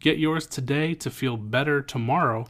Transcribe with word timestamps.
Get 0.00 0.18
yours 0.18 0.46
today 0.46 0.94
to 0.94 1.10
feel 1.10 1.36
better 1.36 1.82
tomorrow 1.82 2.46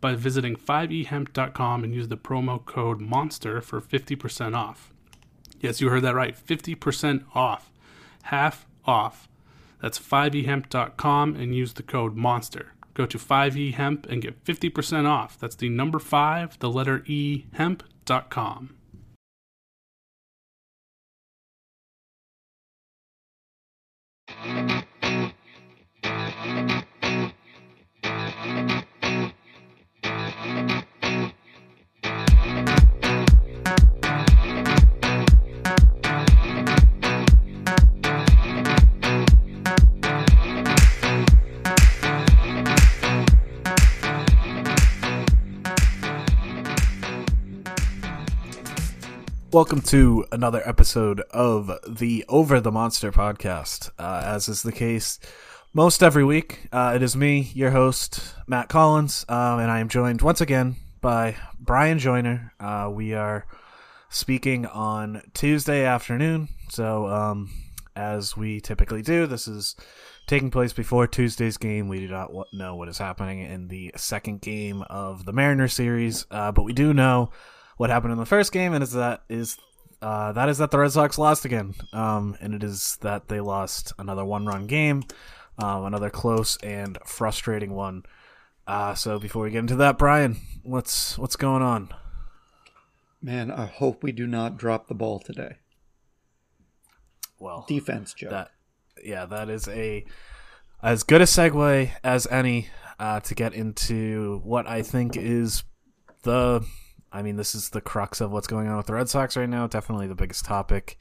by 0.00 0.14
visiting 0.14 0.56
5ehemp.com 0.56 1.84
and 1.84 1.94
use 1.94 2.08
the 2.08 2.16
promo 2.16 2.64
code 2.64 3.00
MONSTER 3.00 3.60
for 3.60 3.80
50% 3.80 4.56
off. 4.56 4.92
Yes, 5.60 5.80
you 5.80 5.88
heard 5.88 6.02
that 6.02 6.14
right 6.14 6.36
50% 6.36 7.24
off. 7.34 7.70
Half 8.24 8.66
off. 8.84 9.28
That's 9.80 9.98
5ehemp.com 9.98 11.36
and 11.36 11.54
use 11.54 11.74
the 11.74 11.82
code 11.82 12.16
MONSTER. 12.16 12.72
Go 12.94 13.04
to 13.04 13.18
5ehemp 13.18 14.06
and 14.06 14.22
get 14.22 14.42
50% 14.44 15.06
off. 15.06 15.38
That's 15.38 15.56
the 15.56 15.68
number 15.68 15.98
5, 15.98 16.58
the 16.60 16.70
letter 16.70 17.02
E, 17.06 17.44
hemp.com. 17.52 18.76
Welcome 49.52 49.80
to 49.82 50.26
another 50.32 50.60
episode 50.68 51.20
of 51.30 51.70
the 51.86 52.24
Over 52.28 52.60
the 52.60 52.72
Monster 52.72 53.12
podcast. 53.12 53.90
Uh, 53.96 54.20
as 54.24 54.48
is 54.48 54.62
the 54.62 54.72
case 54.72 55.20
most 55.72 56.02
every 56.02 56.24
week, 56.24 56.66
uh, 56.72 56.92
it 56.96 57.02
is 57.02 57.16
me, 57.16 57.52
your 57.54 57.70
host, 57.70 58.34
Matt 58.48 58.68
Collins, 58.68 59.24
um, 59.28 59.60
and 59.60 59.70
I 59.70 59.78
am 59.78 59.88
joined 59.88 60.20
once 60.20 60.40
again 60.40 60.74
by 61.00 61.36
Bryan 61.60 62.00
Joyner. 62.00 62.52
Uh, 62.58 62.90
we 62.92 63.14
are 63.14 63.46
speaking 64.08 64.66
on 64.66 65.22
Tuesday 65.32 65.84
afternoon, 65.84 66.48
so 66.68 67.06
um, 67.06 67.50
as 67.94 68.36
we 68.36 68.60
typically 68.60 69.00
do, 69.00 69.28
this 69.28 69.46
is 69.46 69.76
taking 70.26 70.50
place 70.50 70.72
before 70.72 71.06
Tuesday's 71.06 71.56
game. 71.56 71.88
We 71.88 72.00
do 72.00 72.08
not 72.08 72.32
know 72.52 72.74
what 72.74 72.88
is 72.88 72.98
happening 72.98 73.40
in 73.40 73.68
the 73.68 73.92
second 73.96 74.40
game 74.40 74.82
of 74.90 75.24
the 75.24 75.32
Mariner 75.32 75.68
series, 75.68 76.26
uh, 76.32 76.50
but 76.50 76.64
we 76.64 76.72
do 76.72 76.92
know 76.92 77.30
what 77.76 77.90
happened 77.90 78.12
in 78.12 78.18
the 78.18 78.26
first 78.26 78.52
game, 78.52 78.72
and 78.72 78.82
is 78.82 78.92
that 78.92 79.22
is 79.28 79.58
uh, 80.02 80.32
that 80.32 80.48
is 80.48 80.58
that 80.58 80.70
the 80.70 80.78
Red 80.78 80.92
Sox 80.92 81.18
lost 81.18 81.44
again, 81.44 81.74
um, 81.92 82.36
and 82.40 82.54
it 82.54 82.62
is 82.62 82.98
that 83.00 83.28
they 83.28 83.40
lost 83.40 83.92
another 83.98 84.24
one-run 84.24 84.66
game, 84.66 85.04
um, 85.58 85.84
another 85.84 86.10
close 86.10 86.56
and 86.62 86.98
frustrating 87.06 87.72
one. 87.72 88.04
Uh, 88.66 88.94
so 88.94 89.18
before 89.18 89.44
we 89.44 89.50
get 89.50 89.60
into 89.60 89.76
that, 89.76 89.98
Bryan, 89.98 90.36
what's 90.62 91.16
what's 91.18 91.36
going 91.36 91.62
on? 91.62 91.88
Man, 93.22 93.50
I 93.50 93.66
hope 93.66 94.02
we 94.02 94.12
do 94.12 94.26
not 94.26 94.56
drop 94.56 94.88
the 94.88 94.94
ball 94.94 95.18
today. 95.18 95.56
Well, 97.38 97.64
Defense, 97.68 98.14
Joe. 98.14 98.30
that 98.30 98.50
yeah, 99.02 99.26
that 99.26 99.48
is 99.48 99.68
a 99.68 100.04
as 100.82 101.02
good 101.02 101.20
a 101.20 101.24
segue 101.24 101.90
as 102.04 102.26
any 102.26 102.68
uh, 102.98 103.20
to 103.20 103.34
get 103.34 103.54
into 103.54 104.40
what 104.44 104.66
I 104.66 104.82
think 104.82 105.16
is 105.16 105.64
the 106.22 106.64
I 107.12 107.22
mean, 107.22 107.36
this 107.36 107.54
is 107.54 107.70
the 107.70 107.80
crux 107.80 108.20
of 108.20 108.30
what's 108.30 108.46
going 108.46 108.68
on 108.68 108.76
with 108.76 108.86
the 108.86 108.94
Red 108.94 109.08
Sox 109.08 109.36
right 109.36 109.48
now. 109.48 109.66
Definitely 109.66 110.06
the 110.06 110.14
biggest 110.14 110.44
topic. 110.44 110.98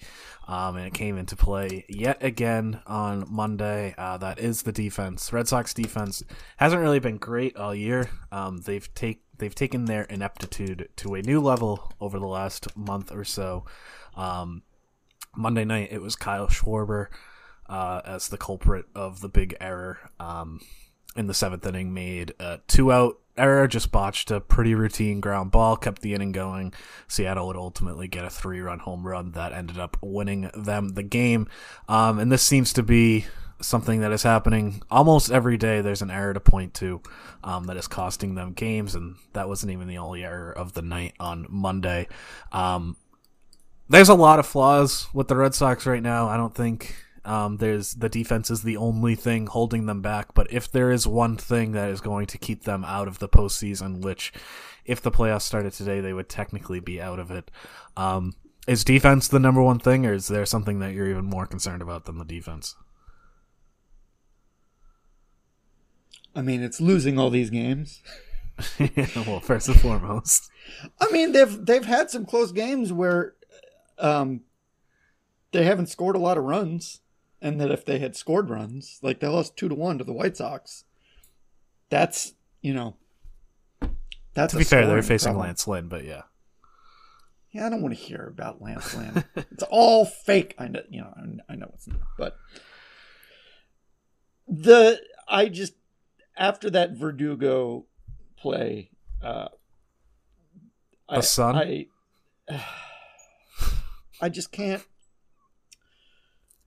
Um, 0.48 0.78
and 0.78 0.88
it 0.88 0.94
came 0.94 1.18
into 1.18 1.36
play 1.36 1.86
yet 1.90 2.24
again 2.24 2.82
on 2.86 3.26
Monday. 3.30 3.96
Uh, 3.98 4.18
that 4.20 4.40
is 4.40 4.62
the 4.64 4.72
defense. 4.72 5.34
Red 5.34 5.48
Sox 5.48 5.74
defense 5.74 6.24
hasn't 6.58 6.82
really 6.82 7.00
been 7.00 7.18
great 7.18 7.58
all 7.58 7.74
year. 7.74 8.10
Um, 8.32 8.62
they've 8.62 8.94
take 8.94 9.24
they've 9.38 9.56
taken 9.56 9.86
their 9.86 10.04
ineptitude 10.04 10.90
to 10.98 11.16
a 11.16 11.22
new 11.22 11.42
level 11.42 11.92
over 12.00 12.20
the 12.20 12.28
last 12.28 12.76
month 12.78 13.12
or 13.12 13.24
so. 13.24 13.66
Um, 14.16 14.64
Monday 15.36 15.66
night, 15.66 15.90
it 15.92 16.02
was 16.02 16.16
Kyle 16.16 16.48
Schwarber 16.48 17.08
uh, 17.68 18.02
as 18.06 18.30
the 18.30 18.38
culprit 18.38 18.86
of 18.96 19.22
the 19.22 19.30
big 19.30 19.56
error 19.60 20.12
um, 20.20 20.62
in 21.16 21.28
the 21.28 21.34
seventh 21.34 21.66
inning. 21.66 21.94
Made 21.94 22.34
a 22.40 22.60
two 22.68 22.92
out 22.92 23.20
error, 23.38 23.68
just 23.68 23.92
botched 23.92 24.32
a 24.32 24.40
pretty 24.40 24.76
routine 24.76 25.20
ground 25.20 25.52
ball, 25.52 25.76
kept 25.78 26.02
the 26.02 26.14
inning 26.14 26.32
going. 26.32 26.74
Seattle 27.08 27.48
would 27.48 27.56
ultimately 27.56 28.08
get 28.08 28.26
a 28.26 28.30
three 28.30 28.60
run 28.60 28.80
home 28.80 29.06
run 29.06 29.32
that 29.32 29.54
ended 29.54 29.80
up 29.80 29.98
winning 30.02 30.50
them 30.54 30.90
the 30.90 31.04
game. 31.04 31.48
Um, 31.88 32.20
and 32.20 32.32
this 32.32 32.44
seems 32.44 32.74
to 32.74 32.84
be 32.84 33.26
something 33.62 34.02
that 34.02 34.12
is 34.12 34.24
happening 34.24 34.82
almost 34.92 35.32
every 35.32 35.58
day. 35.58 35.82
There's 35.82 36.02
an 36.02 36.12
error 36.12 36.34
to 36.34 36.40
point 36.40 36.74
to 36.76 37.02
um, 37.44 37.66
that 37.66 37.78
is 37.78 37.88
costing 37.88 38.36
them 38.36 38.54
games, 38.54 38.96
and 38.96 39.16
that 39.34 39.48
wasn't 39.48 39.72
even 39.72 39.88
the 39.88 39.98
only 39.98 40.24
error 40.24 40.52
of 40.52 40.74
the 40.74 40.82
night 40.82 41.14
on 41.20 41.46
Monday. 41.50 42.08
Um, 42.52 42.98
there's 43.88 44.10
a 44.10 44.16
lot 44.16 44.40
of 44.40 44.46
flaws 44.46 45.08
with 45.14 45.28
the 45.28 45.36
Red 45.36 45.54
Sox 45.54 45.86
right 45.86 46.02
now. 46.02 46.28
I 46.28 46.38
don't 46.38 46.54
think 46.54 46.96
um, 47.26 47.58
there's 47.58 47.94
the 47.96 48.10
defense 48.10 48.52
is 48.52 48.64
the 48.64 48.78
only 48.78 49.16
thing 49.16 49.48
holding 49.48 49.86
them 49.86 50.02
back. 50.02 50.34
But 50.34 50.52
if 50.52 50.72
there 50.72 50.92
is 50.92 51.08
one 51.08 51.38
thing 51.38 51.72
that 51.72 51.90
is 51.90 52.02
going 52.02 52.28
to 52.28 52.38
keep 52.38 52.64
them 52.64 52.86
out 52.86 53.08
of 53.08 53.20
the 53.20 53.28
postseason, 53.30 54.02
which 54.02 54.32
if 54.86 55.02
the 55.02 55.12
playoffs 55.12 55.42
started 55.42 55.74
today, 55.74 56.00
they 56.00 56.14
would 56.14 56.30
technically 56.30 56.80
be 56.80 57.02
out 57.02 57.20
of 57.20 57.32
it. 57.32 57.50
Um, 57.98 58.34
is 58.68 58.84
defense 58.84 59.28
the 59.28 59.40
number 59.40 59.62
one 59.62 59.80
thing, 59.80 60.06
or 60.06 60.14
is 60.14 60.28
there 60.28 60.46
something 60.46 60.80
that 60.80 60.94
you're 60.94 61.10
even 61.10 61.26
more 61.26 61.46
concerned 61.46 61.82
about 61.82 62.06
than 62.06 62.18
the 62.18 62.26
defense? 62.26 62.76
I 66.36 66.42
mean, 66.42 66.62
it's 66.62 66.82
losing 66.82 67.18
all 67.18 67.30
these 67.30 67.50
games. 67.50 68.02
well, 69.16 69.40
first 69.40 69.68
and 69.68 69.80
foremost, 69.80 70.50
I 71.00 71.12
mean, 71.12 71.32
they've 71.32 71.66
they've 71.66 71.86
had 71.86 72.10
some 72.10 72.26
close 72.26 72.52
games 72.52 72.94
where 72.94 73.34
um, 74.00 74.42
they 75.52 75.64
haven't 75.64 75.88
scored 75.88 76.16
a 76.16 76.20
lot 76.20 76.38
of 76.38 76.44
runs, 76.44 77.02
and 77.46 77.62
that 77.62 77.70
if 77.70 77.86
they 77.86 78.00
had 78.00 78.16
scored 78.16 78.50
runs, 78.50 78.98
like 79.04 79.20
they 79.20 79.28
lost 79.28 79.56
two 79.56 79.70
to 79.70 79.76
one 79.76 80.00
to 80.00 80.04
the 80.04 80.12
White 80.12 80.36
Sox, 80.36 80.84
that's 81.90 82.34
you 82.62 82.74
know, 82.74 82.96
that's 84.34 84.52
to 84.54 84.58
a 84.58 84.62
be 84.62 84.64
fair, 84.64 84.88
they're 84.88 85.04
facing 85.04 85.34
problem. 85.34 85.46
Lance 85.46 85.68
Lynn, 85.68 85.88
but 85.88 86.04
yeah. 86.04 86.24
Yeah, 87.52 87.68
I 87.68 87.70
don't 87.70 87.84
want 87.84 87.96
to 87.96 88.02
hear 88.04 88.28
about 88.28 88.62
Lance 88.64 88.96
Lynn. 88.96 89.24
it's 89.36 89.64
all 89.70 90.06
fake. 90.06 90.56
I 90.58 90.68
know, 90.68 90.82
you 90.90 91.02
know, 91.02 91.14
I- 91.16 91.54
I 91.54 91.56
know 91.56 91.70
it's 91.76 91.88
not, 91.88 92.00
but 92.18 92.36
the 94.48 95.00
I 95.28 95.48
just 95.48 95.74
after 96.36 96.70
that 96.72 96.94
Verdugo 96.94 97.86
play, 98.38 98.90
uh, 99.24 99.50
The 101.10 101.22
sun? 101.22 101.56
I, 101.56 101.86
I 104.22 104.30
just 104.30 104.52
can't. 104.52 104.84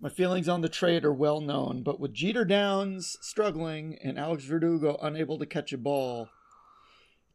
My 0.00 0.08
feelings 0.08 0.48
on 0.48 0.60
the 0.60 0.68
trade 0.68 1.04
are 1.04 1.12
well 1.12 1.40
known, 1.40 1.82
but 1.82 1.98
with 1.98 2.14
Jeter 2.14 2.44
Downs 2.44 3.16
struggling 3.20 3.98
and 4.02 4.16
Alex 4.16 4.44
Verdugo 4.44 4.96
unable 5.02 5.38
to 5.38 5.46
catch 5.46 5.72
a 5.72 5.78
ball, 5.78 6.28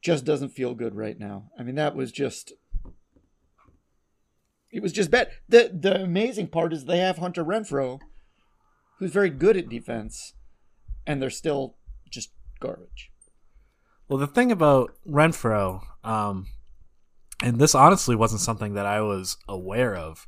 just 0.02 0.24
doesn't 0.24 0.50
feel 0.50 0.74
good 0.74 0.96
right 0.96 1.20
now. 1.20 1.50
I 1.60 1.64
mean, 1.64 1.76
that 1.76 1.96
was 1.96 2.12
just. 2.12 2.54
It 4.72 4.82
was 4.82 4.94
just 4.94 5.12
bad. 5.12 5.30
The 5.50 5.70
the 5.74 6.02
amazing 6.02 6.48
part 6.48 6.72
is 6.74 6.86
they 6.86 7.00
have 7.00 7.18
Hunter 7.18 7.44
Renfroe, 7.44 8.00
who's 8.98 9.12
very 9.12 9.30
good 9.30 9.58
at 9.58 9.70
defense, 9.70 10.34
and 11.06 11.22
they're 11.22 11.30
still 11.30 11.76
just 12.10 12.32
garbage. 12.62 13.12
Well, 14.08 14.20
the 14.20 14.28
thing 14.28 14.52
about 14.52 14.92
Renfroe, 15.08 15.82
um, 16.04 16.48
and 17.42 17.60
this 17.60 17.76
honestly 17.76 18.16
wasn't 18.16 18.42
something 18.42 18.74
that 18.76 18.86
I 18.86 19.02
was 19.02 19.38
aware 19.50 19.96
of. 19.96 20.28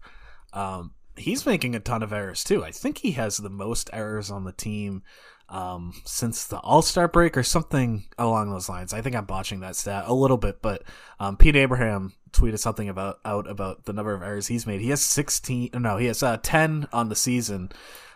Um, 0.51 0.94
he's 1.17 1.45
making 1.45 1.75
a 1.75 1.79
ton 1.79 2.03
of 2.03 2.13
errors 2.13 2.43
too. 2.43 2.63
I 2.63 2.71
think 2.71 2.99
he 2.99 3.11
has 3.11 3.37
the 3.37 3.49
most 3.49 3.89
errors 3.93 4.31
on 4.31 4.43
the 4.43 4.51
team 4.51 5.03
um, 5.49 5.93
since 6.05 6.45
the 6.45 6.57
All 6.59 6.81
Star 6.81 7.07
break 7.07 7.37
or 7.37 7.43
something 7.43 8.05
along 8.17 8.49
those 8.49 8.69
lines. 8.69 8.93
I 8.93 9.01
think 9.01 9.15
I'm 9.15 9.25
botching 9.25 9.59
that 9.61 9.75
stat 9.75 10.05
a 10.07 10.13
little 10.13 10.37
bit, 10.37 10.61
but 10.61 10.83
um, 11.19 11.37
Pete 11.37 11.55
Abraham 11.55 12.13
tweeted 12.31 12.59
something 12.59 12.89
about 12.89 13.19
out 13.23 13.49
about 13.49 13.85
the 13.85 13.93
number 13.93 14.13
of 14.13 14.21
errors 14.21 14.47
he's 14.47 14.67
made. 14.67 14.81
He 14.81 14.89
has 14.89 15.01
16. 15.01 15.71
No, 15.73 15.97
he 15.97 16.07
has 16.07 16.23
uh, 16.23 16.37
10 16.41 16.87
on 16.91 17.09
the 17.09 17.15
season. 17.15 17.71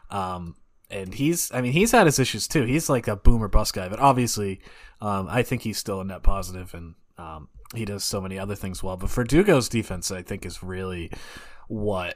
Um, 0.10 0.56
and 0.92 1.13
he's, 1.13 1.52
I 1.54 1.62
mean, 1.62 1.72
he's 1.72 1.92
had 1.92 2.07
his 2.07 2.18
issues 2.18 2.48
too. 2.48 2.63
He's 2.63 2.90
like 2.90 3.07
a 3.07 3.16
boomer 3.16 3.48
bust 3.48 3.75
guy, 3.75 3.88
but 3.90 4.00
obviously, 4.00 4.60
um, 5.02 5.28
I 5.30 5.44
think 5.44 5.62
he's 5.62 5.78
still 5.78 6.02
a 6.02 6.04
net 6.04 6.24
positive 6.24 6.74
and 6.74 6.95
um, 7.19 7.50
he 7.75 7.86
does 7.86 8.04
so 8.04 8.19
many 8.19 8.40
other 8.40 8.56
things 8.56 8.81
well. 8.81 8.98
But 8.98 9.10
Verdugo's 9.10 9.69
defense, 9.69 10.10
I 10.10 10.24
think, 10.24 10.45
is 10.45 10.63
really 10.63 11.12
what 11.68 12.16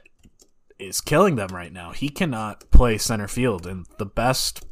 is 0.86 1.00
killing 1.00 1.36
them 1.36 1.48
right 1.52 1.72
now. 1.72 1.92
He 1.92 2.08
cannot 2.08 2.70
play 2.70 2.98
center 2.98 3.28
field, 3.28 3.66
and 3.66 3.86
the 3.98 4.06
best 4.06 4.64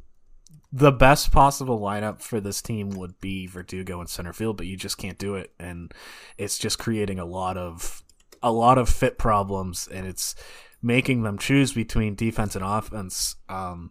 the 0.74 0.92
best 0.92 1.30
possible 1.30 1.78
lineup 1.78 2.22
for 2.22 2.40
this 2.40 2.62
team 2.62 2.90
would 2.90 3.20
be 3.20 3.46
Verdugo 3.46 4.00
in 4.00 4.06
center 4.06 4.32
field, 4.32 4.56
but 4.56 4.66
you 4.66 4.76
just 4.76 4.96
can't 4.96 5.18
do 5.18 5.34
it, 5.34 5.52
and 5.58 5.92
it's 6.38 6.58
just 6.58 6.78
creating 6.78 7.18
a 7.18 7.24
lot 7.26 7.56
of 7.56 8.02
a 8.42 8.50
lot 8.50 8.78
of 8.78 8.88
fit 8.88 9.18
problems, 9.18 9.88
and 9.92 10.06
it's 10.06 10.34
making 10.82 11.22
them 11.22 11.38
choose 11.38 11.72
between 11.72 12.14
defense 12.14 12.56
and 12.56 12.64
offense 12.64 13.36
um, 13.48 13.90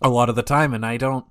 a 0.00 0.08
lot 0.08 0.28
of 0.28 0.36
the 0.36 0.42
time, 0.42 0.72
and 0.72 0.86
I 0.86 0.96
don't 0.96 1.26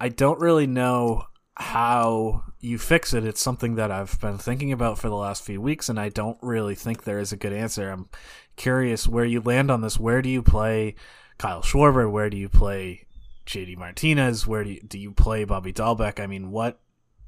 I 0.00 0.08
don't 0.08 0.40
really 0.40 0.66
know 0.66 1.24
how 1.56 2.44
you 2.60 2.78
fix 2.78 3.12
it. 3.12 3.24
It's 3.24 3.40
something 3.40 3.74
that 3.74 3.90
I've 3.90 4.18
been 4.20 4.38
thinking 4.38 4.72
about 4.72 4.98
for 4.98 5.08
the 5.08 5.16
last 5.16 5.44
few 5.44 5.60
weeks, 5.60 5.88
and 5.88 5.98
I 5.98 6.08
don't 6.08 6.38
really 6.40 6.74
think 6.74 7.04
there 7.04 7.18
is 7.18 7.32
a 7.32 7.36
good 7.36 7.52
answer. 7.52 7.90
I'm 7.90 8.08
curious 8.56 9.06
where 9.06 9.24
you 9.24 9.40
land 9.40 9.70
on 9.70 9.80
this. 9.80 9.98
Where 9.98 10.22
do 10.22 10.28
you 10.28 10.42
play 10.42 10.94
Kyle 11.38 11.62
Schwarber? 11.62 12.10
Where 12.10 12.30
do 12.30 12.36
you 12.36 12.48
play 12.48 13.06
JD 13.46 13.76
Martinez? 13.76 14.46
Where 14.46 14.64
do 14.64 14.70
you, 14.70 14.80
do 14.80 14.98
you 14.98 15.12
play 15.12 15.44
Bobby 15.44 15.72
Dalbec? 15.72 16.20
I 16.20 16.26
mean, 16.26 16.50
what 16.50 16.78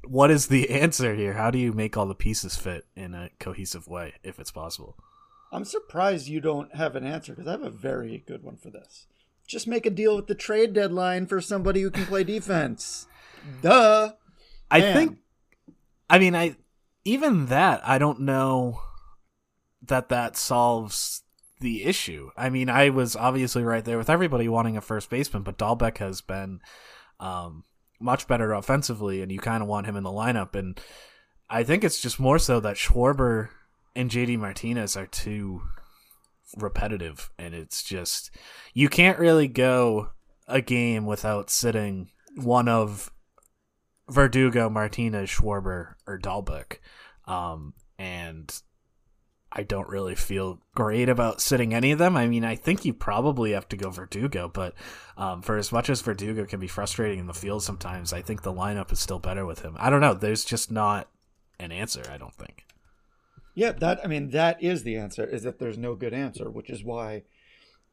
what 0.07 0.31
is 0.31 0.47
the 0.47 0.69
answer 0.81 1.15
here? 1.15 1.33
How 1.33 1.51
do 1.51 1.57
you 1.57 1.71
make 1.71 1.97
all 1.97 2.05
the 2.07 2.15
pieces 2.15 2.55
fit 2.55 2.85
in 2.95 3.13
a 3.13 3.29
cohesive 3.39 3.87
way, 3.87 4.13
if 4.23 4.39
it's 4.39 4.51
possible? 4.51 4.97
I'm 5.51 5.65
surprised 5.65 6.27
you 6.27 6.41
don't 6.41 6.75
have 6.75 6.95
an 6.95 7.05
answer 7.05 7.33
because 7.33 7.47
I 7.47 7.51
have 7.51 7.61
a 7.61 7.69
very 7.69 8.23
good 8.27 8.43
one 8.43 8.57
for 8.57 8.69
this. 8.69 9.07
Just 9.47 9.67
make 9.67 9.85
a 9.85 9.91
deal 9.91 10.15
with 10.15 10.27
the 10.27 10.35
trade 10.35 10.73
deadline 10.73 11.27
for 11.27 11.39
somebody 11.39 11.81
who 11.81 11.91
can 11.91 12.05
play 12.05 12.23
defense. 12.23 13.07
Duh. 13.61 14.13
I 14.71 14.79
Man. 14.79 14.93
think. 14.95 15.17
I 16.09 16.19
mean, 16.19 16.35
I 16.35 16.55
even 17.03 17.47
that 17.47 17.87
I 17.87 17.97
don't 17.97 18.21
know 18.21 18.81
that 19.83 20.09
that 20.09 20.35
solves 20.35 21.23
the 21.59 21.83
issue. 21.83 22.31
I 22.35 22.49
mean, 22.49 22.69
I 22.69 22.89
was 22.89 23.15
obviously 23.15 23.63
right 23.63 23.83
there 23.83 23.97
with 23.97 24.09
everybody 24.09 24.47
wanting 24.49 24.77
a 24.77 24.81
first 24.81 25.09
baseman, 25.09 25.43
but 25.43 25.57
Dalbec 25.57 25.99
has 25.99 26.21
been 26.21 26.59
um, 27.19 27.63
much 27.99 28.27
better 28.27 28.53
offensively, 28.53 29.21
and 29.21 29.31
you 29.31 29.39
kind 29.39 29.61
of 29.61 29.69
want 29.69 29.87
him 29.87 29.95
in 29.95 30.03
the 30.03 30.09
lineup. 30.09 30.55
And 30.55 30.79
I 31.49 31.63
think 31.63 31.83
it's 31.83 32.01
just 32.01 32.19
more 32.19 32.39
so 32.39 32.59
that 32.59 32.75
Schwarber 32.75 33.49
and 33.95 34.09
JD 34.09 34.37
Martinez 34.39 34.97
are 34.97 35.07
too 35.07 35.61
repetitive, 36.57 37.29
and 37.37 37.53
it's 37.53 37.83
just 37.83 38.31
you 38.73 38.89
can't 38.89 39.19
really 39.19 39.47
go 39.47 40.09
a 40.47 40.61
game 40.61 41.05
without 41.05 41.49
sitting 41.49 42.09
one 42.35 42.67
of 42.67 43.11
Verdugo, 44.09 44.69
Martinez, 44.69 45.29
Schwarber, 45.29 45.95
or 46.07 46.19
Dalbec. 46.19 46.79
Um, 47.25 47.73
and 47.97 48.53
I 49.51 49.63
don't 49.63 49.87
really 49.87 50.15
feel 50.15 50.59
great 50.75 51.07
about 51.07 51.41
sitting 51.41 51.73
any 51.73 51.91
of 51.91 51.99
them. 51.99 52.17
I 52.17 52.27
mean, 52.27 52.43
I 52.43 52.55
think 52.55 52.83
you 52.83 52.93
probably 52.93 53.51
have 53.51 53.69
to 53.69 53.77
go 53.77 53.89
Verdugo, 53.89 54.49
but 54.49 54.73
um, 55.17 55.41
for 55.41 55.57
as 55.57 55.71
much 55.71 55.89
as 55.89 56.01
Verdugo 56.01 56.45
can 56.45 56.59
be 56.59 56.67
frustrating 56.67 57.19
in 57.19 57.27
the 57.27 57.33
field 57.33 57.63
sometimes, 57.63 58.11
I 58.11 58.21
think 58.21 58.41
the 58.41 58.53
lineup 58.53 58.91
is 58.91 58.99
still 58.99 59.19
better 59.19 59.45
with 59.45 59.61
him. 59.61 59.75
I 59.79 59.89
don't 59.89 60.01
know. 60.01 60.13
There's 60.13 60.43
just 60.43 60.71
not 60.71 61.09
an 61.57 61.71
answer, 61.71 62.03
I 62.11 62.17
don't 62.17 62.33
think. 62.33 62.65
Yeah, 63.55 63.71
that 63.71 64.01
I 64.03 64.07
mean 64.07 64.31
that 64.31 64.61
is 64.61 64.83
the 64.83 64.97
answer 64.97 65.25
is 65.25 65.43
that 65.43 65.59
there's 65.59 65.77
no 65.77 65.95
good 65.95 66.13
answer, 66.13 66.51
which 66.51 66.69
is 66.69 66.83
why 66.83 67.23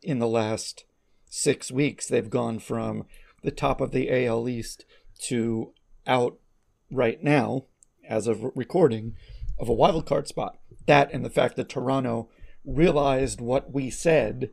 in 0.03 0.19
the 0.19 0.27
last 0.27 0.85
6 1.27 1.71
weeks 1.71 2.09
they've 2.09 2.29
gone 2.29 2.59
from 2.59 3.05
the 3.45 3.53
top 3.53 3.81
of 3.81 3.93
the 3.93 4.27
AL 4.27 4.49
East 4.49 4.85
to 5.27 5.73
out 6.07 6.39
right 6.91 7.23
now 7.23 7.65
as 8.09 8.27
of 8.27 8.45
recording 8.55 9.17
of 9.59 9.69
a 9.69 9.75
wild 9.75 10.07
card 10.07 10.29
spot. 10.29 10.59
That 10.87 11.13
and 11.13 11.25
the 11.25 11.31
fact 11.31 11.57
that 11.57 11.69
Toronto 11.69 12.29
realized 12.65 13.41
what 13.41 13.73
we 13.73 13.91
said 13.91 14.51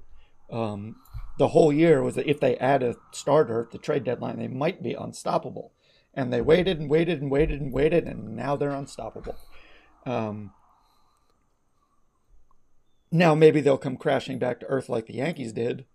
um, 0.51 0.95
the 1.37 1.49
whole 1.49 1.71
year 1.71 2.03
was 2.03 2.15
that 2.15 2.29
if 2.29 2.39
they 2.39 2.57
add 2.57 2.83
a 2.83 2.95
starter 3.11 3.63
at 3.63 3.71
the 3.71 3.77
trade 3.77 4.03
deadline, 4.03 4.37
they 4.37 4.47
might 4.47 4.83
be 4.83 4.93
unstoppable. 4.93 5.71
And 6.13 6.33
they 6.33 6.41
waited 6.41 6.79
and 6.79 6.89
waited 6.89 7.21
and 7.21 7.31
waited 7.31 7.61
and 7.61 7.71
waited, 7.71 8.05
and 8.05 8.35
now 8.35 8.55
they're 8.55 8.71
unstoppable. 8.71 9.37
Um, 10.05 10.51
now 13.11 13.35
maybe 13.35 13.61
they'll 13.61 13.77
come 13.77 13.95
crashing 13.95 14.37
back 14.37 14.59
to 14.59 14.65
earth 14.65 14.89
like 14.89 15.05
the 15.05 15.15
Yankees 15.15 15.53
did. 15.53 15.85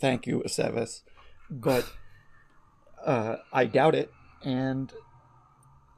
Thank 0.00 0.26
you, 0.26 0.42
Aceves. 0.44 1.02
But 1.48 1.92
uh, 3.04 3.36
I 3.52 3.66
doubt 3.66 3.94
it. 3.94 4.10
And 4.44 4.92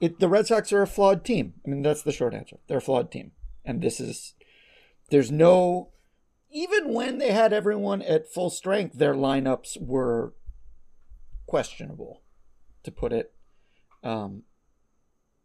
it, 0.00 0.20
the 0.20 0.28
Red 0.28 0.46
Sox 0.46 0.72
are 0.72 0.82
a 0.82 0.86
flawed 0.86 1.24
team. 1.24 1.54
I 1.64 1.70
mean, 1.70 1.82
that's 1.82 2.02
the 2.02 2.12
short 2.12 2.34
answer. 2.34 2.58
They're 2.66 2.78
a 2.78 2.82
flawed 2.82 3.10
team. 3.10 3.32
And 3.64 3.82
this 3.82 4.00
is, 4.00 4.34
there's 5.10 5.30
no, 5.30 5.90
even 6.50 6.92
when 6.92 7.18
they 7.18 7.32
had 7.32 7.52
everyone 7.52 8.02
at 8.02 8.32
full 8.32 8.50
strength, 8.50 8.98
their 8.98 9.14
lineups 9.14 9.80
were 9.80 10.34
questionable, 11.46 12.22
to 12.82 12.90
put 12.90 13.12
it 13.12 13.32
um, 14.02 14.42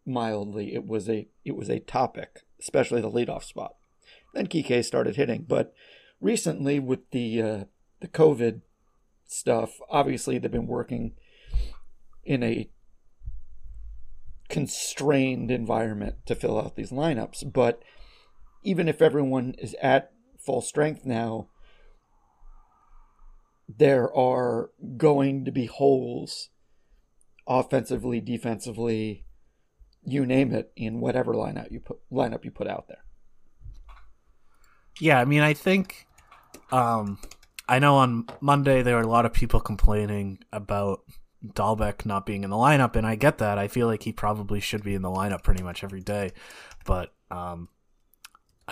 mildly. 0.05 0.73
It 0.73 0.85
was 0.85 1.09
a, 1.09 1.27
it 1.45 1.55
was 1.55 1.69
a 1.69 1.79
topic, 1.79 2.41
especially 2.59 3.01
the 3.01 3.11
leadoff 3.11 3.43
spot. 3.43 3.75
Then 4.33 4.47
Kike 4.47 4.83
started 4.83 5.15
hitting, 5.15 5.45
but 5.47 5.73
recently 6.21 6.79
with 6.79 7.09
the 7.11 7.41
uh, 7.41 7.63
the 7.99 8.07
COVID 8.07 8.61
stuff, 9.25 9.79
obviously 9.89 10.37
they've 10.37 10.51
been 10.51 10.67
working 10.67 11.13
in 12.23 12.43
a 12.43 12.69
constrained 14.49 15.51
environment 15.51 16.15
to 16.25 16.35
fill 16.35 16.59
out 16.59 16.75
these 16.75 16.91
lineups. 16.91 17.51
But 17.53 17.81
even 18.63 18.87
if 18.87 19.01
everyone 19.01 19.55
is 19.59 19.75
at 19.81 20.11
full 20.37 20.61
strength 20.61 21.05
now, 21.05 21.49
there 23.67 24.13
are 24.15 24.71
going 24.97 25.45
to 25.45 25.51
be 25.51 25.67
holes 25.67 26.49
offensively, 27.47 28.19
defensively, 28.19 29.25
you 30.03 30.25
name 30.25 30.53
it, 30.53 30.71
in 30.75 30.99
whatever 30.99 31.33
lineup 31.33 31.71
you 31.71 31.79
put 31.79 31.99
lineup 32.11 32.43
you 32.43 32.51
put 32.51 32.67
out 32.67 32.87
there. 32.87 33.03
Yeah, 34.99 35.19
I 35.19 35.25
mean, 35.25 35.41
I 35.41 35.53
think 35.53 36.07
um, 36.71 37.19
I 37.67 37.79
know 37.79 37.95
on 37.95 38.27
Monday 38.41 38.81
there 38.81 38.95
were 38.95 39.01
a 39.01 39.07
lot 39.07 39.25
of 39.25 39.33
people 39.33 39.59
complaining 39.59 40.39
about 40.51 41.01
Dalbec 41.45 42.05
not 42.05 42.25
being 42.25 42.43
in 42.43 42.49
the 42.49 42.55
lineup, 42.55 42.95
and 42.95 43.07
I 43.07 43.15
get 43.15 43.37
that. 43.37 43.57
I 43.57 43.67
feel 43.67 43.87
like 43.87 44.03
he 44.03 44.11
probably 44.11 44.59
should 44.59 44.83
be 44.83 44.95
in 44.95 45.01
the 45.01 45.09
lineup 45.09 45.43
pretty 45.43 45.63
much 45.63 45.83
every 45.83 46.01
day, 46.01 46.31
but 46.85 47.13
um, 47.31 47.69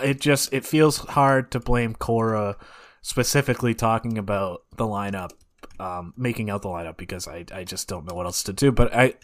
it 0.02 0.20
just 0.20 0.52
it 0.52 0.66
feels 0.66 0.98
hard 0.98 1.50
to 1.52 1.60
blame 1.60 1.94
Cora 1.94 2.56
specifically 3.00 3.74
talking 3.74 4.18
about 4.18 4.64
the 4.76 4.84
lineup, 4.84 5.30
um, 5.78 6.12
making 6.16 6.50
out 6.50 6.62
the 6.62 6.68
lineup 6.68 6.96
because 6.96 7.26
I 7.26 7.44
I 7.52 7.64
just 7.64 7.88
don't 7.88 8.06
know 8.06 8.14
what 8.14 8.26
else 8.26 8.42
to 8.44 8.52
do. 8.52 8.70
But 8.70 8.94
I, 8.94 9.14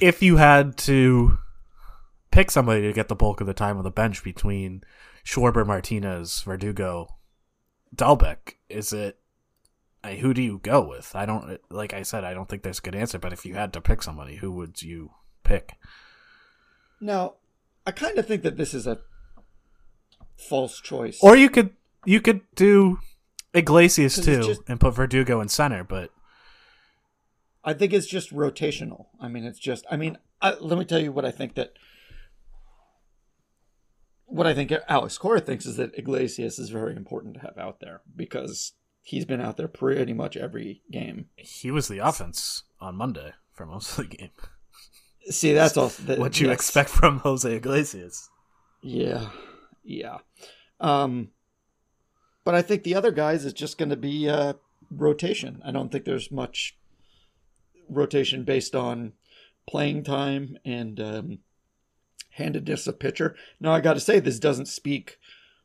if 0.00 0.22
you 0.22 0.36
had 0.36 0.76
to 0.78 1.38
pick 2.30 2.50
somebody 2.50 2.82
to 2.82 2.92
get 2.92 3.08
the 3.08 3.16
bulk 3.16 3.40
of 3.40 3.46
the 3.46 3.54
time 3.54 3.78
on 3.78 3.84
the 3.84 3.90
bench 3.90 4.22
between 4.22 4.82
Schwarber, 5.24 5.66
Martinez, 5.66 6.42
Verdugo, 6.42 7.16
Dalbec, 7.94 8.54
is 8.68 8.92
it? 8.92 9.18
I, 10.08 10.16
who 10.16 10.34
do 10.34 10.42
you 10.42 10.58
go 10.58 10.80
with? 10.80 11.14
I 11.14 11.26
don't 11.26 11.60
like 11.70 11.92
I 11.92 12.02
said 12.02 12.24
I 12.24 12.34
don't 12.34 12.48
think 12.48 12.62
there's 12.62 12.78
a 12.78 12.82
good 12.82 12.94
answer, 12.94 13.18
but 13.18 13.32
if 13.32 13.44
you 13.44 13.54
had 13.54 13.72
to 13.74 13.80
pick 13.80 14.02
somebody, 14.02 14.36
who 14.36 14.52
would 14.52 14.82
you 14.82 15.10
pick? 15.44 15.76
Now, 17.00 17.34
I 17.86 17.92
kind 17.92 18.18
of 18.18 18.26
think 18.26 18.42
that 18.42 18.56
this 18.56 18.74
is 18.74 18.86
a 18.86 18.98
false 20.36 20.80
choice. 20.80 21.18
Or 21.22 21.36
you 21.36 21.50
could 21.50 21.70
you 22.04 22.20
could 22.20 22.40
do 22.54 22.98
Iglesias 23.54 24.16
too 24.16 24.42
just- 24.42 24.62
and 24.68 24.80
put 24.80 24.94
Verdugo 24.94 25.40
in 25.40 25.48
center, 25.48 25.84
but 25.84 26.10
I 27.64 27.74
think 27.74 27.92
it's 27.92 28.06
just 28.06 28.32
rotational. 28.32 29.06
I 29.20 29.28
mean, 29.28 29.44
it's 29.44 29.58
just. 29.58 29.84
I 29.90 29.96
mean, 29.96 30.16
I, 30.40 30.54
let 30.54 30.78
me 30.78 30.84
tell 30.84 31.00
you 31.00 31.12
what 31.12 31.24
I 31.24 31.30
think 31.30 31.54
that. 31.54 31.72
What 34.24 34.46
I 34.46 34.54
think 34.54 34.72
Alex 34.88 35.16
Cora 35.16 35.40
thinks 35.40 35.64
is 35.64 35.76
that 35.76 35.98
Iglesias 35.98 36.58
is 36.58 36.68
very 36.68 36.94
important 36.94 37.34
to 37.34 37.40
have 37.40 37.56
out 37.58 37.80
there 37.80 38.02
because 38.14 38.72
he's 39.08 39.24
been 39.24 39.40
out 39.40 39.56
there 39.56 39.68
pretty 39.68 40.12
much 40.12 40.36
every 40.36 40.82
game. 40.90 41.26
he 41.36 41.70
was 41.70 41.88
the 41.88 41.96
offense 41.98 42.64
on 42.78 42.94
Monday 42.94 43.32
for 43.54 43.64
most 43.64 43.98
of 43.98 44.08
the 44.08 44.16
game. 44.16 44.30
See, 45.30 45.54
that's 45.54 45.78
all. 45.78 45.88
That, 46.06 46.18
What 46.18 46.38
you 46.40 46.48
yes. 46.48 46.54
expect 46.56 46.90
from 46.90 47.20
Jose 47.20 47.50
Iglesias? 47.56 48.28
Yeah, 48.82 49.30
yeah. 49.82 50.18
Um, 50.78 51.30
but 52.44 52.54
I 52.54 52.60
think 52.60 52.82
the 52.82 52.94
other 52.94 53.10
guys 53.10 53.46
is 53.46 53.54
just 53.54 53.78
going 53.78 53.88
to 53.88 53.96
be 53.96 54.28
uh, 54.28 54.54
rotation. 54.90 55.62
I 55.64 55.70
don't 55.70 55.90
think 55.90 56.04
there's 56.04 56.30
much 56.30 56.76
rotation 57.88 58.44
based 58.44 58.74
on 58.76 59.14
playing 59.66 60.02
time 60.04 60.58
and 60.66 61.00
um, 61.00 61.38
handedness 62.32 62.86
of 62.86 62.98
pitcher. 62.98 63.34
Now, 63.58 63.72
I 63.72 63.80
got 63.80 63.94
to 63.94 64.00
say, 64.00 64.20
this 64.20 64.38
doesn't 64.38 64.68
speak 64.68 65.18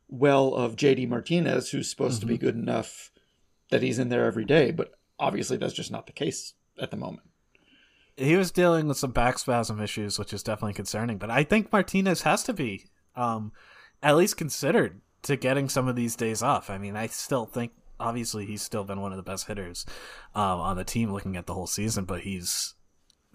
well 0.08 0.54
of 0.54 0.76
JD 0.76 1.08
Martinez, 1.08 1.70
who's 1.70 1.90
supposed 1.90 2.20
to 2.20 2.26
be 2.26 2.38
good 2.38 2.56
enough 2.56 3.10
that 3.74 3.82
he's 3.82 3.98
in 3.98 4.08
there 4.08 4.24
every 4.24 4.44
day. 4.44 4.70
But 4.70 4.92
obviously, 5.18 5.56
that's 5.56 5.74
just 5.74 5.90
not 5.90 6.06
the 6.06 6.12
case 6.12 6.54
at 6.80 6.92
the 6.92 6.96
moment. 6.96 7.26
He 8.16 8.36
was 8.36 8.52
dealing 8.52 8.86
with 8.86 8.98
some 8.98 9.10
back 9.10 9.36
spasm 9.36 9.80
issues, 9.80 10.16
which 10.16 10.32
is 10.32 10.44
definitely 10.44 10.74
concerning. 10.74 11.18
But 11.18 11.32
I 11.32 11.42
think 11.42 11.72
Martinez 11.72 12.22
has 12.22 12.44
to 12.44 12.52
be 12.52 12.86
um, 13.16 13.50
at 14.00 14.16
least 14.16 14.36
considered 14.36 15.00
to 15.22 15.34
getting 15.34 15.68
some 15.68 15.88
of 15.88 15.96
these 15.96 16.14
days 16.14 16.40
off. 16.40 16.70
I 16.70 16.78
mean, 16.78 16.94
I 16.94 17.08
still 17.08 17.46
think 17.46 17.72
obviously 17.98 18.46
he's 18.46 18.62
still 18.62 18.84
been 18.84 19.00
one 19.00 19.10
of 19.10 19.16
the 19.16 19.24
best 19.24 19.48
hitters 19.48 19.84
um, 20.36 20.60
on 20.60 20.76
the 20.76 20.84
team 20.84 21.12
looking 21.12 21.36
at 21.36 21.46
the 21.46 21.54
whole 21.54 21.66
season, 21.66 22.04
but 22.04 22.20
he's 22.20 22.74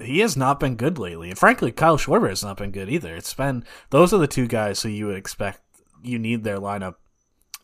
he 0.02 0.20
has 0.20 0.38
not 0.38 0.62
been 0.62 0.78
good 0.78 0.98
lately. 0.98 1.30
And 1.30 1.38
frankly, 1.38 1.74
Kyle 1.74 1.98
Schwarber 1.98 2.30
has 2.30 2.46
not 2.46 2.56
been 2.56 2.72
good 2.72 2.90
either. 2.90 3.14
It's 3.14 3.34
been 3.34 3.66
those 3.90 4.14
are 4.14 4.20
the 4.20 4.28
two 4.28 4.48
guys 4.48 4.82
who 4.82 4.88
you 4.88 5.08
would 5.08 5.18
expect 5.18 5.60
you 6.02 6.18
need 6.18 6.46
their 6.46 6.60
lineup 6.60 6.96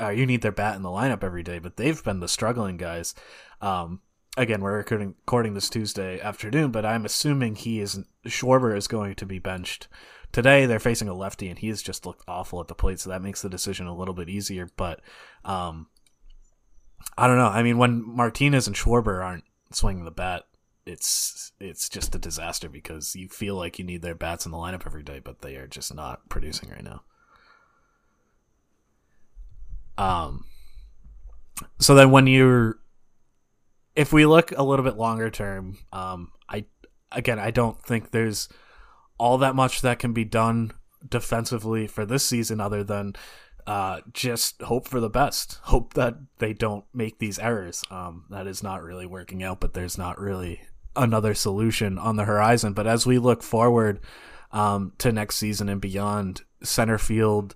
uh, 0.01 0.09
you 0.09 0.25
need 0.25 0.41
their 0.41 0.51
bat 0.51 0.75
in 0.75 0.81
the 0.81 0.89
lineup 0.89 1.23
every 1.23 1.43
day, 1.43 1.59
but 1.59 1.77
they've 1.77 2.03
been 2.03 2.19
the 2.19 2.27
struggling 2.27 2.77
guys. 2.77 3.15
Um, 3.61 4.01
again, 4.37 4.61
we're 4.61 4.77
recording, 4.77 5.15
recording 5.25 5.53
this 5.53 5.69
Tuesday 5.69 6.19
afternoon, 6.19 6.71
but 6.71 6.85
I'm 6.85 7.05
assuming 7.05 7.55
he 7.55 7.79
is 7.79 8.03
Schwarber 8.27 8.75
is 8.75 8.87
going 8.87 9.15
to 9.15 9.25
be 9.25 9.39
benched 9.39 9.87
today. 10.31 10.65
They're 10.65 10.79
facing 10.79 11.07
a 11.07 11.13
lefty, 11.13 11.47
and 11.47 11.59
he 11.59 11.69
has 11.69 11.81
just 11.81 12.05
looked 12.05 12.23
awful 12.27 12.59
at 12.59 12.67
the 12.67 12.75
plate, 12.75 12.99
so 12.99 13.09
that 13.09 13.21
makes 13.21 13.41
the 13.41 13.49
decision 13.49 13.87
a 13.87 13.95
little 13.95 14.13
bit 14.13 14.29
easier. 14.29 14.69
But 14.75 15.01
um, 15.43 15.87
I 17.17 17.27
don't 17.27 17.37
know. 17.37 17.47
I 17.47 17.63
mean, 17.63 17.77
when 17.77 18.03
Martinez 18.05 18.67
and 18.67 18.75
Schwarber 18.75 19.23
aren't 19.23 19.45
swinging 19.71 20.05
the 20.05 20.11
bat, 20.11 20.43
it's 20.85 21.51
it's 21.59 21.89
just 21.89 22.13
a 22.13 22.19
disaster 22.19 22.69
because 22.69 23.15
you 23.15 23.27
feel 23.27 23.55
like 23.55 23.79
you 23.79 23.85
need 23.85 24.01
their 24.01 24.13
bats 24.13 24.45
in 24.45 24.51
the 24.51 24.57
lineup 24.57 24.85
every 24.85 25.03
day, 25.03 25.19
but 25.19 25.41
they 25.41 25.55
are 25.55 25.67
just 25.67 25.93
not 25.93 26.29
producing 26.29 26.69
right 26.69 26.83
now. 26.83 27.01
Um. 29.97 30.45
So 31.79 31.95
then, 31.95 32.11
when 32.11 32.27
you're, 32.27 32.79
if 33.95 34.11
we 34.11 34.25
look 34.25 34.51
a 34.51 34.63
little 34.63 34.83
bit 34.83 34.97
longer 34.97 35.29
term, 35.29 35.77
um, 35.93 36.31
I 36.49 36.65
again, 37.11 37.39
I 37.39 37.51
don't 37.51 37.81
think 37.81 38.11
there's 38.11 38.49
all 39.17 39.37
that 39.37 39.55
much 39.55 39.81
that 39.81 39.99
can 39.99 40.13
be 40.13 40.25
done 40.25 40.71
defensively 41.07 41.87
for 41.87 42.05
this 42.05 42.25
season, 42.25 42.59
other 42.59 42.83
than 42.83 43.15
uh, 43.67 44.01
just 44.13 44.61
hope 44.61 44.87
for 44.87 44.99
the 44.99 45.09
best. 45.09 45.59
Hope 45.63 45.93
that 45.93 46.15
they 46.37 46.53
don't 46.53 46.85
make 46.93 47.19
these 47.19 47.39
errors. 47.39 47.83
Um, 47.89 48.25
that 48.29 48.47
is 48.47 48.61
not 48.61 48.83
really 48.83 49.05
working 49.05 49.43
out, 49.43 49.59
but 49.59 49.73
there's 49.73 49.97
not 49.97 50.19
really 50.19 50.61
another 50.95 51.33
solution 51.33 51.97
on 51.97 52.15
the 52.15 52.25
horizon. 52.25 52.73
But 52.73 52.87
as 52.87 53.05
we 53.05 53.17
look 53.17 53.43
forward 53.43 53.99
um, 54.51 54.93
to 54.99 55.11
next 55.11 55.37
season 55.37 55.69
and 55.69 55.81
beyond, 55.81 56.43
center 56.63 56.97
field 56.97 57.55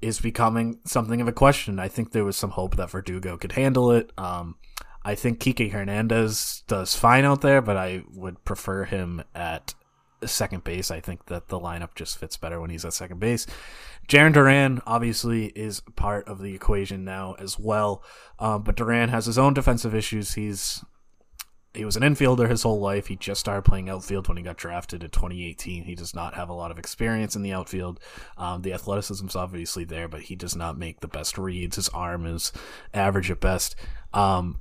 is 0.00 0.20
becoming 0.20 0.78
something 0.84 1.20
of 1.20 1.28
a 1.28 1.32
question. 1.32 1.78
I 1.78 1.88
think 1.88 2.12
there 2.12 2.24
was 2.24 2.36
some 2.36 2.50
hope 2.50 2.76
that 2.76 2.90
Verdugo 2.90 3.36
could 3.36 3.52
handle 3.52 3.90
it. 3.90 4.12
Um, 4.16 4.56
I 5.04 5.14
think 5.14 5.40
Kike 5.40 5.72
Hernandez 5.72 6.62
does 6.66 6.94
fine 6.94 7.24
out 7.24 7.40
there, 7.40 7.62
but 7.62 7.76
I 7.76 8.02
would 8.14 8.44
prefer 8.44 8.84
him 8.84 9.22
at 9.34 9.74
second 10.24 10.64
base. 10.64 10.90
I 10.90 11.00
think 11.00 11.26
that 11.26 11.48
the 11.48 11.58
lineup 11.58 11.94
just 11.94 12.18
fits 12.18 12.36
better 12.36 12.60
when 12.60 12.70
he's 12.70 12.84
at 12.84 12.92
second 12.92 13.20
base. 13.20 13.46
Jarren 14.08 14.32
Duran 14.32 14.80
obviously 14.86 15.46
is 15.46 15.80
part 15.96 16.26
of 16.28 16.40
the 16.40 16.54
equation 16.54 17.04
now 17.04 17.34
as 17.38 17.58
well, 17.58 18.02
um, 18.38 18.62
but 18.62 18.76
Duran 18.76 19.10
has 19.10 19.26
his 19.26 19.38
own 19.38 19.54
defensive 19.54 19.94
issues. 19.94 20.34
He's 20.34 20.84
he 21.74 21.84
was 21.84 21.96
an 21.96 22.02
infielder 22.02 22.48
his 22.48 22.62
whole 22.62 22.80
life. 22.80 23.06
He 23.06 23.16
just 23.16 23.40
started 23.40 23.62
playing 23.62 23.88
outfield 23.88 24.26
when 24.28 24.36
he 24.36 24.42
got 24.42 24.56
drafted 24.56 25.04
in 25.04 25.10
2018. 25.10 25.84
He 25.84 25.94
does 25.94 26.14
not 26.14 26.34
have 26.34 26.48
a 26.48 26.54
lot 26.54 26.70
of 26.70 26.78
experience 26.78 27.36
in 27.36 27.42
the 27.42 27.52
outfield. 27.52 28.00
Um, 28.36 28.62
the 28.62 28.72
athleticism's 28.72 29.36
obviously 29.36 29.84
there, 29.84 30.08
but 30.08 30.22
he 30.22 30.34
does 30.34 30.56
not 30.56 30.78
make 30.78 31.00
the 31.00 31.08
best 31.08 31.38
reads. 31.38 31.76
His 31.76 31.88
arm 31.90 32.26
is 32.26 32.52
average 32.94 33.30
at 33.30 33.40
best. 33.40 33.76
Um, 34.14 34.60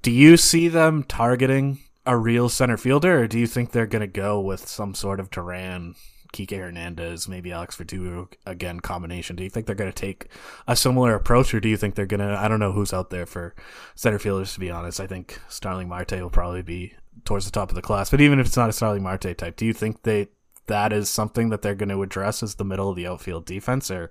do 0.00 0.10
you 0.10 0.36
see 0.36 0.68
them 0.68 1.04
targeting 1.04 1.80
a 2.06 2.16
real 2.16 2.48
center 2.48 2.76
fielder, 2.76 3.20
or 3.20 3.26
do 3.28 3.38
you 3.38 3.46
think 3.46 3.70
they're 3.70 3.86
going 3.86 4.00
to 4.00 4.06
go 4.06 4.40
with 4.40 4.66
some 4.66 4.94
sort 4.94 5.20
of 5.20 5.30
Duran, 5.30 5.94
Kike 6.32 6.58
Hernandez, 6.58 7.28
maybe 7.28 7.52
Alex 7.52 7.76
Verdugo 7.76 8.28
again 8.46 8.80
combination? 8.80 9.36
Do 9.36 9.44
you 9.44 9.50
think 9.50 9.66
they're 9.66 9.74
going 9.74 9.92
to 9.92 10.00
take 10.00 10.28
a 10.66 10.76
similar 10.76 11.14
approach, 11.14 11.52
or 11.54 11.60
do 11.60 11.68
you 11.68 11.76
think 11.76 11.94
they're 11.94 12.06
going 12.06 12.20
to? 12.20 12.38
I 12.38 12.48
don't 12.48 12.60
know 12.60 12.72
who's 12.72 12.92
out 12.92 13.10
there 13.10 13.26
for 13.26 13.54
center 13.94 14.18
fielders. 14.18 14.54
To 14.54 14.60
be 14.60 14.70
honest, 14.70 15.00
I 15.00 15.06
think 15.06 15.40
Starling 15.48 15.88
Marte 15.88 16.12
will 16.12 16.30
probably 16.30 16.62
be 16.62 16.94
towards 17.24 17.44
the 17.44 17.52
top 17.52 17.68
of 17.68 17.74
the 17.74 17.82
class. 17.82 18.10
But 18.10 18.20
even 18.20 18.40
if 18.40 18.46
it's 18.46 18.56
not 18.56 18.70
a 18.70 18.72
Starling 18.72 19.02
Marte 19.02 19.36
type, 19.36 19.56
do 19.56 19.66
you 19.66 19.72
think 19.72 20.02
they 20.02 20.28
that 20.66 20.92
is 20.92 21.08
something 21.08 21.48
that 21.50 21.62
they're 21.62 21.74
going 21.74 21.88
to 21.88 22.02
address 22.02 22.42
as 22.42 22.54
the 22.54 22.64
middle 22.64 22.88
of 22.88 22.96
the 22.96 23.06
outfield 23.06 23.44
defense, 23.44 23.90
or 23.90 24.10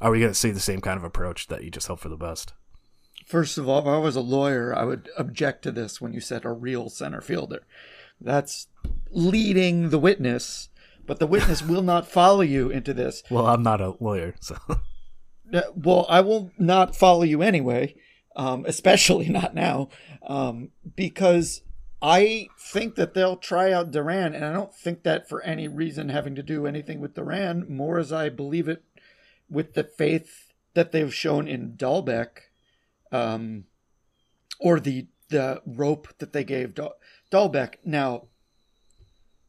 are 0.00 0.10
we 0.10 0.20
going 0.20 0.30
to 0.30 0.38
see 0.38 0.50
the 0.50 0.60
same 0.60 0.80
kind 0.80 0.98
of 0.98 1.04
approach 1.04 1.46
that 1.48 1.64
you 1.64 1.70
just 1.70 1.86
hope 1.86 2.00
for 2.00 2.08
the 2.08 2.16
best? 2.16 2.52
First 3.26 3.58
of 3.58 3.68
all, 3.68 3.80
if 3.80 3.86
I 3.86 3.98
was 3.98 4.16
a 4.16 4.20
lawyer, 4.20 4.74
I 4.74 4.84
would 4.84 5.10
object 5.18 5.62
to 5.62 5.72
this 5.72 6.00
when 6.00 6.12
you 6.12 6.20
said 6.20 6.44
a 6.44 6.52
real 6.52 6.88
center 6.88 7.20
fielder. 7.20 7.66
That's 8.20 8.68
leading 9.10 9.90
the 9.90 9.98
witness, 9.98 10.70
but 11.08 11.18
the 11.18 11.26
witness 11.26 11.62
will 11.62 11.82
not 11.82 12.06
follow 12.06 12.42
you 12.42 12.70
into 12.70 12.94
this. 12.94 13.24
Well, 13.30 13.46
I'm 13.46 13.62
not 13.64 13.80
a 13.80 13.96
lawyer, 13.98 14.34
so 14.40 14.56
Uh, 15.52 15.62
Well, 15.74 16.06
I 16.08 16.20
will 16.20 16.52
not 16.58 16.94
follow 16.94 17.22
you 17.24 17.42
anyway, 17.42 17.96
um, 18.36 18.64
especially 18.66 19.28
not 19.40 19.54
now, 19.54 19.88
um, 20.22 20.70
because 20.94 21.62
I 22.00 22.48
think 22.60 22.94
that 22.94 23.14
they'll 23.14 23.36
try 23.36 23.72
out 23.72 23.90
Duran, 23.90 24.34
and 24.34 24.44
I 24.44 24.52
don't 24.52 24.74
think 24.74 25.02
that 25.02 25.28
for 25.28 25.42
any 25.42 25.66
reason 25.66 26.10
having 26.10 26.36
to 26.36 26.42
do 26.44 26.66
anything 26.66 27.00
with 27.00 27.14
Duran, 27.14 27.66
more 27.68 27.98
as 27.98 28.12
I 28.12 28.28
believe 28.28 28.68
it 28.68 28.84
with 29.50 29.74
the 29.74 29.82
faith 29.84 30.52
that 30.74 30.92
they've 30.92 31.12
shown 31.12 31.48
in 31.48 31.72
Dalbec, 31.72 32.28
um, 33.10 33.64
or 34.60 34.78
the 34.78 35.08
the 35.30 35.60
rope 35.66 36.08
that 36.18 36.32
they 36.32 36.44
gave 36.44 36.74
Dahl- 36.74 36.98
Dalbec. 37.30 37.74
Now, 37.84 38.28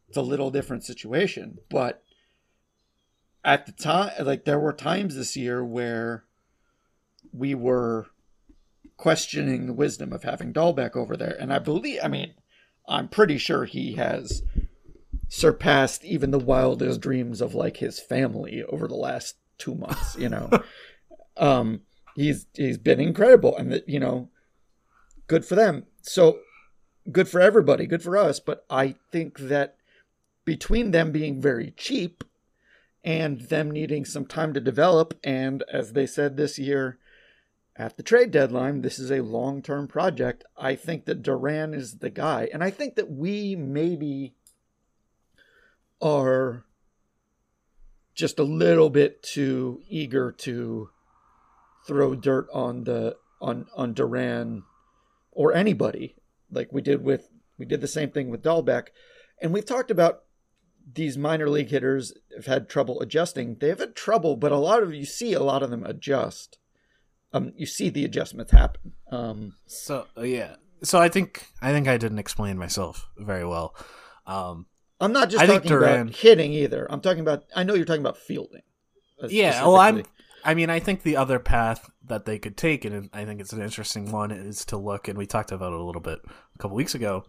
it's 0.10 0.18
a 0.18 0.22
little 0.22 0.50
different 0.50 0.84
situation, 0.84 1.60
but 1.70 2.04
at 3.44 3.66
the 3.66 3.72
time 3.72 4.12
like 4.26 4.46
there 4.46 4.60
were 4.60 4.74
times 4.74 5.16
this 5.16 5.38
year 5.38 5.64
where 5.64 6.26
we 7.32 7.56
were 7.56 8.08
questioning 8.98 9.66
the 9.66 9.74
wisdom 9.74 10.12
of 10.12 10.24
having 10.24 10.52
Dalbec 10.52 10.96
over 10.96 11.16
there 11.16 11.38
and 11.40 11.54
I 11.54 11.60
believe 11.60 12.00
I 12.04 12.08
mean 12.08 12.34
I'm 12.88 13.08
pretty 13.08 13.38
sure 13.38 13.66
he 13.66 13.94
has 13.94 14.44
surpassed 15.30 16.04
even 16.04 16.32
the 16.32 16.40
wildest 16.40 17.00
dreams 17.00 17.40
of 17.40 17.54
like 17.54 17.78
his 17.78 18.00
family 18.00 18.64
over 18.64 18.88
the 18.88 18.96
last 18.96 19.36
2 19.60 19.76
months 19.76 20.16
you 20.18 20.30
know? 20.30 20.50
Um 21.38 21.84
he's 22.18 22.48
he's 22.54 22.78
been 22.78 23.00
incredible 23.00 23.56
and 23.56 23.72
that 23.72 23.88
you 23.88 24.00
know 24.00 24.30
good 25.28 25.46
for 25.46 25.56
them. 25.56 25.86
So 26.02 26.40
good 27.10 27.30
for 27.30 27.40
everybody 27.40 27.88
good 27.88 28.04
for 28.04 28.18
us 28.18 28.42
but 28.42 28.66
I 28.70 28.96
think 29.12 29.40
that 29.40 29.79
between 30.50 30.90
them 30.90 31.12
being 31.12 31.40
very 31.40 31.70
cheap 31.78 32.24
and 33.04 33.42
them 33.50 33.70
needing 33.70 34.04
some 34.04 34.26
time 34.26 34.52
to 34.52 34.60
develop. 34.60 35.14
And 35.24 35.64
as 35.72 35.94
they 35.94 36.08
said 36.08 36.38
this 36.38 36.58
year 36.58 36.98
at 37.76 37.98
the 37.98 38.02
trade 38.02 38.32
deadline, 38.32 38.82
this 38.82 38.98
is 38.98 39.12
a 39.12 39.22
long 39.22 39.62
term 39.62 39.88
project. 39.88 40.44
I 40.58 40.74
think 40.74 41.06
that 41.06 41.22
Duran 41.22 41.76
is 41.76 42.00
the 42.00 42.10
guy. 42.10 42.50
And 42.52 42.64
I 42.64 42.72
think 42.72 42.96
that 42.96 43.12
we 43.12 43.56
maybe 43.56 44.34
are 46.02 46.66
just 48.16 48.40
a 48.40 48.44
little 48.44 48.90
bit 48.90 49.22
too 49.22 49.84
eager 49.88 50.32
to 50.32 50.90
throw 51.86 52.16
dirt 52.16 52.48
on 52.52 52.86
the 52.86 53.18
on 53.40 53.68
on 53.76 53.94
Duran 53.94 54.64
or 55.32 55.54
anybody, 55.54 56.16
like 56.52 56.74
we 56.74 56.82
did 56.82 57.04
with 57.04 57.30
we 57.60 57.68
did 57.68 57.82
the 57.82 57.88
same 57.88 58.10
thing 58.10 58.32
with 58.32 58.42
Dalbec, 58.42 58.88
and 59.40 59.54
we've 59.54 59.64
talked 59.64 59.92
about 59.92 60.24
these 60.94 61.18
minor 61.18 61.50
league 61.50 61.70
hitters 61.70 62.14
have 62.36 62.46
had 62.46 62.70
trouble 62.70 63.02
adjusting. 63.02 63.58
They 63.60 63.70
have 63.70 63.80
had 63.80 63.96
trouble, 63.96 64.36
but 64.36 64.52
a 64.52 64.58
lot 64.58 64.84
of 64.84 64.94
you 64.94 65.06
see 65.06 65.34
a 65.34 65.44
lot 65.44 65.64
of 65.64 65.70
them 65.70 65.86
adjust. 65.86 66.58
Um, 67.32 67.54
you 67.56 67.66
see 67.66 67.90
the 67.90 68.06
adjustments 68.06 68.52
happen. 68.52 68.94
Um, 69.12 69.56
so 69.66 70.08
uh, 70.18 70.22
yeah, 70.22 70.56
so 70.84 71.00
I 71.00 71.10
think 71.10 71.46
I 71.62 71.72
think 71.72 71.88
I 71.88 71.98
didn't 71.98 72.20
explain 72.20 72.58
myself 72.58 73.08
very 73.18 73.46
well. 73.46 73.76
Um, 74.26 74.66
I'm 75.00 75.14
not 75.14 75.30
just 75.30 75.44
I 75.44 75.48
talking 75.48 75.70
Duran, 75.70 76.02
about 76.02 76.16
hitting 76.16 76.54
either. 76.54 76.88
I'm 76.90 77.02
talking 77.02 77.22
about. 77.22 77.44
I 77.56 77.64
know 77.64 77.74
you're 77.74 77.86
talking 77.86 78.02
about 78.02 78.18
fielding. 78.18 78.64
Uh, 79.22 79.28
yeah, 79.30 79.64
well, 79.64 79.78
I'm. 79.78 80.04
I 80.44 80.54
mean, 80.54 80.70
I 80.70 80.80
think 80.80 81.04
the 81.04 81.18
other 81.18 81.38
path 81.38 81.90
that 82.06 82.26
they 82.26 82.40
could 82.40 82.56
take, 82.56 82.86
and 82.86 83.10
I 83.14 83.26
think 83.26 83.42
it's 83.42 83.54
an 83.54 83.62
interesting 83.62 84.12
one, 84.12 84.32
is 84.32 84.64
to 84.66 84.78
look, 84.78 85.08
and 85.08 85.18
we 85.18 85.28
talked 85.28 85.52
about 85.52 85.74
it 85.74 85.80
a 85.80 85.84
little 85.84 86.02
bit 86.02 86.20
a 86.26 86.58
couple 86.58 86.78
weeks 86.78 86.96
ago, 86.96 87.26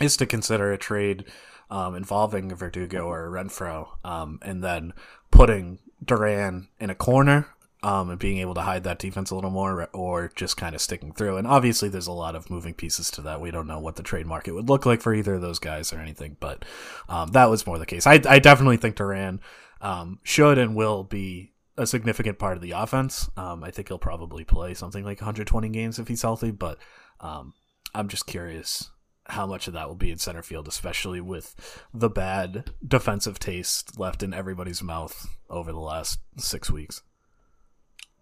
is 0.00 0.16
to 0.16 0.26
consider 0.26 0.72
a 0.72 0.78
trade 0.78 1.24
um, 1.70 1.94
involving 1.94 2.54
Verdugo 2.54 3.06
or 3.06 3.30
Renfroe, 3.30 3.88
um, 4.04 4.38
and 4.42 4.62
then 4.62 4.92
putting 5.30 5.78
Duran 6.04 6.68
in 6.78 6.90
a 6.90 6.94
corner 6.94 7.48
um, 7.82 8.10
and 8.10 8.18
being 8.18 8.38
able 8.38 8.54
to 8.54 8.62
hide 8.62 8.84
that 8.84 8.98
defense 8.98 9.30
a 9.30 9.34
little 9.34 9.50
more, 9.50 9.88
or 9.92 10.30
just 10.34 10.56
kind 10.56 10.74
of 10.74 10.80
sticking 10.80 11.12
through. 11.12 11.36
And 11.36 11.46
obviously, 11.46 11.88
there's 11.88 12.06
a 12.06 12.12
lot 12.12 12.34
of 12.34 12.50
moving 12.50 12.74
pieces 12.74 13.10
to 13.12 13.22
that. 13.22 13.40
We 13.40 13.50
don't 13.50 13.66
know 13.66 13.80
what 13.80 13.96
the 13.96 14.02
trade 14.02 14.26
market 14.26 14.54
would 14.54 14.68
look 14.68 14.86
like 14.86 15.00
for 15.00 15.14
either 15.14 15.34
of 15.34 15.42
those 15.42 15.58
guys 15.58 15.92
or 15.92 15.98
anything, 15.98 16.36
but 16.40 16.64
um, 17.08 17.30
that 17.32 17.50
was 17.50 17.66
more 17.66 17.78
the 17.78 17.86
case. 17.86 18.06
I, 18.06 18.20
I 18.28 18.38
definitely 18.38 18.76
think 18.76 18.96
Duran 18.96 19.40
um, 19.80 20.18
should 20.22 20.58
and 20.58 20.74
will 20.74 21.04
be 21.04 21.52
a 21.76 21.86
significant 21.86 22.38
part 22.38 22.56
of 22.56 22.62
the 22.62 22.70
offense. 22.70 23.28
Um, 23.36 23.64
I 23.64 23.70
think 23.70 23.88
he'll 23.88 23.98
probably 23.98 24.44
play 24.44 24.74
something 24.74 25.04
like 25.04 25.20
120 25.20 25.68
games 25.70 25.98
if 25.98 26.08
he's 26.08 26.22
healthy, 26.22 26.52
but 26.52 26.78
I'm 27.20 28.08
just 28.08 28.26
curious 28.26 28.90
how 29.26 29.46
much 29.46 29.66
of 29.66 29.72
that 29.74 29.88
will 29.88 29.94
be 29.94 30.10
in 30.10 30.18
center 30.18 30.42
field, 30.42 30.68
especially 30.68 31.20
with 31.20 31.82
the 31.92 32.10
bad 32.10 32.70
defensive 32.86 33.38
taste 33.38 33.98
left 33.98 34.22
in 34.22 34.34
everybody's 34.34 34.82
mouth 34.82 35.26
over 35.48 35.72
the 35.72 35.80
last 35.80 36.20
six 36.36 36.70
weeks. 36.70 37.02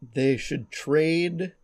They 0.00 0.36
should 0.36 0.70
trade 0.70 1.54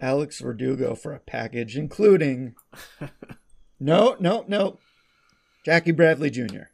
Alex 0.00 0.40
Verdugo 0.40 0.94
for 0.94 1.12
a 1.12 1.20
package, 1.20 1.76
including 1.76 2.54
no, 3.80 4.16
no, 4.20 4.44
no, 4.46 4.78
Jackie 5.64 5.92
Bradley 5.92 6.30
Jr. 6.30 6.68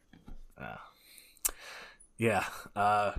Uh, 0.61 0.77
yeah, 2.19 2.45
uh, 2.75 3.13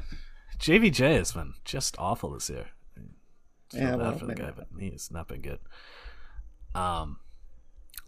JBJ 0.60 1.18
has 1.18 1.32
been 1.32 1.54
just 1.63 1.96
awful 1.98 2.32
this 2.32 2.50
year. 2.50 2.68
yeah, 3.74 3.96
well, 3.96 4.18
for 4.18 4.25
the 4.25 4.36
guy, 4.36 4.52
but 4.56 4.68
he 4.78 4.92
has 4.92 5.10
not 5.10 5.28
been 5.28 5.42
good. 5.42 5.60
Um, 6.75 7.20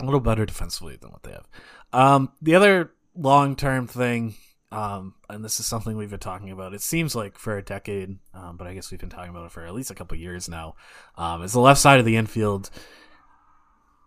a 0.02 0.06
little 0.06 0.20
better 0.20 0.46
defensively 0.46 0.96
than 0.96 1.12
what 1.12 1.24
they 1.24 1.32
have. 1.32 1.48
Um, 1.94 2.32
the 2.42 2.56
other 2.56 2.92
long 3.16 3.56
term 3.56 3.88
thing, 3.88 4.36
um, 4.72 5.16
and 5.30 5.44
this 5.44 5.60
is 5.60 5.66
something 5.66 5.96
we've 5.96 6.10
been 6.10 6.20
talking 6.20 6.52
about. 6.52 6.74
It 6.74 6.82
seems 6.82 7.16
like 7.16 7.38
for 7.38 7.58
a 7.58 7.64
decade, 7.64 8.18
um, 8.34 8.58
but 8.58 8.68
I 8.68 8.74
guess 8.74 8.92
we've 8.92 9.00
been 9.00 9.10
talking 9.10 9.30
about 9.30 9.46
it 9.46 9.52
for 9.52 9.66
at 9.66 9.74
least 9.74 9.92
a 9.92 9.96
couple 9.96 10.18
years 10.18 10.50
now. 10.50 10.76
Um, 11.18 11.42
is 11.44 11.54
the 11.54 11.60
left 11.60 11.80
side 11.80 12.00
of 12.00 12.06
the 12.06 12.18
infield, 12.18 12.70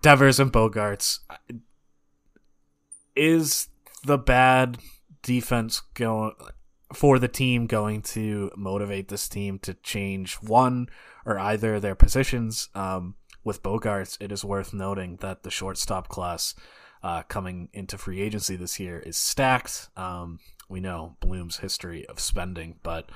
Devers 0.03 0.39
and 0.39 0.53
Bogaerts. 0.53 1.21
Is 3.17 3.69
the 4.05 4.19
bad 4.19 4.79
defense 5.23 5.81
going 5.95 6.33
for 6.93 7.19
the 7.19 7.29
team 7.29 7.67
going 7.67 8.01
to 8.01 8.51
motivate 8.57 9.09
this 9.09 9.29
team 9.29 9.59
to 9.61 9.75
change 9.75 10.35
one 10.37 10.89
or 11.27 11.39
either 11.39 11.81
their 11.81 11.95
positions? 11.95 12.69
Um, 12.75 13.15
with 13.45 13.63
Bogaerts, 13.63 14.17
it 14.21 14.33
is 14.33 14.45
worth 14.45 14.73
noting 14.73 15.17
that 15.21 15.43
the 15.43 15.51
shortstop 15.51 16.09
class 16.09 16.55
uh, 17.03 17.23
coming 17.23 17.69
into 17.73 17.99
free 17.99 18.21
agency 18.21 18.57
this 18.57 18.81
year 18.81 18.99
is 18.99 19.17
stacked. 19.17 19.89
Um, 19.97 20.41
we 20.69 20.81
know 20.81 21.17
Bloom's 21.21 21.59
history 21.59 22.05
of 22.07 22.21
spending, 22.21 22.77
but 22.83 23.09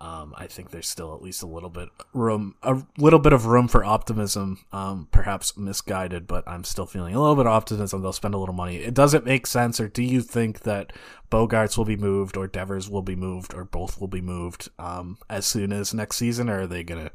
um, 0.00 0.34
I 0.36 0.46
think 0.46 0.70
there's 0.70 0.88
still 0.88 1.14
at 1.14 1.22
least 1.22 1.42
a 1.42 1.46
little 1.46 1.68
bit 1.68 1.88
room, 2.12 2.54
a 2.62 2.82
little 2.96 3.18
bit 3.18 3.32
of 3.32 3.46
room 3.46 3.68
for 3.68 3.84
optimism. 3.84 4.64
Um, 4.72 5.08
perhaps 5.10 5.56
misguided, 5.56 6.26
but 6.26 6.44
I'm 6.46 6.64
still 6.64 6.86
feeling 6.86 7.14
a 7.14 7.20
little 7.20 7.36
bit 7.36 7.46
of 7.46 7.52
optimism. 7.52 8.00
They'll 8.00 8.12
spend 8.12 8.34
a 8.34 8.38
little 8.38 8.54
money. 8.54 8.76
It 8.76 8.94
doesn't 8.94 9.26
make 9.26 9.46
sense, 9.46 9.80
or 9.80 9.88
do 9.88 10.02
you 10.02 10.22
think 10.22 10.60
that 10.60 10.92
Bogaerts 11.30 11.76
will 11.76 11.84
be 11.84 11.96
moved, 11.96 12.36
or 12.36 12.46
Devers 12.46 12.88
will 12.88 13.02
be 13.02 13.16
moved, 13.16 13.54
or 13.54 13.64
both 13.64 14.00
will 14.00 14.08
be 14.08 14.22
moved 14.22 14.70
um, 14.78 15.18
as 15.28 15.46
soon 15.46 15.72
as 15.72 15.92
next 15.92 16.16
season, 16.16 16.48
or 16.48 16.62
are 16.62 16.66
they 16.66 16.84
gonna 16.84 17.10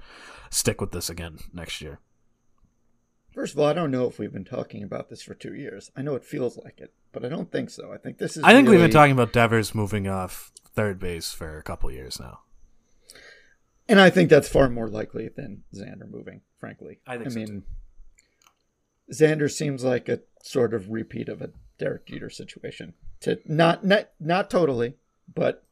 stick 0.51 0.79
with 0.79 0.91
this 0.91 1.09
again 1.09 1.39
next 1.51 1.81
year? 1.81 1.99
First 3.39 3.53
of 3.53 3.59
all, 3.61 3.67
I 3.67 3.73
don't 3.73 3.89
know 3.89 4.05
if 4.05 4.19
we've 4.19 4.33
been 4.33 4.43
talking 4.43 4.83
about 4.83 5.07
this 5.07 5.21
for 5.21 5.33
two 5.33 5.55
years. 5.55 5.91
I 5.95 6.01
know 6.01 6.15
it 6.15 6.25
feels 6.25 6.57
like 6.57 6.81
it, 6.81 6.91
but 7.13 7.23
I 7.23 7.29
don't 7.29 7.49
think 7.49 7.69
so. 7.69 7.93
I 7.93 7.97
think 7.97 8.17
this 8.17 8.35
is. 8.35 8.43
I 8.43 8.51
think 8.51 8.67
really... 8.67 8.79
we've 8.79 8.87
been 8.87 8.93
talking 8.93 9.13
about 9.13 9.31
Devers 9.31 9.73
moving 9.73 10.09
off 10.09 10.51
third 10.75 10.99
base 10.99 11.31
for 11.31 11.57
a 11.57 11.63
couple 11.63 11.89
years 11.89 12.19
now. 12.19 12.41
And 13.87 13.97
I 13.97 14.09
think 14.09 14.29
that's 14.29 14.49
far 14.49 14.67
more 14.67 14.89
likely 14.89 15.29
than 15.29 15.63
Xander 15.73 16.11
moving, 16.11 16.41
frankly. 16.57 16.99
I 17.07 17.15
think 17.15 17.27
I 17.27 17.29
so 17.29 17.35
mean, 17.39 17.63
too. 19.07 19.13
Xander 19.13 19.49
seems 19.49 19.85
like 19.85 20.09
a 20.09 20.19
sort 20.43 20.73
of 20.73 20.89
repeat 20.89 21.29
of 21.29 21.41
a 21.41 21.51
Derek 21.77 22.07
Jeter 22.07 22.29
situation. 22.29 22.93
To 23.21 23.39
not 23.45 23.85
not 23.85 24.09
not 24.19 24.49
totally, 24.49 24.95
but 25.33 25.63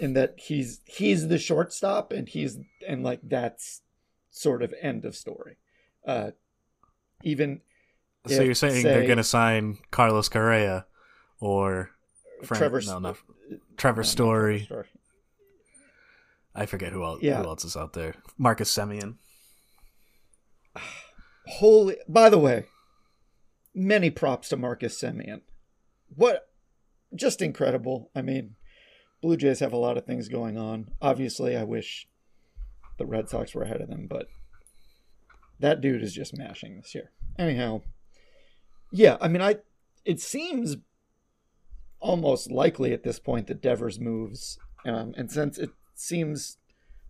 in 0.00 0.14
that 0.14 0.34
he's 0.38 0.80
he's 0.86 1.28
the 1.28 1.38
shortstop 1.38 2.10
and 2.12 2.28
he's 2.28 2.58
and 2.84 3.04
like 3.04 3.20
that's 3.22 3.82
sort 4.32 4.60
of 4.64 4.74
end 4.82 5.04
of 5.04 5.14
story. 5.14 5.56
Uh, 6.04 6.32
even 7.22 7.60
so 8.26 8.42
you're 8.42 8.54
saying 8.54 8.82
say, 8.82 8.88
they're 8.88 9.06
going 9.06 9.16
to 9.16 9.24
sign 9.24 9.78
Carlos 9.90 10.28
Correa 10.28 10.86
or 11.40 11.90
Frank, 12.44 12.58
Trevor, 12.58 12.82
no, 12.86 12.98
not, 12.98 13.16
Trevor 13.76 14.02
no, 14.02 14.06
Story. 14.06 14.66
Trevor 14.66 14.86
I 16.54 16.66
forget 16.66 16.92
who 16.92 17.04
else, 17.04 17.22
yeah. 17.22 17.42
who 17.42 17.48
else 17.48 17.64
is 17.64 17.76
out 17.76 17.92
there. 17.92 18.14
Marcus 18.36 18.72
Semien. 18.72 19.14
Holy! 21.46 21.96
By 22.08 22.28
the 22.28 22.38
way, 22.38 22.66
many 23.74 24.10
props 24.10 24.48
to 24.50 24.56
Marcus 24.56 25.00
Semien. 25.00 25.42
What? 26.14 26.48
Just 27.14 27.42
incredible. 27.42 28.10
I 28.14 28.22
mean, 28.22 28.56
Blue 29.22 29.36
Jays 29.36 29.60
have 29.60 29.72
a 29.72 29.78
lot 29.78 29.96
of 29.96 30.04
things 30.04 30.28
going 30.28 30.58
on. 30.58 30.90
Obviously, 31.00 31.56
I 31.56 31.64
wish 31.64 32.08
the 32.98 33.06
Red 33.06 33.28
Sox 33.28 33.54
were 33.54 33.62
ahead 33.62 33.80
of 33.80 33.88
them, 33.88 34.06
but 34.08 34.26
that 35.60 35.80
dude 35.80 36.02
is 36.02 36.14
just 36.14 36.36
mashing 36.36 36.76
this 36.76 36.94
year. 36.94 37.10
Anyhow, 37.38 37.82
yeah, 38.92 39.16
I 39.20 39.28
mean, 39.28 39.42
I 39.42 39.56
it 40.04 40.20
seems 40.20 40.76
almost 42.00 42.50
likely 42.50 42.92
at 42.92 43.02
this 43.02 43.18
point 43.18 43.46
that 43.46 43.62
Devers 43.62 44.00
moves, 44.00 44.58
um, 44.84 45.14
and 45.16 45.30
since 45.30 45.58
it 45.58 45.70
seems 45.94 46.58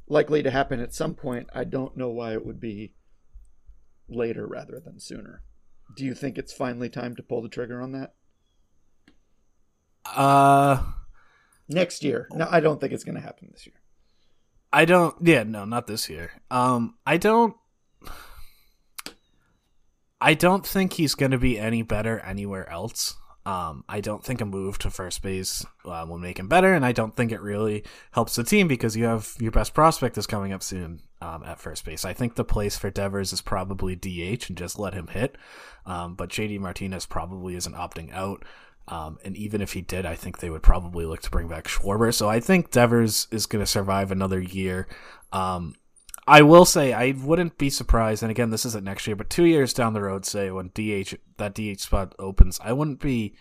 likely 0.09 0.43
to 0.43 0.51
happen 0.51 0.81
at 0.81 0.95
some 0.95 1.15
point, 1.15 1.49
I 1.55 1.65
don't 1.65 1.97
know 1.97 2.09
why 2.11 2.33
it 2.33 2.45
would 2.45 2.61
be 2.61 2.95
later 4.09 4.47
rather 4.47 4.81
than 4.81 4.99
sooner. 4.99 5.43
Do 5.97 6.05
you 6.05 6.15
think 6.15 6.37
it's 6.37 6.53
finally 6.53 6.89
time 6.89 7.17
to 7.17 7.23
pull 7.23 7.43
the 7.43 7.49
trigger 7.49 7.81
on 7.81 7.93
that? 7.93 8.15
Uh, 10.05 10.83
next 11.69 12.03
year. 12.03 12.29
No, 12.33 12.47
I 12.51 12.61
don't 12.61 12.81
think 12.81 12.93
it's 12.93 13.05
going 13.05 13.17
to 13.17 13.21
happen 13.21 13.49
this 13.53 13.67
year. 13.67 13.77
I 14.73 14.85
don't. 14.85 15.15
Yeah, 15.21 15.43
no, 15.43 15.65
not 15.65 15.87
this 15.87 16.09
year. 16.09 16.31
Um, 16.51 16.95
I 17.07 17.17
don't. 17.17 17.55
I 20.21 20.35
don't 20.35 20.67
think 20.67 20.95
he's 20.95 21.15
going 21.15 21.33
to 21.33 21.39
be 21.39 21.59
any 21.59 21.83
better 21.83 22.21
anywhere 22.21 22.69
else. 22.69 23.17
Um, 23.47 23.85
I 23.89 24.03
don't 24.03 24.23
think 24.23 24.43
a 24.43 24.45
move 24.45 24.79
to 24.79 24.91
first 24.91 25.23
base 25.23 25.65
uh, 25.87 26.05
will 26.07 26.19
make 26.19 26.39
him 26.39 26.47
better, 26.47 26.75
and 26.75 26.85
I 26.85 26.93
don't 26.93 27.17
think 27.17 27.33
it 27.33 27.41
really 27.41 27.85
helps 28.13 28.37
the 28.37 28.45
team 28.45 28.69
because 28.69 28.97
you 28.97 29.05
have 29.05 29.35
your 29.41 29.51
best 29.51 29.73
prospect 29.73 30.19
is 30.19 30.27
coming 30.27 30.53
up 30.53 30.63
soon 30.63 31.01
um, 31.23 31.43
at 31.45 31.59
first 31.59 31.87
base. 31.87 32.05
I 32.05 32.13
think 32.13 32.35
the 32.35 32.45
place 32.45 32.77
for 32.77 32.91
Devers 32.91 33.33
is 33.33 33.41
probably 33.41 33.97
DH 33.97 34.49
and 34.49 34.59
just 34.59 34.79
let 34.79 34.93
him 34.93 35.07
hit, 35.07 35.39
um, 35.87 36.15
but 36.17 36.29
JD 36.29 36.61
Martinez 36.61 37.07
probably 37.07 37.57
isn't 37.57 37.75
opting 37.75 38.13
out. 38.13 38.45
Um, 38.89 39.19
and 39.25 39.37
even 39.37 39.63
if 39.63 39.73
he 39.73 39.83
did, 39.83 40.05
I 40.05 40.17
think 40.17 40.39
they 40.39 40.51
would 40.51 40.63
probably 40.63 41.07
look 41.07 41.23
to 41.23 41.31
bring 41.31 41.49
back 41.49 41.67
Schwarber. 41.67 42.13
So 42.13 42.29
I 42.29 42.41
think 42.41 42.71
Devers 42.71 43.29
is 43.31 43.47
going 43.47 43.65
to 43.65 43.71
survive 43.71 44.11
another 44.11 44.41
year. 44.41 44.87
I 46.27 46.43
will 46.43 46.65
say 46.65 46.93
I 46.93 47.13
wouldn't 47.13 47.59
be 47.59 47.71
surprised, 47.71 48.23
and 48.23 48.31
again, 48.31 48.51
this 48.51 48.67
isn't 48.67 48.85
next 48.85 49.07
year, 49.07 49.17
but 49.17 49.31
two 49.31 49.45
years 49.45 49.73
down 49.73 49.95
the 49.95 50.03
road, 50.03 50.25
say 50.25 50.51
when 50.51 50.69
DH 50.69 51.15
that 51.39 51.55
DH 51.55 51.81
spot 51.81 52.15
opens, 52.19 52.61
I 52.63 52.73
wouldn't 52.73 53.01
be 53.01 53.35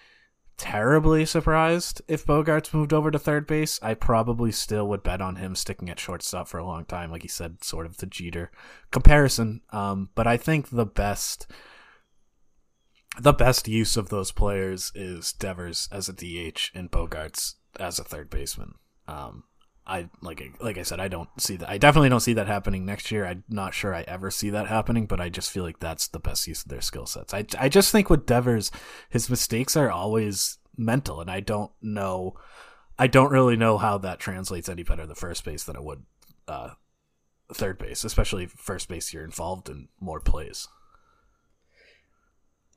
terribly 0.58 1.26
surprised 1.26 2.02
if 2.08 2.26
Bogaerts 2.26 2.74
moved 2.74 2.94
over 2.94 3.10
to 3.10 3.18
third 3.18 3.48
base. 3.48 3.80
I 3.82 3.94
probably 3.94 4.52
still 4.52 4.88
would 4.90 5.04
bet 5.04 5.22
on 5.22 5.38
him 5.38 5.56
sticking 5.56 5.90
at 5.90 6.00
shortstop 6.00 6.48
for 6.48 6.58
a 6.58 6.66
long 6.66 6.86
time, 6.86 7.12
like 7.12 7.22
he 7.22 7.28
said, 7.28 7.64
sort 7.64 7.86
of 7.86 7.98
the 7.98 8.06
Jeter 8.06 8.52
comparison. 8.92 9.62
Um, 9.72 10.10
but 10.16 10.28
I 10.28 10.38
think 10.38 10.70
the 10.70 10.86
best 10.86 11.48
the 13.20 13.34
best 13.34 13.68
use 13.68 13.98
of 13.98 14.10
those 14.10 14.32
players 14.32 14.92
is 14.96 15.34
Devers 15.34 15.90
as 15.92 16.08
a 16.08 16.14
DH 16.14 16.72
and 16.76 16.92
Bogaerts 16.92 17.56
as 17.80 18.00
a 18.00 18.04
third 18.04 18.30
baseman. 18.30 18.76
Um, 19.08 19.44
I 19.90 20.10
like 20.22 20.42
like 20.62 20.78
I 20.78 20.84
said, 20.84 21.00
I 21.00 21.08
don't 21.08 21.30
see 21.38 21.56
that. 21.58 21.70
I 21.70 21.78
definitely 21.78 22.10
don't 22.10 22.20
see 22.20 22.34
that 22.34 22.48
happening 22.48 22.86
next 22.86 23.12
year. 23.12 23.26
I'm 23.26 23.44
not 23.50 23.74
sure 23.74 23.94
I 23.94 24.04
ever 24.04 24.30
see 24.30 24.52
that 24.52 24.68
happening, 24.68 25.08
but 25.08 25.20
I 25.20 25.30
just 25.30 25.50
feel 25.50 25.64
like 25.64 25.80
that's 25.80 26.08
the 26.08 26.20
best 26.20 26.48
use 26.48 26.62
of 26.62 26.70
their 26.70 26.82
skill 26.82 27.06
sets. 27.06 27.34
I 27.34 27.46
I 27.58 27.70
just 27.70 27.92
think 27.92 28.10
with 28.10 28.26
Devers, 28.26 28.72
his 29.10 29.30
mistakes 29.30 29.76
are 29.76 29.90
always 29.90 30.60
mental, 30.78 31.20
and 31.22 31.30
I 31.30 31.40
don't 31.40 31.72
know. 31.82 32.36
I 32.98 33.08
don't 33.08 33.32
really 33.32 33.58
know 33.58 33.78
how 33.78 33.98
that 33.98 34.20
translates 34.20 34.70
any 34.70 34.84
better 34.84 35.08
the 35.08 35.16
first 35.16 35.44
base 35.44 35.64
than 35.64 35.76
it 35.76 35.84
would 35.84 36.04
uh, 36.48 36.72
third 37.52 37.78
base, 37.80 38.04
especially 38.04 38.46
first 38.46 38.90
base. 38.90 39.12
You're 39.12 39.24
involved 39.24 39.70
in 39.70 39.88
more 40.00 40.20
plays, 40.20 40.68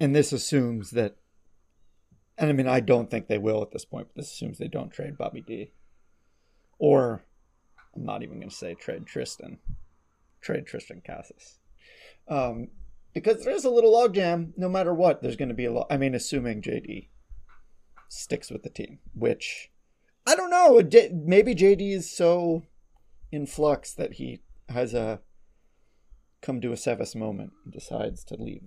and 0.01 0.15
this 0.15 0.33
assumes 0.33 0.91
that. 0.93 1.17
And 2.39 2.49
I 2.49 2.55
mean, 2.55 2.67
I 2.67 2.81
don't 2.81 3.11
think 3.11 3.29
they 3.29 3.39
will 3.39 3.63
at 3.63 3.73
this 3.73 3.85
point, 3.85 4.09
but 4.09 4.23
this 4.23 4.33
assumes 4.33 4.57
they 4.57 4.67
don't 4.67 4.91
trade 4.91 5.19
Bobby 5.19 5.43
D. 5.43 5.73
Or, 6.83 7.23
I'm 7.95 8.05
not 8.05 8.25
even 8.25 8.41
going 8.41 8.51
to 8.51 8.57
say 8.57 8.75
trade 8.75 9.05
Triston, 9.07 9.59
Trade 10.41 10.65
Triston 10.67 11.05
Casas. 11.05 11.61
Um, 12.27 12.71
because 13.15 13.45
there's 13.45 13.65
a 13.65 13.71
little 13.71 13.93
logjam. 13.93 14.53
No 14.57 14.69
matter 14.69 14.93
what, 14.93 15.23
there's 15.23 15.37
going 15.37 15.51
to 15.51 15.55
be 15.55 15.67
a 15.67 15.73
lot. 15.73 15.87
I 15.91 15.97
mean, 15.97 16.13
assuming 16.13 16.61
JD 16.61 17.07
sticks 18.09 18.51
with 18.51 18.65
the 18.65 18.69
team, 18.69 18.99
which 19.15 19.71
I 20.27 20.35
don't 20.35 20.51
know. 20.51 20.83
Maybe 21.13 21.55
JD 21.55 21.93
is 21.93 22.11
so 22.11 22.65
in 23.31 23.47
flux 23.47 23.93
that 23.93 24.15
he 24.15 24.41
has 24.69 24.93
a 24.93 25.21
come 26.41 26.61
to 26.63 26.73
a 26.73 26.75
Sevis 26.77 27.15
moment 27.15 27.53
and 27.63 27.73
decides 27.73 28.25
to 28.25 28.35
leave 28.35 28.65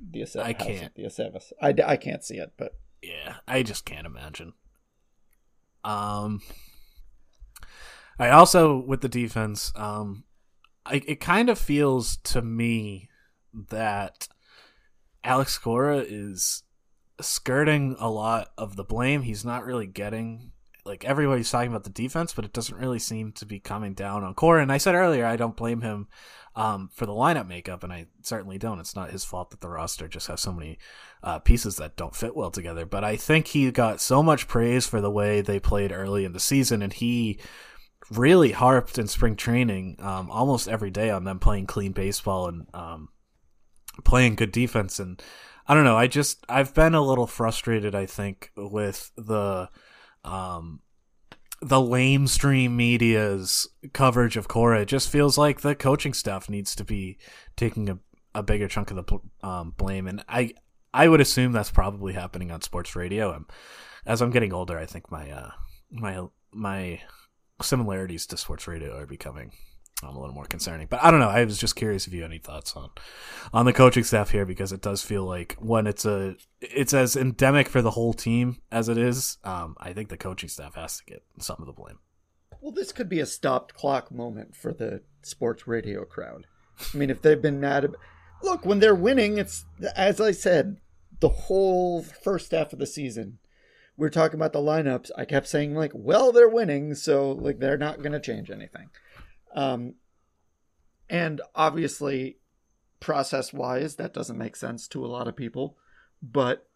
the 0.00 0.20
Aceves. 0.20 0.44
I 0.44 0.52
can't. 0.52 0.94
The 0.94 1.02
Aceves. 1.02 1.52
I, 1.60 1.74
I 1.84 1.96
can't 1.96 2.22
see 2.22 2.36
it, 2.36 2.52
but 2.56 2.76
yeah, 3.02 3.38
I 3.48 3.64
just 3.64 3.84
can't 3.84 4.06
imagine. 4.06 4.52
Um, 5.82 6.42
I 8.18 8.30
also 8.30 8.78
with 8.78 9.00
the 9.00 9.08
defense, 9.08 9.72
um, 9.76 10.24
I, 10.84 11.02
it 11.06 11.20
kind 11.20 11.48
of 11.50 11.58
feels 11.58 12.16
to 12.18 12.42
me 12.42 13.08
that 13.70 14.28
Alex 15.24 15.58
Cora 15.58 15.98
is 15.98 16.62
skirting 17.20 17.96
a 17.98 18.10
lot 18.10 18.52
of 18.56 18.76
the 18.76 18.84
blame. 18.84 19.22
He's 19.22 19.44
not 19.44 19.64
really 19.64 19.86
getting 19.86 20.52
like 20.86 21.04
everybody's 21.04 21.50
talking 21.50 21.70
about 21.70 21.84
the 21.84 21.90
defense, 21.90 22.32
but 22.32 22.44
it 22.44 22.52
doesn't 22.52 22.78
really 22.78 23.00
seem 23.00 23.32
to 23.32 23.44
be 23.44 23.58
coming 23.58 23.92
down 23.92 24.22
on 24.22 24.34
Cora. 24.34 24.62
And 24.62 24.70
I 24.70 24.78
said 24.78 24.94
earlier, 24.94 25.26
I 25.26 25.36
don't 25.36 25.56
blame 25.56 25.80
him 25.80 26.06
um, 26.54 26.88
for 26.92 27.06
the 27.06 27.12
lineup 27.12 27.48
makeup, 27.48 27.82
and 27.82 27.92
I 27.92 28.06
certainly 28.22 28.56
don't. 28.56 28.78
It's 28.78 28.96
not 28.96 29.10
his 29.10 29.24
fault 29.24 29.50
that 29.50 29.60
the 29.60 29.68
roster 29.68 30.06
just 30.06 30.28
has 30.28 30.40
so 30.40 30.52
many 30.52 30.78
uh, 31.22 31.40
pieces 31.40 31.76
that 31.76 31.96
don't 31.96 32.14
fit 32.14 32.36
well 32.36 32.50
together. 32.50 32.86
But 32.86 33.04
I 33.04 33.16
think 33.16 33.48
he 33.48 33.70
got 33.70 34.00
so 34.00 34.22
much 34.22 34.48
praise 34.48 34.86
for 34.86 35.00
the 35.00 35.10
way 35.10 35.40
they 35.40 35.58
played 35.58 35.92
early 35.92 36.24
in 36.24 36.32
the 36.32 36.40
season, 36.40 36.82
and 36.82 36.92
he 36.92 37.38
really 38.10 38.52
harped 38.52 38.98
in 38.98 39.06
spring 39.06 39.36
training 39.36 39.96
um, 40.00 40.30
almost 40.30 40.68
every 40.68 40.90
day 40.90 41.10
on 41.10 41.24
them 41.24 41.38
playing 41.38 41.66
clean 41.66 41.92
baseball 41.92 42.48
and 42.48 42.66
um, 42.74 43.08
playing 44.04 44.36
good 44.36 44.52
defense. 44.52 44.98
And 44.98 45.22
I 45.66 45.74
don't 45.74 45.84
know. 45.84 45.96
I 45.96 46.06
just 46.06 46.44
I've 46.48 46.74
been 46.74 46.94
a 46.94 47.02
little 47.02 47.26
frustrated. 47.26 47.94
I 47.94 48.06
think 48.06 48.52
with 48.56 49.10
the 49.16 49.68
um, 50.24 50.80
the 51.60 51.76
lamestream 51.76 52.72
media's 52.72 53.66
coverage 53.92 54.36
of 54.36 54.48
Cora. 54.48 54.82
It 54.82 54.88
just 54.88 55.08
feels 55.08 55.38
like 55.38 55.60
the 55.60 55.74
coaching 55.74 56.12
staff 56.12 56.48
needs 56.48 56.74
to 56.76 56.84
be 56.84 57.18
taking 57.56 57.88
a, 57.88 57.98
a 58.34 58.42
bigger 58.42 58.68
chunk 58.68 58.90
of 58.90 58.96
the 58.96 59.46
um, 59.46 59.74
blame, 59.76 60.06
and 60.06 60.22
I 60.28 60.52
I 60.92 61.08
would 61.08 61.20
assume 61.20 61.52
that's 61.52 61.70
probably 61.70 62.12
happening 62.12 62.50
on 62.50 62.62
sports 62.62 62.94
radio. 62.94 63.32
And 63.32 63.46
as 64.04 64.20
I'm 64.20 64.30
getting 64.30 64.52
older, 64.52 64.78
I 64.78 64.86
think 64.86 65.10
my 65.10 65.30
uh, 65.30 65.50
my 65.90 66.26
my 66.52 67.00
similarities 67.62 68.26
to 68.26 68.36
sports 68.36 68.68
radio 68.68 68.96
are 68.98 69.06
becoming 69.06 69.52
um, 70.02 70.14
a 70.14 70.20
little 70.20 70.34
more 70.34 70.44
concerning. 70.44 70.86
But 70.88 71.02
I 71.02 71.10
don't 71.10 71.20
know. 71.20 71.28
I 71.28 71.44
was 71.44 71.58
just 71.58 71.76
curious 71.76 72.06
if 72.06 72.12
you 72.12 72.22
had 72.22 72.30
any 72.30 72.38
thoughts 72.38 72.76
on 72.76 72.90
on 73.52 73.64
the 73.64 73.72
coaching 73.72 74.04
staff 74.04 74.30
here 74.30 74.44
because 74.44 74.72
it 74.72 74.82
does 74.82 75.02
feel 75.02 75.24
like 75.24 75.56
when 75.58 75.86
it's 75.86 76.04
a 76.04 76.36
it's 76.60 76.92
as 76.92 77.16
endemic 77.16 77.68
for 77.68 77.82
the 77.82 77.92
whole 77.92 78.12
team 78.12 78.58
as 78.70 78.88
it 78.88 78.98
is. 78.98 79.38
Um, 79.44 79.74
I 79.78 79.92
think 79.92 80.08
the 80.08 80.16
coaching 80.16 80.48
staff 80.48 80.74
has 80.74 80.98
to 80.98 81.04
get 81.04 81.24
some 81.38 81.56
of 81.60 81.66
the 81.66 81.72
blame. 81.72 81.98
Well, 82.60 82.72
this 82.72 82.92
could 82.92 83.08
be 83.08 83.20
a 83.20 83.26
stopped 83.26 83.74
clock 83.74 84.10
moment 84.10 84.54
for 84.54 84.72
the 84.72 85.02
sports 85.22 85.66
radio 85.66 86.04
crowd. 86.04 86.46
I 86.92 86.96
mean, 86.96 87.10
if 87.10 87.22
they've 87.22 87.40
been 87.40 87.60
mad, 87.60 87.84
about, 87.84 88.00
look 88.42 88.66
when 88.66 88.80
they're 88.80 88.94
winning, 88.94 89.38
it's 89.38 89.64
as 89.94 90.20
I 90.20 90.32
said, 90.32 90.76
the 91.20 91.28
whole 91.28 92.02
first 92.02 92.50
half 92.50 92.72
of 92.72 92.78
the 92.78 92.86
season. 92.86 93.38
We 93.96 94.06
are 94.06 94.10
talking 94.10 94.38
about 94.38 94.52
the 94.52 94.58
lineups. 94.58 95.10
I 95.16 95.24
kept 95.24 95.48
saying 95.48 95.74
like, 95.74 95.92
well, 95.94 96.32
they're 96.32 96.48
winning, 96.48 96.94
so 96.94 97.32
like 97.32 97.58
they're 97.58 97.78
not 97.78 97.98
going 97.98 98.12
to 98.12 98.20
change 98.20 98.50
anything. 98.50 98.90
Um, 99.54 99.94
and 101.08 101.40
obviously, 101.54 102.38
process 103.00 103.52
wise, 103.52 103.96
that 103.96 104.12
doesn't 104.12 104.38
make 104.38 104.56
sense 104.56 104.86
to 104.88 105.04
a 105.04 105.08
lot 105.08 105.28
of 105.28 105.36
people. 105.36 105.76
But 106.22 106.68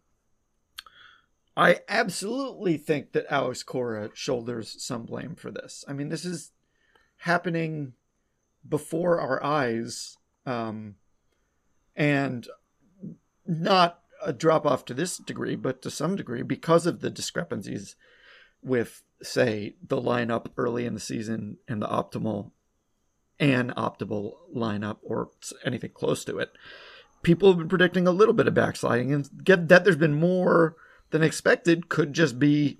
I 1.55 1.81
absolutely 1.87 2.77
think 2.77 3.11
that 3.11 3.25
Alex 3.29 3.61
Cora 3.61 4.09
shoulders 4.13 4.75
some 4.79 5.03
blame 5.03 5.35
for 5.35 5.51
this. 5.51 5.83
I 5.87 5.93
mean, 5.93 6.09
this 6.09 6.25
is 6.25 6.51
happening 7.17 7.93
before 8.67 9.19
our 9.19 9.43
eyes. 9.43 10.17
Um, 10.45 10.95
and 11.95 12.47
not 13.45 14.00
a 14.23 14.33
drop 14.33 14.65
off 14.65 14.85
to 14.85 14.93
this 14.93 15.17
degree, 15.17 15.55
but 15.55 15.81
to 15.81 15.91
some 15.91 16.15
degree 16.15 16.43
because 16.43 16.85
of 16.85 17.01
the 17.01 17.09
discrepancies 17.09 17.95
with, 18.63 19.03
say, 19.21 19.75
the 19.85 20.01
lineup 20.01 20.47
early 20.57 20.85
in 20.85 20.93
the 20.93 20.99
season 20.99 21.57
and 21.67 21.81
the 21.81 21.87
optimal 21.87 22.51
and 23.39 23.75
optimal 23.75 24.33
lineup 24.55 24.97
or 25.01 25.29
anything 25.65 25.91
close 25.93 26.23
to 26.23 26.37
it. 26.37 26.51
People 27.23 27.49
have 27.49 27.57
been 27.57 27.69
predicting 27.69 28.07
a 28.07 28.11
little 28.11 28.33
bit 28.33 28.47
of 28.47 28.53
backsliding, 28.53 29.13
and 29.13 29.27
get 29.43 29.67
that 29.67 29.83
there's 29.83 29.95
been 29.95 30.19
more 30.19 30.75
than 31.09 31.23
expected 31.23 31.89
could 31.89 32.13
just 32.13 32.39
be 32.39 32.79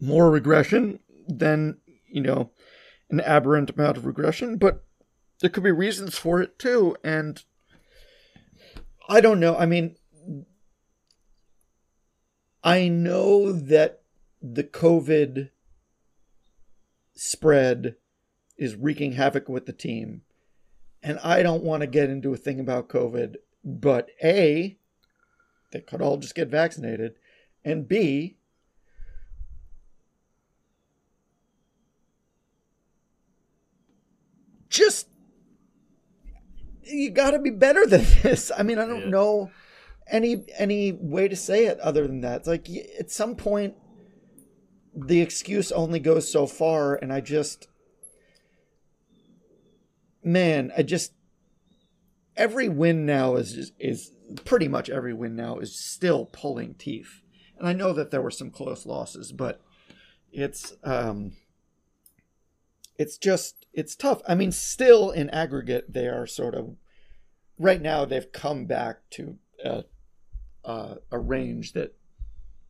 more 0.00 0.30
regression 0.30 0.98
than 1.26 1.78
you 2.10 2.20
know 2.20 2.50
an 3.10 3.20
aberrant 3.20 3.70
amount 3.70 3.96
of 3.96 4.04
regression, 4.04 4.56
but 4.56 4.84
there 5.40 5.50
could 5.50 5.62
be 5.62 5.70
reasons 5.70 6.18
for 6.18 6.40
it 6.40 6.58
too. 6.58 6.96
And 7.04 7.42
I 9.08 9.20
don't 9.20 9.40
know. 9.40 9.56
I 9.56 9.66
mean, 9.66 9.96
I 12.62 12.88
know 12.88 13.52
that 13.52 14.02
the 14.42 14.64
COVID 14.64 15.50
spread 17.14 17.96
is 18.56 18.74
wreaking 18.74 19.12
havoc 19.12 19.48
with 19.48 19.66
the 19.66 19.72
team. 19.72 20.22
And 21.02 21.18
I 21.20 21.42
don't 21.42 21.62
want 21.62 21.82
to 21.82 21.86
get 21.86 22.10
into 22.10 22.32
a 22.32 22.36
thing 22.36 22.58
about 22.58 22.88
COVID, 22.88 23.36
but 23.64 24.08
A, 24.24 24.76
they 25.72 25.80
could 25.80 26.02
all 26.02 26.16
just 26.16 26.34
get 26.34 26.48
vaccinated. 26.48 27.14
And 27.64 27.86
B, 27.86 28.36
just 34.68 35.08
you 36.86 37.10
got 37.10 37.32
to 37.32 37.38
be 37.38 37.50
better 37.50 37.86
than 37.86 38.04
this. 38.22 38.50
I 38.56 38.62
mean, 38.62 38.78
I 38.78 38.86
don't 38.86 39.02
yeah. 39.02 39.10
know 39.10 39.50
any 40.08 40.44
any 40.56 40.92
way 40.92 41.28
to 41.28 41.36
say 41.36 41.66
it 41.66 41.78
other 41.80 42.06
than 42.06 42.20
that. 42.20 42.40
It's 42.40 42.48
like 42.48 42.68
at 42.98 43.10
some 43.10 43.34
point 43.34 43.74
the 44.94 45.20
excuse 45.20 45.70
only 45.72 45.98
goes 45.98 46.30
so 46.30 46.46
far 46.46 46.94
and 46.94 47.12
I 47.12 47.20
just 47.20 47.68
man, 50.22 50.72
I 50.76 50.82
just 50.82 51.12
every 52.36 52.68
win 52.68 53.06
now 53.06 53.36
is 53.36 53.52
just, 53.52 53.72
is 53.78 54.12
pretty 54.44 54.68
much 54.68 54.90
every 54.90 55.14
win 55.14 55.36
now 55.36 55.58
is 55.58 55.78
still 55.78 56.26
pulling 56.26 56.74
teeth. 56.74 57.22
And 57.58 57.68
I 57.68 57.72
know 57.72 57.92
that 57.92 58.10
there 58.10 58.22
were 58.22 58.30
some 58.30 58.50
close 58.50 58.86
losses, 58.86 59.32
but 59.32 59.60
it's 60.32 60.74
um 60.84 61.32
it's 62.98 63.18
just 63.18 63.65
it's 63.76 63.94
tough. 63.94 64.22
I 64.26 64.34
mean, 64.34 64.50
still 64.50 65.10
in 65.10 65.30
aggregate 65.30 65.92
they 65.92 66.08
are 66.08 66.26
sort 66.26 66.54
of 66.54 66.76
right 67.58 67.80
now 67.80 68.04
they've 68.04 68.32
come 68.32 68.64
back 68.64 69.08
to 69.10 69.36
a 69.62 69.84
uh, 70.64 70.96
a 71.12 71.18
range 71.18 71.74
that 71.74 71.94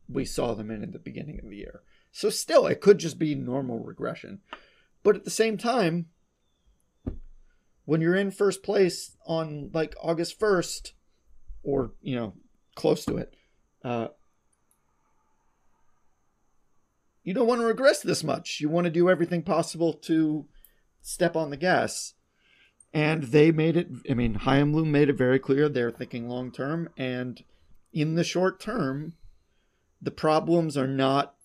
we 0.07 0.23
saw 0.23 0.53
them 0.53 0.69
in 0.69 0.83
at 0.83 0.91
the 0.91 0.99
beginning 0.99 1.39
of 1.39 1.49
the 1.49 1.55
year. 1.55 1.81
So 2.11 2.29
still 2.29 2.67
it 2.67 2.81
could 2.81 2.99
just 2.99 3.17
be 3.17 3.33
normal 3.33 3.79
regression. 3.79 4.41
But 5.01 5.15
at 5.15 5.23
the 5.23 5.31
same 5.31 5.57
time, 5.57 6.07
when 7.85 8.01
you're 8.01 8.15
in 8.15 8.29
first 8.29 8.61
place 8.61 9.17
on 9.25 9.71
like 9.73 9.95
August 10.01 10.39
1st 10.39 10.91
or, 11.63 11.93
you 12.01 12.15
know, 12.15 12.33
close 12.75 13.03
to 13.05 13.17
it, 13.17 13.33
uh, 13.83 14.09
you 17.23 17.33
don't 17.33 17.47
want 17.47 17.61
to 17.61 17.67
regress 17.67 18.01
this 18.01 18.23
much. 18.23 18.59
You 18.61 18.69
want 18.69 18.85
to 18.85 18.91
do 18.91 19.09
everything 19.09 19.41
possible 19.41 19.93
to 19.93 20.45
step 21.07 21.37
on 21.37 21.49
the 21.49 21.57
gas. 21.57 22.13
And 22.93 23.23
they 23.23 23.51
made 23.51 23.77
it, 23.77 23.87
I 24.09 24.13
mean, 24.13 24.35
Chaim 24.35 24.73
Bloom 24.73 24.91
made 24.91 25.09
it 25.09 25.17
very 25.17 25.39
clear 25.39 25.69
they're 25.69 25.91
thinking 25.91 26.27
long 26.27 26.51
term. 26.51 26.89
And 26.97 27.43
in 27.93 28.15
the 28.15 28.23
short 28.23 28.59
term, 28.59 29.13
the 30.01 30.11
problems 30.11 30.77
are 30.77 30.87
not 30.87 31.35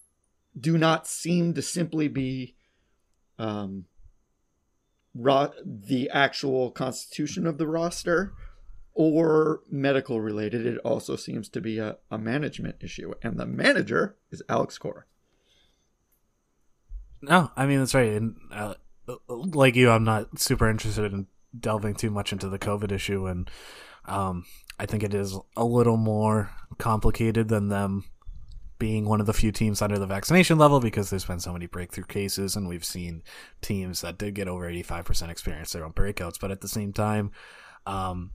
do 0.58 0.76
not 0.76 1.06
seem 1.06 1.54
to 1.54 1.62
simply 1.62 2.08
be 2.08 2.54
um, 3.38 3.86
ro- 5.14 5.52
the 5.64 6.10
actual 6.10 6.70
constitution 6.70 7.46
of 7.46 7.56
the 7.56 7.66
roster 7.66 8.34
or 8.92 9.62
medical 9.70 10.20
related. 10.20 10.66
It 10.66 10.78
also 10.78 11.16
seems 11.16 11.48
to 11.50 11.60
be 11.60 11.78
a, 11.78 11.96
a 12.10 12.18
management 12.18 12.76
issue. 12.80 13.14
And 13.22 13.38
the 13.38 13.46
manager 13.46 14.16
is 14.30 14.42
Alex 14.48 14.76
Cora. 14.76 15.04
No, 17.22 17.50
I 17.56 17.66
mean, 17.66 17.78
that's 17.78 17.94
right. 17.94 18.10
And 18.10 18.36
uh, 18.50 18.74
like 19.28 19.74
you, 19.74 19.90
I'm 19.90 20.04
not 20.04 20.38
super 20.38 20.68
interested 20.68 21.12
in 21.12 21.26
delving 21.58 21.94
too 21.94 22.10
much 22.10 22.32
into 22.32 22.48
the 22.48 22.58
COVID 22.58 22.92
issue. 22.92 23.26
And 23.26 23.50
um, 24.06 24.44
I 24.78 24.86
think 24.86 25.02
it 25.02 25.14
is 25.14 25.36
a 25.56 25.64
little 25.64 25.96
more 25.96 26.50
complicated 26.78 27.48
than 27.48 27.68
them 27.68 28.04
being 28.78 29.04
one 29.04 29.20
of 29.20 29.26
the 29.26 29.32
few 29.32 29.52
teams 29.52 29.80
under 29.80 29.96
the 29.96 30.08
vaccination 30.08 30.58
level 30.58 30.80
because 30.80 31.08
there's 31.08 31.24
been 31.24 31.38
so 31.38 31.52
many 31.52 31.66
breakthrough 31.66 32.02
cases 32.02 32.56
and 32.56 32.66
we've 32.66 32.84
seen 32.84 33.22
teams 33.60 34.00
that 34.00 34.18
did 34.18 34.34
get 34.34 34.48
over 34.48 34.68
85% 34.68 35.28
experience 35.28 35.70
their 35.70 35.84
own 35.84 35.92
breakouts 35.92 36.34
but 36.40 36.50
at 36.50 36.62
the 36.62 36.66
same 36.66 36.92
time 36.92 37.30
um, 37.86 38.32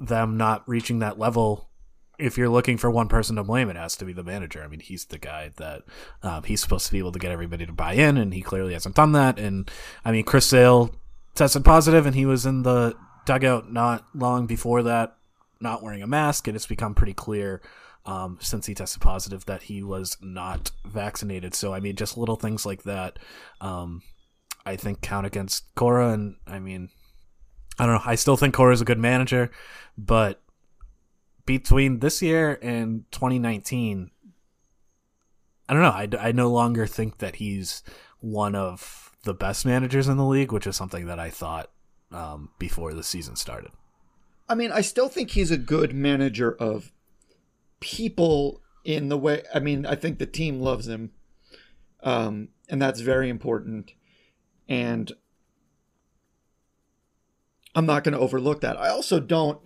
them 0.00 0.36
not 0.36 0.68
reaching 0.68 0.98
that 0.98 1.16
level 1.16 1.70
if 2.18 2.38
you're 2.38 2.48
looking 2.48 2.76
for 2.76 2.90
one 2.90 3.08
person 3.08 3.36
to 3.36 3.44
blame 3.44 3.68
it 3.68 3.76
has 3.76 3.96
to 3.96 4.04
be 4.04 4.12
the 4.12 4.22
manager 4.22 4.62
i 4.62 4.68
mean 4.68 4.80
he's 4.80 5.06
the 5.06 5.18
guy 5.18 5.50
that 5.56 5.82
um, 6.22 6.42
he's 6.44 6.60
supposed 6.60 6.86
to 6.86 6.92
be 6.92 6.98
able 6.98 7.12
to 7.12 7.18
get 7.18 7.32
everybody 7.32 7.66
to 7.66 7.72
buy 7.72 7.92
in 7.92 8.16
and 8.16 8.34
he 8.34 8.42
clearly 8.42 8.72
hasn't 8.72 8.94
done 8.94 9.12
that 9.12 9.38
and 9.38 9.70
i 10.04 10.12
mean 10.12 10.24
chris 10.24 10.46
sale 10.46 10.94
tested 11.34 11.64
positive 11.64 12.06
and 12.06 12.14
he 12.14 12.26
was 12.26 12.46
in 12.46 12.62
the 12.62 12.94
dugout 13.26 13.72
not 13.72 14.06
long 14.14 14.46
before 14.46 14.82
that 14.82 15.16
not 15.60 15.82
wearing 15.82 16.02
a 16.02 16.06
mask 16.06 16.46
and 16.46 16.56
it's 16.56 16.66
become 16.66 16.94
pretty 16.94 17.14
clear 17.14 17.60
um, 18.06 18.38
since 18.40 18.66
he 18.66 18.74
tested 18.74 19.00
positive 19.00 19.46
that 19.46 19.62
he 19.62 19.82
was 19.82 20.16
not 20.20 20.70
vaccinated. 20.84 21.54
So 21.54 21.72
I 21.72 21.80
mean, 21.80 21.96
just 21.96 22.16
little 22.16 22.36
things 22.36 22.66
like 22.66 22.82
that, 22.84 23.18
um, 23.60 24.02
I 24.66 24.76
think 24.76 25.00
count 25.00 25.26
against 25.26 25.74
Cora. 25.74 26.10
And 26.10 26.36
I 26.46 26.58
mean, 26.58 26.90
I 27.78 27.86
don't 27.86 27.96
know. 27.96 28.02
I 28.04 28.14
still 28.14 28.36
think 28.36 28.54
Cora 28.54 28.72
is 28.72 28.80
a 28.80 28.86
good 28.86 28.98
manager, 28.98 29.50
but 29.96 30.42
between 31.46 32.00
this 32.00 32.22
year 32.22 32.58
and 32.62 33.04
2019, 33.12 34.10
I 35.68 35.72
don't 35.72 35.82
know. 35.82 36.18
I, 36.18 36.28
I 36.28 36.32
no 36.32 36.50
longer 36.50 36.86
think 36.86 37.18
that 37.18 37.36
he's 37.36 37.82
one 38.20 38.54
of 38.54 39.12
the 39.24 39.34
best 39.34 39.66
managers 39.66 40.08
in 40.08 40.16
the 40.16 40.24
league, 40.24 40.52
which 40.52 40.66
is 40.66 40.76
something 40.76 41.06
that 41.06 41.18
I 41.18 41.30
thought 41.30 41.70
um, 42.12 42.50
before 42.58 42.94
the 42.94 43.02
season 43.02 43.36
started. 43.36 43.70
I 44.48 44.54
mean, 44.54 44.72
I 44.72 44.82
still 44.82 45.08
think 45.08 45.30
he's 45.30 45.50
a 45.50 45.58
good 45.58 45.94
manager 45.94 46.54
of 46.54 46.92
people 47.80 48.60
in 48.84 49.08
the 49.08 49.18
way. 49.18 49.42
I 49.54 49.58
mean, 49.58 49.86
I 49.86 49.94
think 49.94 50.18
the 50.18 50.26
team 50.26 50.60
loves 50.60 50.86
him, 50.86 51.12
um, 52.02 52.48
and 52.68 52.80
that's 52.80 53.00
very 53.00 53.30
important. 53.30 53.92
And 54.68 55.12
I'm 57.74 57.86
not 57.86 58.04
going 58.04 58.12
to 58.14 58.20
overlook 58.20 58.60
that. 58.60 58.78
I 58.78 58.88
also 58.88 59.18
don't. 59.18 59.60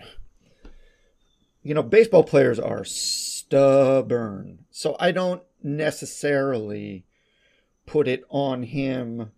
You 1.63 1.75
know, 1.75 1.83
baseball 1.83 2.25
players 2.25 2.59
are 2.59 2.85
stubborn, 2.85 4.65
so 4.71 4.97
I 4.99 5.13
don't 5.13 5.43
necessarily 5.63 7.05
put 7.87 8.07
it 8.07 8.25
on 8.29 8.63
him 8.63 9.33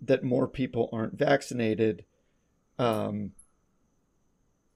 that 0.00 0.22
more 0.22 0.46
people 0.46 0.88
aren't 0.92 1.18
vaccinated. 1.18 2.04
Um, 2.78 3.32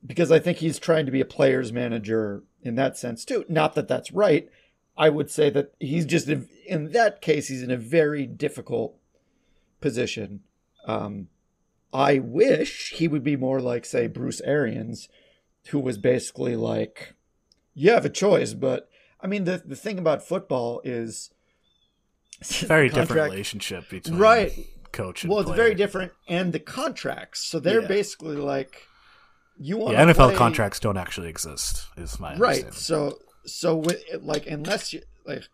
because 0.04 0.32
I 0.32 0.38
think 0.38 0.58
he's 0.58 0.78
trying 0.78 1.06
to 1.06 1.12
be 1.12 1.20
a 1.20 1.26
player's 1.26 1.72
manager 1.72 2.42
in 2.62 2.74
that 2.76 2.96
sense 2.96 3.24
too. 3.24 3.44
Not 3.48 3.74
that 3.74 3.88
that's 3.88 4.12
right. 4.12 4.48
I 4.96 5.08
would 5.08 5.30
say 5.30 5.50
that 5.50 5.74
he's 5.78 6.06
just 6.06 6.28
in 6.28 6.92
that 6.92 7.20
case 7.20 7.48
he's 7.48 7.62
in 7.62 7.70
a 7.70 7.76
very 7.76 8.26
difficult 8.26 8.96
position. 9.80 10.40
Um, 10.86 11.28
I 11.92 12.18
wish 12.18 12.92
he 12.92 13.08
would 13.08 13.24
be 13.24 13.36
more 13.36 13.60
like 13.60 13.84
say 13.84 14.06
Bruce 14.06 14.40
Arians, 14.42 15.08
who 15.68 15.78
was 15.78 15.98
basically 15.98 16.56
like, 16.56 17.14
you 17.74 17.90
have 17.90 18.04
a 18.04 18.10
choice, 18.10 18.54
but 18.54 18.88
I 19.20 19.26
mean 19.26 19.44
the 19.44 19.62
the 19.64 19.76
thing 19.76 19.98
about 19.98 20.22
football 20.22 20.80
is 20.84 21.30
very 22.42 22.88
different 22.88 23.22
relationship 23.30 23.88
between 23.90 24.18
right 24.18 24.52
coach 24.92 25.22
and 25.24 25.30
well, 25.30 25.40
it's 25.40 25.48
player. 25.48 25.56
very 25.62 25.74
different, 25.74 26.12
and 26.28 26.52
the 26.52 26.58
contracts. 26.58 27.44
So 27.44 27.60
they're 27.60 27.82
Yeah. 27.82 27.86
basically 27.88 28.36
like, 28.36 28.88
you 29.58 29.76
want 29.76 29.92
Yeah, 29.92 30.06
NFL 30.06 30.14
play, 30.28 30.36
contracts 30.36 30.80
don't 30.80 30.96
actually 30.96 31.28
exist. 31.28 31.86
Is 31.96 32.18
my 32.18 32.36
right 32.36 32.72
so 32.74 33.18
so 33.44 33.76
with 33.76 34.02
like 34.20 34.46
unless 34.46 34.92
you 34.92 35.02
like 35.26 35.44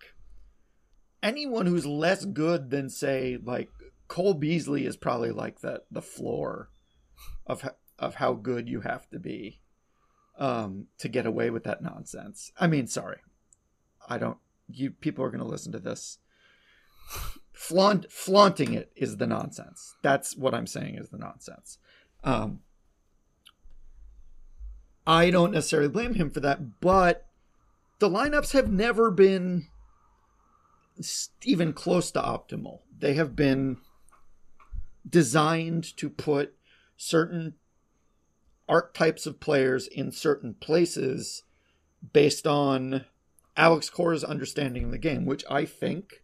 anyone 1.23 1.67
who's 1.67 1.87
less 1.87 2.25
good 2.25 2.71
than 2.71 2.89
say 2.89 3.39
like 3.43 3.69
cole 4.09 4.35
beasley 4.35 4.87
is 4.87 4.97
probably 4.97 5.31
like 5.33 5.61
the 5.61 5.83
the 5.91 6.03
floor 6.03 6.71
of 7.47 7.69
of 7.99 8.15
how 8.17 8.33
good 8.35 8.69
you 8.69 8.81
have 8.83 9.09
to 9.11 9.19
be 9.19 9.61
um 10.39 10.87
to 10.99 11.09
get 11.09 11.27
away 11.27 11.51
with 11.51 11.65
that 11.65 11.83
nonsense. 11.83 12.53
I 12.59 12.67
mean 12.67 12.87
sorry. 12.87 13.19
I 14.09 14.19
don't 14.19 14.39
you 14.69 14.91
people 14.91 15.25
are 15.25 15.31
going 15.31 15.43
to 15.43 15.47
listen 15.47 15.73
to 15.73 15.79
this. 15.79 16.19
Flaunt 17.53 18.11
flaunting 18.11 18.75
it 18.75 18.93
is 18.97 19.17
the 19.17 19.27
nonsense. 19.27 19.95
That's 20.03 20.37
what 20.37 20.55
i'm 20.55 20.67
saying 20.67 20.97
is 20.97 21.09
the 21.09 21.19
nonsense. 21.19 21.79
Um 22.25 22.61
I 25.07 25.31
don't 25.31 25.53
necessarily 25.53 25.89
blame 25.89 26.15
him 26.15 26.31
for 26.31 26.41
that, 26.41 26.81
but 26.81 27.27
the 28.01 28.11
lineups 28.11 28.53
have 28.53 28.71
never 28.71 29.11
been 29.11 29.69
even 31.45 31.73
close 31.73 32.11
to 32.11 32.21
optimal. 32.21 32.81
They 32.99 33.15
have 33.15 33.37
been 33.37 33.79
designed 35.09 35.97
to 35.99 36.11
put 36.11 36.55
certain 36.97 37.55
archetypes 38.69 39.27
of 39.27 39.41
players 39.41 39.87
in 39.87 40.11
certain 40.11 40.55
places 40.55 41.43
based 42.13 42.47
on 42.47 43.05
Alex 43.57 43.89
Cora's 43.89 44.25
understanding 44.25 44.85
of 44.85 44.91
the 44.91 44.99
game, 44.99 45.25
which 45.25 45.45
I 45.51 45.65
think 45.65 46.23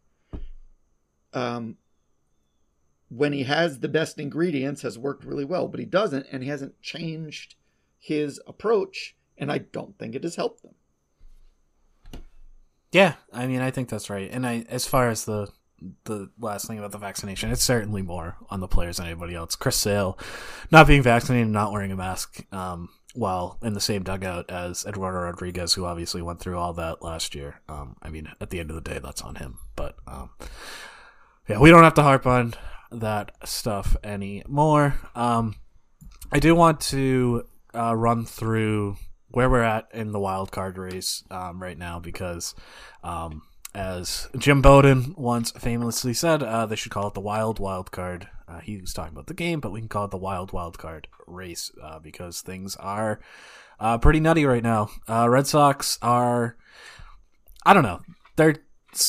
um, 1.33 1.77
when 3.09 3.33
he 3.33 3.45
has 3.45 3.81
the 3.81 3.89
best 3.89 4.19
ingredients 4.19 4.83
has 4.83 4.99
worked 4.99 5.25
really 5.25 5.45
well, 5.45 5.69
but 5.69 5.81
he 5.81 5.87
doesn't, 5.87 6.27
and 6.31 6.43
he 6.43 6.49
hasn't 6.49 6.81
changed 6.83 7.55
his 7.99 8.41
approach, 8.47 9.17
and 9.39 9.51
I 9.51 9.59
don't 9.59 9.99
think 9.99 10.15
it 10.15 10.25
has 10.25 10.37
helped 10.37 10.63
them. 10.63 10.75
Yeah, 12.91 13.15
I 13.33 13.47
mean, 13.47 13.61
I 13.61 13.71
think 13.71 13.89
that's 13.89 14.11
right. 14.11 14.31
And 14.31 14.47
I, 14.47 14.67
as 14.69 14.87
far 14.87 15.09
as 15.09 15.25
the 15.25 15.49
the 16.05 16.31
last 16.39 16.67
thing 16.67 16.79
about 16.79 16.93
the 16.93 16.99
vaccination, 16.99 17.51
it's 17.51 17.63
certainly 17.63 18.03
more 18.03 18.37
on 18.51 18.61
the 18.61 18.69
players 18.69 18.97
than 18.97 19.07
anybody 19.07 19.35
else. 19.35 19.57
Chris 19.57 19.77
Sale, 19.77 20.19
not 20.71 20.87
being 20.87 21.03
vaccinated, 21.03 21.49
not 21.49 21.73
wearing 21.73 21.93
a 21.93 21.97
mask, 21.97 22.45
um, 22.53 22.89
while 23.15 23.59
in 23.63 23.75
the 23.75 23.81
same 23.81 24.03
dugout 24.03 24.51
as 24.51 24.87
Eduardo 24.87 25.19
Rodriguez, 25.19 25.75
who 25.75 25.85
obviously 25.85 26.23
went 26.23 26.41
through 26.41 26.59
all 26.59 26.73
that 26.75 27.03
last 27.03 27.35
year. 27.35 27.61
Um, 27.69 27.97
I 28.03 28.09
mean, 28.09 28.29
at 28.41 28.51
the 28.51 28.61
end 28.61 28.71
of 28.71 28.77
the 28.77 28.81
day, 28.91 28.99
that's 28.99 29.23
on 29.23 29.37
him. 29.37 29.59
But 29.77 29.97
um, 30.07 30.31
yeah, 31.49 31.59
we 31.59 31.71
don't 31.71 31.85
have 31.85 31.95
to 31.95 32.03
harp 32.03 32.27
on 32.27 32.55
that 32.91 33.33
stuff 33.45 33.97
anymore. 34.03 34.99
Um, 35.15 35.57
I 36.31 36.39
do 36.39 36.55
want 36.55 36.81
to 36.81 37.45
uh, 37.75 37.95
run 37.95 38.25
through 38.25 38.97
where 39.29 39.49
we're 39.49 39.63
at 39.63 39.89
in 39.93 40.13
the 40.13 40.21
wild 40.21 40.53
card 40.53 40.79
race 40.79 41.25
um, 41.31 41.61
right 41.63 41.77
now 41.77 41.99
because, 41.99 42.55
um, 43.03 43.43
as 43.75 44.29
Jim 44.37 44.61
Bowden 44.61 45.15
once 45.17 45.51
famously 45.53 46.13
said, 46.13 46.43
uh, 46.43 46.67
they 46.67 46.77
should 46.77 46.93
call 46.93 47.09
it 47.09 47.15
the 47.15 47.21
wild 47.21 47.59
wild 47.59 47.91
card. 47.91 48.29
Uh, 48.47 48.61
he 48.61 48.79
was 48.79 48.93
talking 48.93 49.13
about 49.13 49.27
the 49.27 49.35
game, 49.35 49.61
but 49.61 49.73
we 49.73 49.81
can 49.81 49.89
call 49.89 50.05
it 50.05 50.11
the 50.11 50.19
wild 50.19 50.53
wild 50.53 50.79
card 50.79 51.09
race 51.27 51.71
uh, 51.83 51.99
because 51.99 52.43
things 52.43 52.77
are 52.77 53.21
uh, 53.81 53.99
pretty 53.99 54.21
nutty 54.21 54.45
right 54.45 54.63
now. 54.63 54.91
Uh, 55.09 55.29
Red 55.29 55.47
Sox 55.47 55.99
are, 56.03 56.57
I 57.65 57.73
don't 57.73 57.83
know, 57.83 58.01
they're 58.37 58.57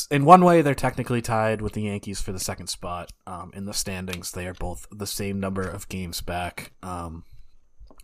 in 0.09 0.23
one 0.23 0.45
way 0.45 0.61
they're 0.61 0.73
technically 0.73 1.21
tied 1.21 1.61
with 1.61 1.73
the 1.73 1.81
Yankees 1.81 2.21
for 2.21 2.31
the 2.31 2.39
second 2.39 2.67
spot 2.67 3.11
um, 3.27 3.51
in 3.53 3.65
the 3.65 3.73
standings. 3.73 4.31
They 4.31 4.47
are 4.47 4.53
both 4.53 4.87
the 4.91 5.07
same 5.07 5.39
number 5.41 5.67
of 5.67 5.89
games 5.89 6.21
back. 6.21 6.71
Um, 6.81 7.25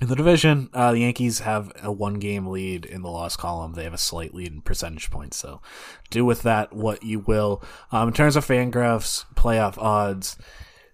in 0.01 0.07
the 0.07 0.15
division, 0.15 0.69
uh, 0.73 0.91
the 0.91 0.99
Yankees 0.99 1.39
have 1.39 1.71
a 1.83 1.91
one 1.91 2.15
game 2.15 2.47
lead 2.47 2.85
in 2.85 3.01
the 3.01 3.09
loss 3.09 3.35
column. 3.35 3.73
They 3.73 3.83
have 3.83 3.93
a 3.93 3.97
slight 3.97 4.33
lead 4.33 4.53
in 4.53 4.61
percentage 4.61 5.11
points. 5.11 5.37
So 5.37 5.61
do 6.09 6.23
with 6.23 6.43
that 6.43 6.73
what 6.73 7.03
you 7.03 7.19
will. 7.19 7.61
Um, 7.91 8.07
in 8.09 8.13
terms 8.13 8.35
of 8.35 8.45
Fangraphs 8.45 9.25
playoff 9.35 9.77
odds, 9.77 10.37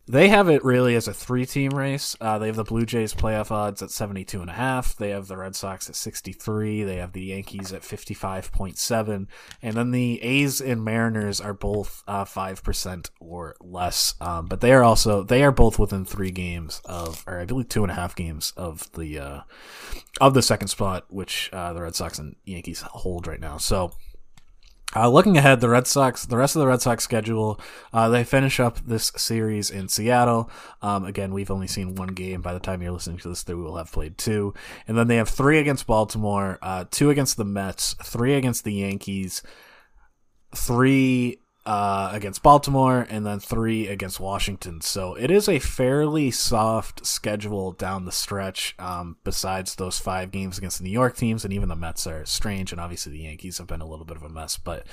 they 0.08 0.30
have 0.30 0.50
it 0.50 0.63
really 0.63 0.96
as 0.96 1.08
a 1.08 1.13
three 1.13 1.46
team 1.46 1.72
race. 1.72 2.15
Uh, 2.22 2.38
they 2.38 2.48
have 2.48 2.56
the 2.56 2.63
Blue 2.63 2.86
Jays 2.86 3.13
playoff 3.13 3.50
odds 3.50 3.82
at 3.82 3.89
72.5. 3.89 4.98
They 4.98 5.10
have 5.10 5.28
the 5.28 5.38
Red 5.38 5.56
Sox 5.56 5.89
at 5.89 5.96
63. 5.96 6.84
They 6.84 6.98
have 6.98 7.13
the 7.13 7.24
Yankees 7.24 7.74
at 7.74 7.82
55.7. 7.82 9.28
And 9.63 9.76
then 9.76 9.91
the 9.91 10.22
A's 10.22 10.62
and 10.62 10.84
Mariners 10.84 11.41
are 11.41 11.54
both 11.54 12.04
uh, 12.08 12.26
5% 12.26 13.10
or 13.20 13.56
less. 13.60 14.13
Um, 14.22 14.46
but 14.46 14.62
they 14.62 14.74
are 14.74 14.84
also, 14.84 15.24
they 15.24 15.44
are 15.44 15.52
both 15.52 15.80
within 15.80 16.06
three 16.06 16.32
games 16.32 16.82
of, 16.86 17.24
or 17.26 17.39
I 17.39 17.46
believe 17.46 17.70
two 17.70 17.84
and 17.84 17.91
a 17.91 17.96
half 17.96 18.15
games 18.15 18.54
of 18.56 18.91
the, 18.94 19.18
uh, 19.18 19.41
of 20.22 20.36
the 20.36 20.44
second 20.44 20.68
spot, 20.68 21.06
which 21.10 21.50
uh, 21.52 21.74
the 21.74 21.82
Red 21.82 21.96
Sox 21.96 22.20
and 22.20 22.36
Yankees 22.46 22.82
hold 22.82 23.26
right 23.26 23.39
now. 23.39 23.58
So 23.58 23.91
Uh, 24.93 25.10
looking 25.10 25.38
ahead, 25.38 25.60
the 25.60 25.69
Red 25.69 25.88
Sox, 25.88 26.26
the 26.26 26.38
rest 26.38 26.56
of 26.56 26.62
the 26.62 26.67
Red 26.67 26.82
Sox 26.82 27.04
schedule, 27.04 27.60
uh, 27.91 28.08
they 28.10 28.24
finish 28.24 28.60
up 28.60 28.80
this 28.86 29.12
series 29.17 29.69
in 29.69 29.89
Seattle. 29.89 30.50
Um, 30.82 31.04
again, 31.06 31.34
we've 31.34 31.52
only 31.52 31.67
seen 31.67 31.95
one 31.95 32.10
game. 32.10 32.41
By 32.41 32.54
the 32.54 32.62
time 32.62 32.82
you're 32.82 32.91
listening 32.91 33.17
to 33.19 33.30
this, 33.30 33.43
they 33.43 33.54
will 33.54 33.76
have 33.76 33.91
played 33.91 34.17
two. 34.17 34.54
And 34.88 34.98
then 34.98 35.08
they 35.08 35.17
have 35.17 35.30
three 35.30 35.60
against 35.60 35.86
Baltimore, 35.86 36.60
uh, 36.62 36.86
two 36.91 37.10
against 37.10 37.36
the 37.36 37.45
Mets, 37.45 37.95
three 38.04 38.36
against 38.36 38.63
the 38.63 38.74
Yankees, 38.74 39.43
three 40.56 41.39
uh, 41.65 42.10
against 42.13 42.43
Baltimore, 42.43 43.08
and 43.10 43.25
then 43.25 43.39
three 43.39 43.88
against 43.88 44.19
Washington. 44.19 44.82
So 44.82 45.15
it 45.15 45.32
is 45.32 45.49
a 45.49 45.60
fairly 45.60 46.30
soft 46.30 47.06
schedule 47.06 47.71
down 47.71 48.06
the 48.06 48.12
stretch. 48.12 48.75
Um, 48.78 49.17
besides 49.23 49.75
those 49.75 49.97
five 49.97 50.32
games 50.32 50.58
against 50.58 50.78
the 50.78 50.84
New 50.84 50.91
York 50.91 51.17
teams, 51.17 51.43
and 51.43 51.54
even 51.54 51.69
the 51.69 51.75
Mets 51.75 52.06
are 52.06 52.25
strange, 52.25 52.71
and 52.71 52.80
obviously 52.80 53.12
the 53.12 53.23
Yankees 53.23 53.58
have 53.58 53.67
been 53.67 53.82
a 53.82 53.88
little 53.88 54.06
bit 54.06 54.17
of 54.17 54.23
a 54.23 54.30
mess. 54.30 54.58
But 54.58 54.86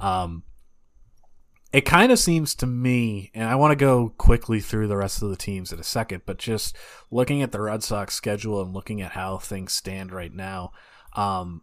um, 0.00 0.42
it 1.72 1.82
kind 1.82 2.12
of 2.12 2.18
seems 2.18 2.54
to 2.56 2.66
me, 2.66 3.30
and 3.34 3.48
I 3.48 3.54
want 3.54 3.72
to 3.72 3.76
go 3.76 4.10
quickly 4.18 4.60
through 4.60 4.88
the 4.88 4.96
rest 4.96 5.22
of 5.22 5.30
the 5.30 5.36
teams 5.36 5.72
in 5.72 5.78
a 5.78 5.84
second, 5.84 6.22
but 6.26 6.38
just 6.38 6.76
looking 7.10 7.42
at 7.42 7.52
the 7.52 7.60
Red 7.60 7.82
Sox 7.82 8.14
schedule 8.14 8.60
and 8.60 8.74
looking 8.74 9.00
at 9.00 9.12
how 9.12 9.38
things 9.38 9.72
stand 9.72 10.12
right 10.12 10.32
now, 10.32 10.72
um, 11.14 11.62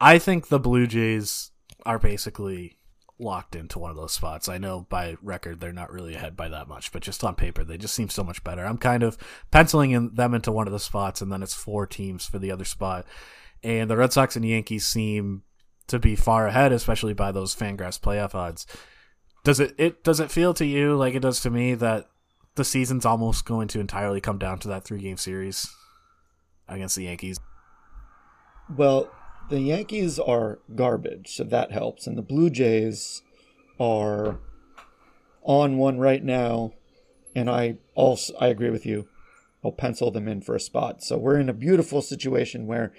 I 0.00 0.18
think 0.18 0.48
the 0.48 0.58
Blue 0.58 0.86
Jays 0.86 1.50
are 1.84 1.98
basically 1.98 2.78
locked 3.18 3.56
into 3.56 3.78
one 3.78 3.90
of 3.90 3.96
those 3.96 4.12
spots. 4.12 4.48
I 4.48 4.58
know 4.58 4.86
by 4.88 5.16
record 5.22 5.60
they're 5.60 5.72
not 5.72 5.92
really 5.92 6.14
ahead 6.14 6.36
by 6.36 6.48
that 6.48 6.68
much, 6.68 6.92
but 6.92 7.02
just 7.02 7.24
on 7.24 7.34
paper 7.34 7.64
they 7.64 7.78
just 7.78 7.94
seem 7.94 8.08
so 8.08 8.22
much 8.22 8.44
better. 8.44 8.64
I'm 8.64 8.78
kind 8.78 9.02
of 9.02 9.16
penciling 9.50 9.92
in 9.92 10.14
them 10.14 10.34
into 10.34 10.52
one 10.52 10.66
of 10.66 10.72
the 10.72 10.78
spots, 10.78 11.20
and 11.20 11.32
then 11.32 11.42
it's 11.42 11.54
four 11.54 11.86
teams 11.86 12.26
for 12.26 12.38
the 12.38 12.50
other 12.50 12.64
spot. 12.64 13.06
And 13.62 13.90
the 13.90 13.96
Red 13.96 14.12
Sox 14.12 14.36
and 14.36 14.44
Yankees 14.44 14.86
seem 14.86 15.42
to 15.86 15.98
be 15.98 16.16
far 16.16 16.46
ahead, 16.46 16.72
especially 16.72 17.14
by 17.14 17.32
those 17.32 17.54
Fangraphs 17.54 18.00
playoff 18.00 18.34
odds. 18.34 18.66
Does 19.44 19.60
it, 19.60 19.74
it 19.78 20.04
does 20.04 20.20
it 20.20 20.30
feel 20.30 20.52
to 20.54 20.66
you 20.66 20.96
like 20.96 21.14
it 21.14 21.20
does 21.20 21.40
to 21.42 21.50
me 21.50 21.74
that 21.74 22.08
the 22.56 22.64
season's 22.64 23.06
almost 23.06 23.44
going 23.44 23.68
to 23.68 23.80
entirely 23.80 24.20
come 24.20 24.38
down 24.38 24.58
to 24.60 24.68
that 24.68 24.84
three 24.84 25.00
game 25.00 25.16
series 25.16 25.68
against 26.68 26.96
the 26.96 27.04
Yankees? 27.04 27.38
Well, 28.74 29.10
the 29.48 29.60
Yankees 29.60 30.18
are 30.18 30.58
garbage, 30.74 31.34
so 31.34 31.44
that 31.44 31.72
helps. 31.72 32.06
And 32.06 32.16
the 32.16 32.22
Blue 32.22 32.50
Jays 32.50 33.22
are 33.78 34.38
on 35.42 35.78
one 35.78 35.98
right 35.98 36.22
now, 36.22 36.72
and 37.34 37.48
I 37.48 37.76
also 37.94 38.34
I 38.40 38.48
agree 38.48 38.70
with 38.70 38.84
you. 38.84 39.08
I'll 39.64 39.72
pencil 39.72 40.10
them 40.10 40.28
in 40.28 40.40
for 40.42 40.54
a 40.54 40.60
spot. 40.60 41.02
So 41.02 41.16
we're 41.16 41.38
in 41.38 41.48
a 41.48 41.54
beautiful 41.54 42.02
situation 42.02 42.66
where 42.66 42.92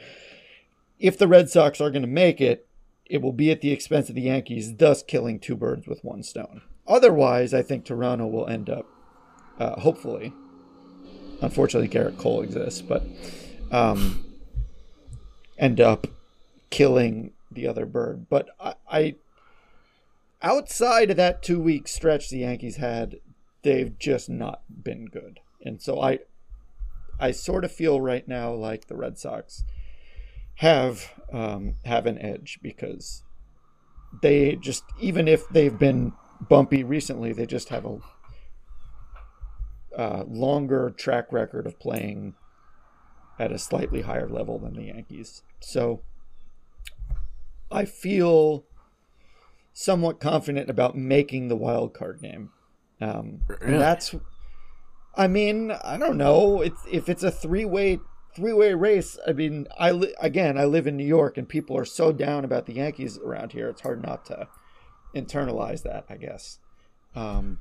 if 1.00 1.18
the 1.18 1.28
Red 1.28 1.50
Sox 1.50 1.80
are 1.80 1.92
going 1.92 2.02
to 2.02 2.08
make 2.08 2.42
it, 2.42 2.68
it 3.06 3.22
will 3.22 3.34
be 3.34 3.52
at 3.52 3.62
the 3.62 3.72
expense 3.72 4.10
of 4.10 4.16
the 4.16 4.22
Yankees, 4.22 4.76
thus 4.76 5.02
killing 5.04 5.40
two 5.40 5.56
birds 5.56 5.88
with 5.88 6.04
one 6.04 6.24
stone. 6.24 6.62
Otherwise, 6.88 7.54
I 7.54 7.62
think 7.62 7.86
Toronto 7.86 8.28
will 8.28 8.48
end 8.48 8.70
up, 8.70 8.86
uh, 9.60 9.80
hopefully. 9.80 10.34
Unfortunately, 11.42 11.88
Gerrit 11.88 12.18
Cole 12.18 12.42
exists, 12.42 12.82
but 12.82 13.04
um, 13.72 14.26
end 15.58 15.80
up 15.80 16.08
killing 16.70 17.32
the 17.52 17.68
other 17.68 17.86
bird. 17.86 18.28
But 18.30 18.50
I, 18.60 18.76
I 18.90 19.16
outside 20.42 21.12
of 21.12 21.18
that 21.18 21.42
two 21.42 21.60
week 21.60 21.88
stretch 21.88 22.30
the 22.30 22.40
Yankees 22.40 22.78
had, 22.78 23.20
they've 23.64 23.98
just 23.98 24.30
not 24.30 24.62
been 24.84 25.06
good. 25.06 25.40
And 25.62 25.82
so 25.82 26.02
I 26.02 26.20
I 27.20 27.32
sort 27.32 27.66
of 27.66 27.72
feel 27.72 28.00
right 28.00 28.28
now 28.28 28.54
like 28.54 28.88
the 28.88 28.96
Red 28.96 29.18
Sox 29.18 29.64
have 30.56 31.12
um, 31.32 31.76
have 31.86 32.06
an 32.06 32.18
edge 32.20 32.60
because 32.62 33.24
they 34.22 34.56
just 34.56 34.84
even 35.00 35.28
if 35.28 35.48
they've 35.50 35.78
been 35.78 36.14
bumpy 36.48 36.84
recently, 36.84 37.34
they 37.34 37.46
just 37.46 37.70
have 37.70 37.86
a 37.86 38.00
uh, 39.98 40.24
longer 40.28 40.94
track 40.96 41.32
record 41.32 41.66
of 41.66 41.80
playing 41.80 42.36
at 43.40 43.52
a 43.52 43.58
slightly 43.58 44.02
higher 44.02 44.30
level 44.30 44.60
than 44.60 44.76
the 44.76 44.86
Yankees. 44.86 45.44
So 45.60 46.02
I 47.72 47.86
feel 47.86 48.66
somewhat 49.74 50.20
confident 50.20 50.70
about 50.70 50.98
making 50.98 51.48
the 51.48 51.56
wild 51.56 51.94
card 51.94 52.22
game. 52.22 52.52
Um, 53.00 53.42
really? 53.48 53.74
And 53.74 53.82
that's, 53.82 54.16
I 55.16 55.28
mean, 55.28 55.72
I 55.72 55.98
don't 55.98 56.18
know. 56.18 56.62
It's 56.62 56.82
if 56.92 57.10
it's 57.10 57.24
a 57.24 57.32
three 57.32 57.66
way 57.66 58.00
three 58.36 58.54
way 58.54 58.74
race. 58.74 59.18
I 59.28 59.34
mean, 59.34 59.68
I 59.78 59.92
li- 59.92 60.16
again, 60.20 60.58
I 60.58 60.66
live 60.66 60.88
in 60.88 60.98
New 60.98 61.06
York, 61.06 61.38
and 61.38 61.48
people 61.48 61.78
are 61.78 61.86
so 61.86 62.12
down 62.12 62.46
about 62.46 62.66
the 62.66 62.74
Yankees 62.74 63.18
around 63.18 63.52
here. 63.52 63.70
It's 63.70 63.82
hard 63.82 64.04
not 64.04 64.26
to 64.28 64.48
internalize 65.16 65.84
that. 65.84 66.06
I 66.10 66.18
guess. 66.18 66.60
Um, 67.16 67.60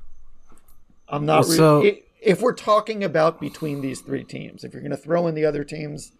I'm 1.07 1.25
not. 1.25 1.45
Well, 1.47 1.57
so... 1.57 1.81
Re- 1.81 2.03
if 2.21 2.41
we're 2.41 2.53
talking 2.53 3.03
about 3.03 3.39
between 3.39 3.81
these 3.81 4.01
three 4.01 4.23
teams, 4.23 4.63
if 4.63 4.73
you're 4.73 4.81
going 4.81 4.89
to 4.91 4.97
throw 4.97 5.27
in 5.27 5.35
the 5.35 5.45
other 5.45 5.63
teams, 5.63 6.13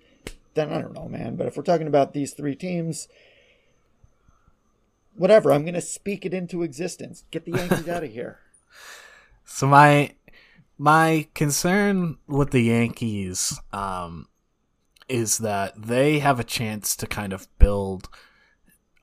then 0.53 0.71
I 0.71 0.79
don't 0.79 0.93
know, 0.93 1.07
man. 1.07 1.35
But 1.35 1.47
if 1.47 1.57
we're 1.57 1.63
talking 1.63 1.87
about 1.87 2.13
these 2.13 2.33
three 2.33 2.55
teams, 2.55 3.07
whatever. 5.17 5.51
I'm 5.51 5.63
going 5.63 5.73
to 5.73 5.81
speak 5.81 6.25
it 6.25 6.33
into 6.33 6.63
existence. 6.63 7.23
Get 7.31 7.45
the 7.45 7.51
Yankees 7.51 7.89
out 7.89 8.03
of 8.03 8.11
here. 8.11 8.39
So 9.45 9.67
my 9.67 10.13
my 10.77 11.27
concern 11.33 12.17
with 12.27 12.51
the 12.51 12.61
Yankees 12.61 13.59
um, 13.73 14.27
is 15.09 15.39
that 15.39 15.73
they 15.81 16.19
have 16.19 16.39
a 16.39 16.43
chance 16.43 16.95
to 16.97 17.07
kind 17.07 17.33
of 17.33 17.47
build 17.57 18.09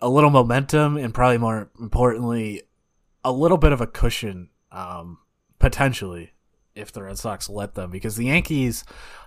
a 0.00 0.08
little 0.08 0.30
momentum 0.30 0.96
and 0.96 1.14
probably 1.14 1.38
more 1.38 1.70
importantly 1.80 2.62
a 3.24 3.32
little 3.32 3.56
bit 3.56 3.72
of 3.72 3.80
a 3.80 3.86
cushion 3.86 4.50
um, 4.70 5.18
potentially 5.58 6.32
if 6.74 6.92
the 6.92 7.02
Red 7.02 7.18
Sox 7.18 7.48
let 7.48 7.74
them 7.74 7.90
because 7.90 8.16
the 8.16 8.26
Yankees 8.26 8.84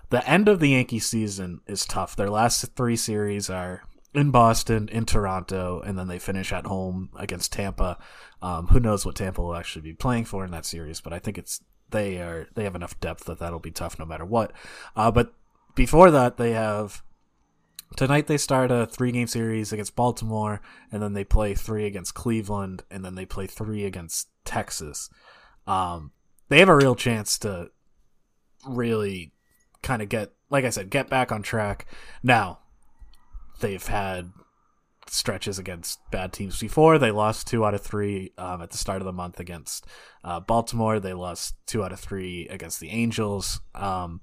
the 0.09 0.27
end 0.29 0.47
of 0.47 0.59
the 0.59 0.69
Yankee 0.69 0.99
season 0.99 1.59
is 1.67 1.85
tough. 1.85 2.15
Their 2.15 2.29
last 2.29 2.63
3 2.75 2.95
series 2.95 3.49
are 3.49 3.83
in 4.17 4.31
Boston, 4.31 4.89
in 4.89 5.05
Toronto, 5.05 5.81
and 5.85 5.97
then 5.97 6.07
they 6.07 6.17
finish 6.19 6.51
at 6.51 6.65
home 6.65 7.09
against 7.17 7.53
Tampa. 7.53 7.97
Um, 8.41 8.67
who 8.67 8.79
knows 8.79 9.05
what 9.05 9.15
Tampa 9.15 9.41
will 9.41 9.55
actually 9.55 9.83
be 9.83 9.93
playing 9.93 10.25
for 10.25 10.43
in 10.43 10.51
that 10.51 10.65
series? 10.65 11.01
But 11.01 11.13
I 11.13 11.19
think 11.19 11.37
it's 11.37 11.61
they 11.89 12.17
are 12.17 12.47
they 12.55 12.63
have 12.63 12.75
enough 12.75 12.99
depth 12.99 13.25
that 13.25 13.39
that'll 13.39 13.59
be 13.59 13.71
tough 13.71 13.99
no 13.99 14.05
matter 14.05 14.25
what. 14.25 14.51
Uh, 14.95 15.11
but 15.11 15.33
before 15.75 16.09
that, 16.11 16.37
they 16.37 16.51
have 16.51 17.03
tonight 17.95 18.25
they 18.25 18.37
start 18.37 18.71
a 18.71 18.87
three 18.87 19.11
game 19.11 19.27
series 19.27 19.71
against 19.71 19.95
Baltimore, 19.95 20.61
and 20.91 21.01
then 21.01 21.13
they 21.13 21.23
play 21.23 21.53
three 21.53 21.85
against 21.85 22.15
Cleveland, 22.15 22.83
and 22.89 23.05
then 23.05 23.13
they 23.13 23.25
play 23.25 23.45
three 23.45 23.85
against 23.85 24.29
Texas. 24.45 25.09
Um, 25.67 26.11
they 26.49 26.59
have 26.59 26.69
a 26.69 26.75
real 26.75 26.95
chance 26.95 27.37
to 27.39 27.69
really 28.67 29.31
kind 29.83 30.01
of 30.01 30.09
get, 30.09 30.31
like 30.49 30.65
I 30.65 30.71
said, 30.71 30.89
get 30.89 31.07
back 31.07 31.31
on 31.31 31.43
track. 31.43 31.85
Now, 32.23 32.59
they've 33.59 33.85
had 33.85 34.31
stretches 35.09 35.57
against 35.59 35.99
bad 36.11 36.33
teams 36.33 36.59
before. 36.59 36.97
They 36.97 37.11
lost 37.11 37.47
two 37.47 37.65
out 37.65 37.73
of 37.73 37.81
three 37.81 38.33
um, 38.37 38.61
at 38.61 38.71
the 38.71 38.77
start 38.77 39.01
of 39.01 39.05
the 39.05 39.13
month 39.13 39.39
against 39.39 39.85
uh, 40.23 40.39
Baltimore. 40.39 40.99
They 40.99 41.13
lost 41.13 41.55
two 41.65 41.83
out 41.83 41.91
of 41.91 41.99
three 41.99 42.47
against 42.49 42.79
the 42.79 42.89
Angels. 42.89 43.61
Um, 43.73 44.21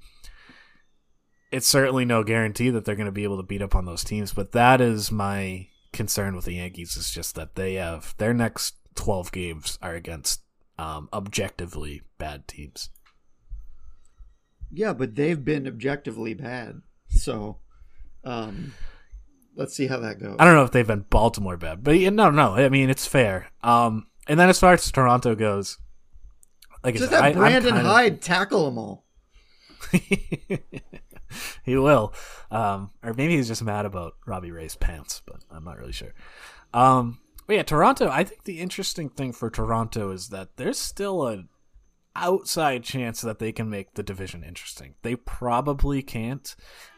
it's 1.51 1.66
certainly 1.66 2.05
no 2.05 2.25
guarantee 2.25 2.70
that 2.70 2.85
they're 2.85 2.97
going 2.97 3.07
to 3.07 3.12
be 3.12 3.25
able 3.25 3.37
to 3.37 3.42
beat 3.44 3.62
up 3.62 3.75
on 3.75 3.85
those 3.85 4.05
teams, 4.05 4.33
but 4.33 4.53
that 4.53 4.81
is 4.81 5.12
my 5.12 5.68
concern 5.92 6.35
with 6.35 6.44
the 6.44 6.55
Yankees 6.55 6.97
is 6.97 7.11
just 7.11 7.37
that 7.37 7.55
they 7.55 7.75
have 7.75 8.14
their 8.18 8.35
next 8.35 8.75
12 8.97 9.31
games 9.31 9.79
are 9.81 9.94
against 9.94 10.42
um, 10.79 11.09
objectively 11.12 12.03
bad 12.18 12.49
teams. 12.49 12.90
Yeah, 14.73 14.92
but 14.92 15.14
they've 15.14 15.44
been 15.44 15.68
objectively 15.68 16.35
bad. 16.35 16.83
So, 17.09 17.59
um, 18.25 18.75
let's 19.57 19.75
see 19.75 19.87
how 19.87 19.99
that 20.01 20.21
goes. 20.21 20.37
I 20.38 20.45
don't 20.45 20.55
know 20.55 20.64
if 20.64 20.73
they've 20.73 20.87
been 20.87 21.05
Baltimore 21.11 21.57
bad, 21.57 21.83
but 21.83 21.97
no, 21.97 22.31
no. 22.31 22.55
I 22.55 22.69
mean, 22.69 22.90
it's 22.90 23.07
fair. 23.07 23.51
Um, 23.62 24.07
and 24.27 24.38
then 24.38 24.49
as 24.49 24.59
far 24.59 24.73
as 24.73 24.90
Toronto 24.90 25.35
goes, 25.35 25.79
like 26.83 26.97
just 26.97 27.12
have 27.12 27.35
Brandon 27.35 27.77
Hyde 27.77 28.20
tackle 28.20 28.66
them 28.66 28.78
all. 28.78 29.05
he 31.64 31.76
will, 31.76 32.12
um, 32.51 32.91
or 33.03 33.14
maybe 33.14 33.37
he's 33.37 33.49
just 33.49 33.62
mad 33.62 33.87
about 33.87 34.14
Robbie 34.26 34.51
Ray's 34.51 34.76
pants, 34.76 35.22
but 35.26 35.37
I'm 35.51 35.64
not 35.64 35.78
really 35.78 35.93
sure. 35.93 36.14
Um, 36.72 37.18
but 37.47 37.57
yeah, 37.57 37.62
Toronto. 37.62 38.09
I 38.09 38.24
think 38.24 38.45
the 38.45 38.61
interesting 38.61 39.09
thing 39.09 39.33
for 39.33 39.51
Toronto 39.51 40.11
is 40.11 40.28
that 40.28 40.57
there's 40.57 40.78
still 40.78 41.26
a 41.26 41.45
outside 42.17 42.85
chance 42.85 43.21
that 43.21 43.39
they 43.39 43.53
can 43.53 43.69
make 43.69 43.95
the 43.95 44.03
division 44.03 44.45
interesting. 44.45 44.95
They 45.03 45.17
probably 45.17 46.03
can't. 46.03 46.55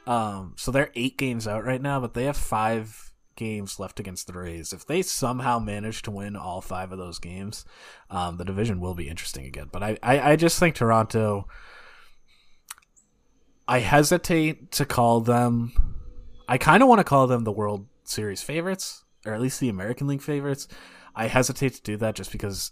Um, 0.06 0.54
so 0.56 0.70
they're 0.70 0.92
eight 0.94 1.18
games 1.18 1.48
out 1.48 1.64
right 1.64 1.80
now, 1.82 2.00
but 2.00 2.14
they 2.14 2.24
have 2.24 2.36
five 2.36 3.12
games 3.34 3.78
left 3.78 4.00
against 4.00 4.26
the 4.26 4.32
Rays. 4.32 4.72
If 4.72 4.86
they 4.86 5.02
somehow 5.02 5.58
manage 5.58 6.02
to 6.02 6.10
win 6.10 6.36
all 6.36 6.60
five 6.60 6.92
of 6.92 6.98
those 6.98 7.18
games, 7.18 7.64
um, 8.10 8.36
the 8.36 8.44
division 8.44 8.80
will 8.80 8.94
be 8.94 9.08
interesting 9.08 9.46
again. 9.46 9.68
But 9.70 9.82
I, 9.82 9.98
I, 10.02 10.32
I 10.32 10.36
just 10.36 10.58
think 10.58 10.74
Toronto. 10.74 11.46
I 13.68 13.80
hesitate 13.80 14.70
to 14.72 14.84
call 14.84 15.20
them. 15.20 15.72
I 16.48 16.56
kind 16.56 16.82
of 16.82 16.88
want 16.88 17.00
to 17.00 17.04
call 17.04 17.26
them 17.26 17.44
the 17.44 17.52
World 17.52 17.86
Series 18.04 18.42
favorites 18.42 19.04
or 19.26 19.34
at 19.34 19.40
least 19.40 19.60
the 19.60 19.68
American 19.68 20.06
League 20.06 20.22
favorites. 20.22 20.68
I 21.14 21.26
hesitate 21.26 21.74
to 21.74 21.82
do 21.82 21.96
that 21.96 22.14
just 22.14 22.30
because 22.30 22.70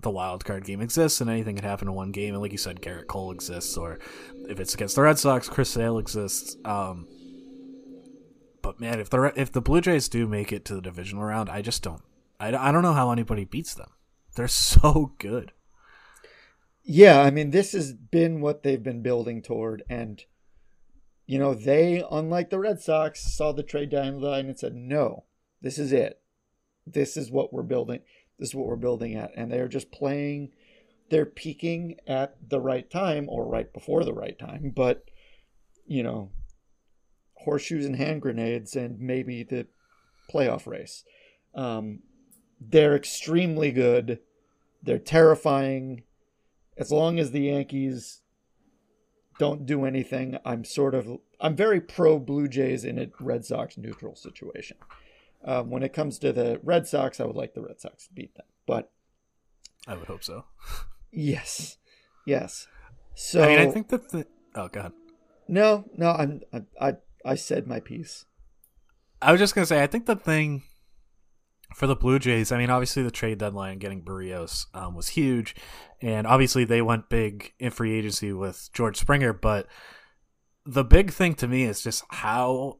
the 0.00 0.10
wild 0.10 0.44
card 0.44 0.64
game 0.64 0.80
exists 0.80 1.20
and 1.20 1.28
anything 1.28 1.56
can 1.56 1.64
happen 1.64 1.88
in 1.88 1.94
one 1.94 2.12
game. 2.12 2.34
And 2.34 2.42
like 2.42 2.52
you 2.52 2.58
said, 2.58 2.80
Gerrit 2.80 3.06
Cole 3.06 3.32
exists, 3.32 3.76
or 3.76 3.98
if 4.48 4.60
it's 4.60 4.74
against 4.74 4.96
the 4.96 5.02
Red 5.02 5.18
Sox, 5.18 5.48
Chris 5.48 5.70
Sale 5.70 5.98
exists. 5.98 6.56
Um, 6.64 7.06
but 8.62 8.80
man, 8.80 9.00
if 9.00 9.10
the 9.10 9.32
if 9.36 9.52
the 9.52 9.60
Blue 9.60 9.80
Jays 9.80 10.08
do 10.08 10.26
make 10.26 10.52
it 10.52 10.64
to 10.66 10.74
the 10.74 10.82
divisional 10.82 11.24
round, 11.24 11.48
I 11.48 11.62
just 11.62 11.82
don't. 11.82 12.02
I, 12.38 12.54
I 12.54 12.72
don't 12.72 12.82
know 12.82 12.92
how 12.92 13.10
anybody 13.10 13.44
beats 13.44 13.74
them. 13.74 13.90
They're 14.34 14.48
so 14.48 15.12
good. 15.18 15.52
Yeah, 16.82 17.20
I 17.20 17.30
mean, 17.30 17.50
this 17.50 17.72
has 17.72 17.92
been 17.92 18.40
what 18.40 18.62
they've 18.62 18.82
been 18.82 19.02
building 19.02 19.42
toward, 19.42 19.82
and 19.90 20.22
you 21.26 21.38
know, 21.38 21.52
they, 21.52 22.02
unlike 22.10 22.48
the 22.48 22.58
Red 22.58 22.80
Sox, 22.80 23.20
saw 23.20 23.52
the 23.52 23.62
trade 23.62 23.90
deadline 23.90 24.46
and 24.46 24.58
said, 24.58 24.74
"No, 24.74 25.24
this 25.60 25.78
is 25.78 25.92
it. 25.92 26.20
This 26.86 27.16
is 27.16 27.30
what 27.30 27.52
we're 27.52 27.62
building. 27.62 28.00
This 28.38 28.50
is 28.50 28.54
what 28.54 28.66
we're 28.66 28.76
building 28.76 29.14
at," 29.14 29.32
and 29.36 29.50
they're 29.50 29.68
just 29.68 29.90
playing. 29.90 30.50
They're 31.10 31.26
peaking 31.26 31.96
at 32.06 32.36
the 32.46 32.60
right 32.60 32.88
time 32.90 33.28
or 33.28 33.46
right 33.46 33.72
before 33.72 34.04
the 34.04 34.12
right 34.12 34.38
time, 34.38 34.72
but 34.74 35.04
you 35.86 36.02
know, 36.02 36.30
horseshoes 37.34 37.86
and 37.86 37.96
hand 37.96 38.22
grenades 38.22 38.76
and 38.76 39.00
maybe 39.00 39.42
the 39.42 39.66
playoff 40.32 40.66
race. 40.66 41.04
Um, 41.54 42.00
they're 42.60 42.94
extremely 42.94 43.72
good. 43.72 44.20
They're 44.82 44.98
terrifying. 44.98 46.02
As 46.76 46.92
long 46.92 47.18
as 47.18 47.30
the 47.30 47.40
Yankees 47.40 48.20
don't 49.38 49.66
do 49.66 49.84
anything, 49.84 50.38
I'm 50.44 50.64
sort 50.64 50.94
of 50.94 51.18
I'm 51.40 51.56
very 51.56 51.80
pro 51.80 52.18
Blue 52.18 52.48
Jays 52.48 52.84
in 52.84 52.98
a 52.98 53.08
Red 53.20 53.44
Sox 53.44 53.78
neutral 53.78 54.14
situation. 54.14 54.76
Um, 55.44 55.70
when 55.70 55.82
it 55.82 55.92
comes 55.92 56.18
to 56.18 56.32
the 56.32 56.60
Red 56.62 56.86
Sox, 56.86 57.20
I 57.20 57.24
would 57.24 57.36
like 57.36 57.54
the 57.54 57.62
Red 57.62 57.80
Sox 57.80 58.06
to 58.08 58.12
beat 58.12 58.34
them, 58.34 58.46
but 58.66 58.90
I 59.86 59.96
would 59.96 60.06
hope 60.06 60.24
so. 60.24 60.44
yes, 61.12 61.78
yes. 62.26 62.66
So 63.14 63.42
I 63.42 63.48
mean, 63.48 63.58
I 63.60 63.70
think 63.70 63.88
that 63.88 64.10
the 64.10 64.26
oh 64.54 64.68
god, 64.68 64.92
no, 65.46 65.84
no, 65.96 66.10
I'm 66.10 66.40
I 66.52 66.62
I, 66.80 66.92
I 67.24 67.34
said 67.34 67.66
my 67.66 67.80
piece. 67.80 68.24
I 69.20 69.32
was 69.32 69.40
just 69.40 69.54
gonna 69.54 69.66
say, 69.66 69.82
I 69.82 69.86
think 69.86 70.06
the 70.06 70.16
thing 70.16 70.62
for 71.74 71.86
the 71.86 71.96
Blue 71.96 72.18
Jays, 72.18 72.50
I 72.50 72.58
mean, 72.58 72.70
obviously 72.70 73.02
the 73.02 73.10
trade 73.10 73.38
deadline 73.38 73.78
getting 73.78 74.02
Berrios 74.02 74.66
um, 74.74 74.94
was 74.94 75.08
huge, 75.08 75.54
and 76.00 76.26
obviously 76.26 76.64
they 76.64 76.82
went 76.82 77.08
big 77.08 77.52
in 77.58 77.70
free 77.70 77.96
agency 77.96 78.32
with 78.32 78.70
George 78.72 78.96
Springer. 78.96 79.32
But 79.32 79.66
the 80.64 80.84
big 80.84 81.12
thing 81.12 81.34
to 81.34 81.48
me 81.48 81.64
is 81.64 81.82
just 81.82 82.04
how 82.10 82.78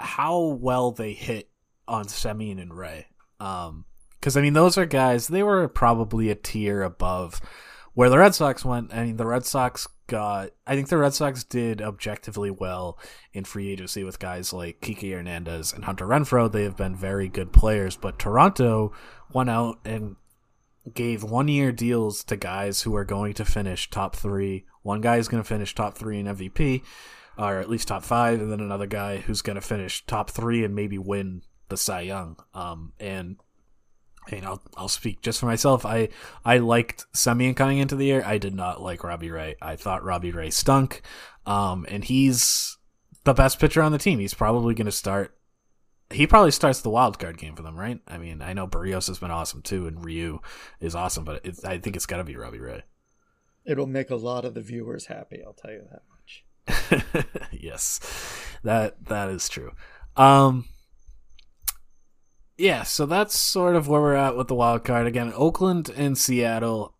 how 0.00 0.40
well 0.40 0.90
they 0.90 1.12
hit 1.12 1.48
on 1.86 2.06
Semien 2.06 2.60
and 2.60 2.74
Ray. 2.76 3.06
Because 3.38 3.68
um, 3.68 3.84
I 4.36 4.40
mean, 4.40 4.54
those 4.54 4.78
are 4.78 4.86
guys 4.86 5.28
they 5.28 5.42
were 5.42 5.68
probably 5.68 6.30
a 6.30 6.34
tier 6.34 6.82
above 6.82 7.40
where 7.94 8.10
the 8.10 8.18
Red 8.18 8.34
Sox 8.34 8.64
went. 8.64 8.94
I 8.94 9.04
mean, 9.04 9.16
the 9.16 9.26
Red 9.26 9.44
Sox 9.44 9.86
got. 10.06 10.50
I 10.66 10.74
think 10.74 10.88
the 10.88 10.98
Red 10.98 11.14
Sox 11.14 11.44
did 11.44 11.82
objectively 11.82 12.50
well 12.50 12.98
in 13.32 13.44
free 13.44 13.70
agency 13.70 14.04
with 14.04 14.18
guys 14.18 14.52
like 14.52 14.80
Kike 14.80 15.12
Hernandez 15.12 15.72
and 15.72 15.84
Hunter 15.84 16.06
Renfroe. 16.06 16.50
They 16.50 16.64
have 16.64 16.76
been 16.76 16.96
very 16.96 17.28
good 17.28 17.52
players, 17.52 17.96
but 17.96 18.18
Toronto 18.18 18.92
went 19.32 19.50
out 19.50 19.78
and 19.84 20.16
gave 20.94 21.22
one 21.22 21.48
year 21.48 21.72
deals 21.72 22.24
to 22.24 22.36
guys 22.36 22.82
who 22.82 22.96
are 22.96 23.04
going 23.04 23.34
to 23.34 23.44
finish 23.44 23.90
top 23.90 24.16
three. 24.16 24.64
One 24.82 25.00
guy 25.00 25.16
is 25.16 25.28
going 25.28 25.42
to 25.42 25.48
finish 25.48 25.74
top 25.74 25.96
three 25.96 26.18
in 26.18 26.26
MVP, 26.26 26.82
or 27.40 27.58
at 27.58 27.70
least 27.70 27.88
top 27.88 28.04
five, 28.04 28.40
and 28.40 28.52
then 28.52 28.60
another 28.60 28.86
guy 28.86 29.18
who's 29.18 29.42
going 29.42 29.56
to 29.56 29.62
finish 29.62 30.04
top 30.06 30.30
three 30.30 30.64
and 30.64 30.74
maybe 30.74 30.98
win 30.98 31.42
the 31.68 31.76
Cy 31.76 32.02
Young. 32.02 32.36
Um, 32.52 32.92
and 33.00 33.36
I 34.28 34.34
mean, 34.34 34.44
I'll 34.44 34.62
I'll 34.76 34.88
speak 34.88 35.22
just 35.22 35.40
for 35.40 35.46
myself. 35.46 35.86
I 35.86 36.10
I 36.44 36.58
liked 36.58 37.06
Semien 37.14 37.56
coming 37.56 37.78
into 37.78 37.96
the 37.96 38.04
year. 38.04 38.22
I 38.24 38.38
did 38.38 38.54
not 38.54 38.82
like 38.82 39.02
Robbie 39.02 39.30
Ray. 39.30 39.56
I 39.62 39.76
thought 39.76 40.04
Robbie 40.04 40.32
Ray 40.32 40.50
stunk. 40.50 41.02
Um, 41.46 41.86
and 41.88 42.04
he's 42.04 42.76
the 43.24 43.34
best 43.34 43.58
pitcher 43.58 43.82
on 43.82 43.92
the 43.92 43.98
team. 43.98 44.18
He's 44.18 44.34
probably 44.34 44.74
going 44.74 44.86
to 44.86 44.92
start. 44.92 45.36
He 46.10 46.26
probably 46.26 46.50
starts 46.50 46.80
the 46.80 46.90
wild 46.90 47.18
card 47.18 47.38
game 47.38 47.54
for 47.54 47.62
them, 47.62 47.78
right? 47.78 48.00
I 48.06 48.18
mean, 48.18 48.42
I 48.42 48.52
know 48.52 48.66
Berrios 48.66 49.06
has 49.06 49.20
been 49.20 49.30
awesome 49.30 49.62
too, 49.62 49.86
and 49.86 50.04
Ryu 50.04 50.40
is 50.80 50.94
awesome, 50.94 51.24
but 51.24 51.46
I 51.64 51.78
think 51.78 51.96
it's 51.96 52.06
got 52.06 52.16
to 52.16 52.24
be 52.24 52.36
Robbie 52.36 52.58
Ray. 52.58 52.82
It'll 53.64 53.86
make 53.86 54.10
a 54.10 54.16
lot 54.16 54.44
of 54.44 54.54
the 54.54 54.60
viewers 54.60 55.06
happy. 55.06 55.40
I'll 55.46 55.52
tell 55.52 55.70
you 55.70 55.82
that. 55.90 56.02
yes, 57.52 58.00
that 58.62 59.04
that 59.06 59.28
is 59.30 59.48
true. 59.48 59.72
Um, 60.16 60.66
yeah, 62.58 62.82
so 62.82 63.06
that's 63.06 63.38
sort 63.38 63.76
of 63.76 63.88
where 63.88 64.00
we're 64.00 64.14
at 64.14 64.36
with 64.36 64.48
the 64.48 64.54
wild 64.54 64.84
card. 64.84 65.06
Again, 65.06 65.32
Oakland 65.34 65.90
and 65.96 66.16
Seattle. 66.16 66.94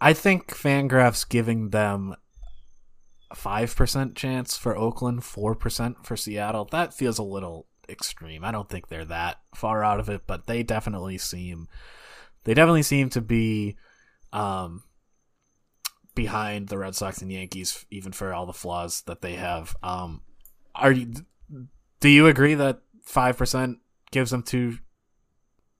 I 0.00 0.12
think 0.12 0.48
Fangraph's 0.48 1.24
giving 1.24 1.70
them 1.70 2.16
a 3.30 3.36
five 3.36 3.74
percent 3.74 4.16
chance 4.16 4.56
for 4.56 4.76
Oakland, 4.76 5.24
four 5.24 5.54
percent 5.54 6.04
for 6.04 6.16
Seattle. 6.16 6.64
That 6.66 6.94
feels 6.94 7.18
a 7.18 7.22
little 7.22 7.66
extreme. 7.88 8.44
I 8.44 8.52
don't 8.52 8.68
think 8.68 8.88
they're 8.88 9.04
that 9.06 9.38
far 9.54 9.84
out 9.84 10.00
of 10.00 10.08
it, 10.08 10.22
but 10.26 10.46
they 10.46 10.62
definitely 10.62 11.18
seem 11.18 11.68
they 12.44 12.54
definitely 12.54 12.82
seem 12.82 13.08
to 13.10 13.20
be 13.20 13.76
um 14.32 14.82
behind 16.14 16.68
the 16.68 16.78
Red 16.78 16.94
Sox 16.94 17.22
and 17.22 17.32
Yankees, 17.32 17.86
even 17.90 18.12
for 18.12 18.32
all 18.32 18.46
the 18.46 18.52
flaws 18.52 19.02
that 19.02 19.22
they 19.22 19.34
have. 19.34 19.76
Um, 19.82 20.22
are 20.74 20.92
you? 20.92 21.12
Do 22.00 22.08
you 22.08 22.26
agree 22.26 22.54
that 22.54 22.80
five 23.02 23.36
percent 23.36 23.78
gives 24.10 24.30
them 24.30 24.42
too 24.42 24.78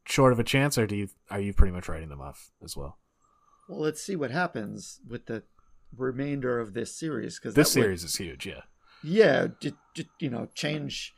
short 0.04 0.32
of 0.32 0.38
a 0.38 0.44
chance, 0.44 0.78
or 0.78 0.86
do 0.86 0.96
you 0.96 1.08
are 1.30 1.40
you 1.40 1.52
pretty 1.52 1.72
much 1.72 1.88
writing 1.88 2.08
them 2.08 2.20
off 2.20 2.50
as 2.62 2.76
well? 2.76 2.98
Well, 3.68 3.80
let's 3.80 4.02
see 4.02 4.16
what 4.16 4.30
happens 4.30 5.00
with 5.08 5.26
the 5.26 5.42
remainder 5.96 6.58
of 6.58 6.74
this 6.74 6.94
series 6.94 7.38
because 7.38 7.54
this 7.54 7.72
series 7.72 8.02
would, 8.02 8.08
is 8.08 8.16
huge. 8.16 8.46
Yeah, 8.46 8.62
yeah, 9.02 9.48
just, 9.60 9.74
just, 9.94 10.08
you 10.18 10.30
know, 10.30 10.48
change 10.54 11.14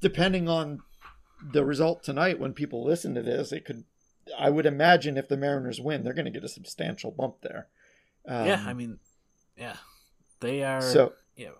depending 0.00 0.48
on 0.48 0.80
the 1.52 1.64
result 1.64 2.02
tonight. 2.02 2.38
When 2.38 2.52
people 2.52 2.84
listen 2.84 3.14
to 3.14 3.22
this, 3.22 3.52
it 3.52 3.64
could. 3.64 3.84
I 4.38 4.50
would 4.50 4.66
imagine 4.66 5.16
if 5.16 5.28
the 5.28 5.36
Mariners 5.36 5.80
win, 5.80 6.02
they're 6.02 6.14
going 6.14 6.26
to 6.26 6.30
get 6.30 6.44
a 6.44 6.48
substantial 6.48 7.10
bump 7.10 7.36
there. 7.42 7.68
Um, 8.26 8.46
yeah, 8.46 8.64
I 8.66 8.72
mean, 8.72 8.98
yeah, 9.56 9.76
they 10.40 10.62
are. 10.62 10.82
So 10.82 11.12
yeah, 11.36 11.50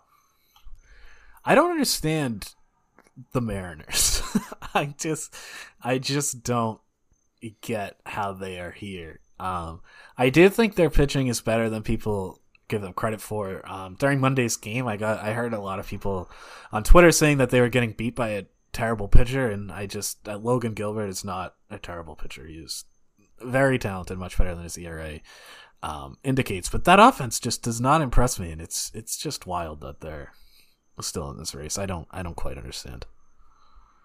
I 1.45 1.55
don't 1.55 1.71
understand 1.71 2.55
the 3.33 3.41
Mariners. 3.41 4.23
I 4.75 4.95
just 4.99 5.35
I 5.83 5.99
just 5.99 6.43
don't 6.43 6.81
get 7.61 7.99
how 8.07 8.33
they 8.33 8.59
are 8.59 8.71
here. 8.71 9.21
Um, 9.41 9.81
I 10.17 10.31
do 10.31 10.49
think 10.49 10.75
their 10.75 10.91
pitching 10.91 11.27
is 11.27 11.41
better 11.41 11.69
than 11.69 11.83
people 11.83 12.41
give 12.69 12.83
them 12.83 12.93
credit 12.93 13.21
for. 13.21 13.69
Um, 13.71 13.97
during 13.99 14.21
Monday's 14.21 14.57
game, 14.57 14.87
I 14.87 14.97
got 14.97 15.21
I 15.21 15.33
heard 15.33 15.53
a 15.53 15.61
lot 15.61 15.79
of 15.79 15.87
people 15.87 16.31
on 16.71 16.85
Twitter 16.85 17.11
saying 17.11 17.39
that 17.39 17.51
they 17.51 17.61
were 17.61 17.69
getting 17.69 17.93
beat 17.93 18.15
by 18.15 18.29
a 18.31 18.45
terrible 18.73 19.09
pitcher, 19.09 19.49
and 19.49 19.71
I 19.71 19.87
just 19.87 20.29
uh, 20.29 20.37
Logan 20.37 20.75
Gilbert 20.75 21.09
is 21.09 21.25
not 21.25 21.55
a 21.71 21.79
terrible 21.79 22.17
pitcher. 22.17 22.47
He's 22.47 22.85
very 23.41 23.79
talented, 23.79 24.19
much 24.19 24.37
better 24.39 24.55
than 24.55 24.65
his 24.65 24.79
ERA 24.79 25.21
um, 25.83 26.19
indicates. 26.25 26.69
But 26.69 26.85
that 26.85 27.01
offense 27.01 27.41
just 27.41 27.63
does 27.63 27.81
not 27.81 28.03
impress 28.03 28.39
me, 28.39 28.51
and 28.51 28.61
it's 28.61 28.91
it's 28.95 29.17
just 29.17 29.47
wild 29.47 29.81
that 29.81 30.01
they're 30.01 30.33
still 31.01 31.31
in 31.31 31.39
this 31.39 31.55
race. 31.55 31.79
I 31.79 31.87
don't 31.87 32.09
I 32.11 32.23
don't 32.23 32.37
quite 32.37 32.59
understand. 32.59 33.07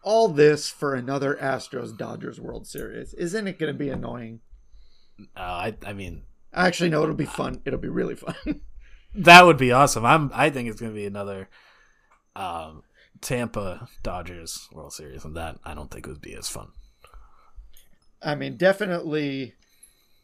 All 0.04 0.28
this 0.28 0.70
for 0.70 0.96
another 0.96 1.38
Astros 1.42 1.98
Dodgers 1.98 2.40
World 2.40 2.68
Series. 2.68 3.14
Isn't 3.14 3.48
it 3.48 3.60
going 3.60 3.74
to 3.74 3.78
be 3.78 3.90
annoying? 3.90 4.42
Uh, 5.36 5.40
I 5.40 5.78
I 5.86 5.94
mean, 5.94 6.24
actually 6.54 6.90
no, 6.90 7.04
it'll 7.04 7.16
be 7.16 7.26
fun. 7.26 7.62
It'll 7.66 7.80
be 7.80 7.90
really 7.90 8.16
fun. 8.16 8.36
that 9.16 9.46
would 9.46 9.58
be 9.58 9.72
awesome. 9.72 10.06
I'm 10.06 10.32
I 10.34 10.50
think 10.50 10.70
it's 10.70 10.80
going 10.80 10.94
to 10.94 11.00
be 11.00 11.06
another 11.06 11.50
um, 12.36 12.84
Tampa 13.22 13.88
Dodgers 14.04 14.68
World 14.72 14.94
Series, 14.94 15.26
and 15.26 15.36
that 15.36 15.58
I 15.64 15.74
don't 15.74 15.92
think 15.92 16.08
would 16.08 16.22
be 16.22 16.36
as 16.36 16.50
fun. 16.50 16.70
I 18.22 18.36
mean, 18.36 18.58
definitely 18.58 19.54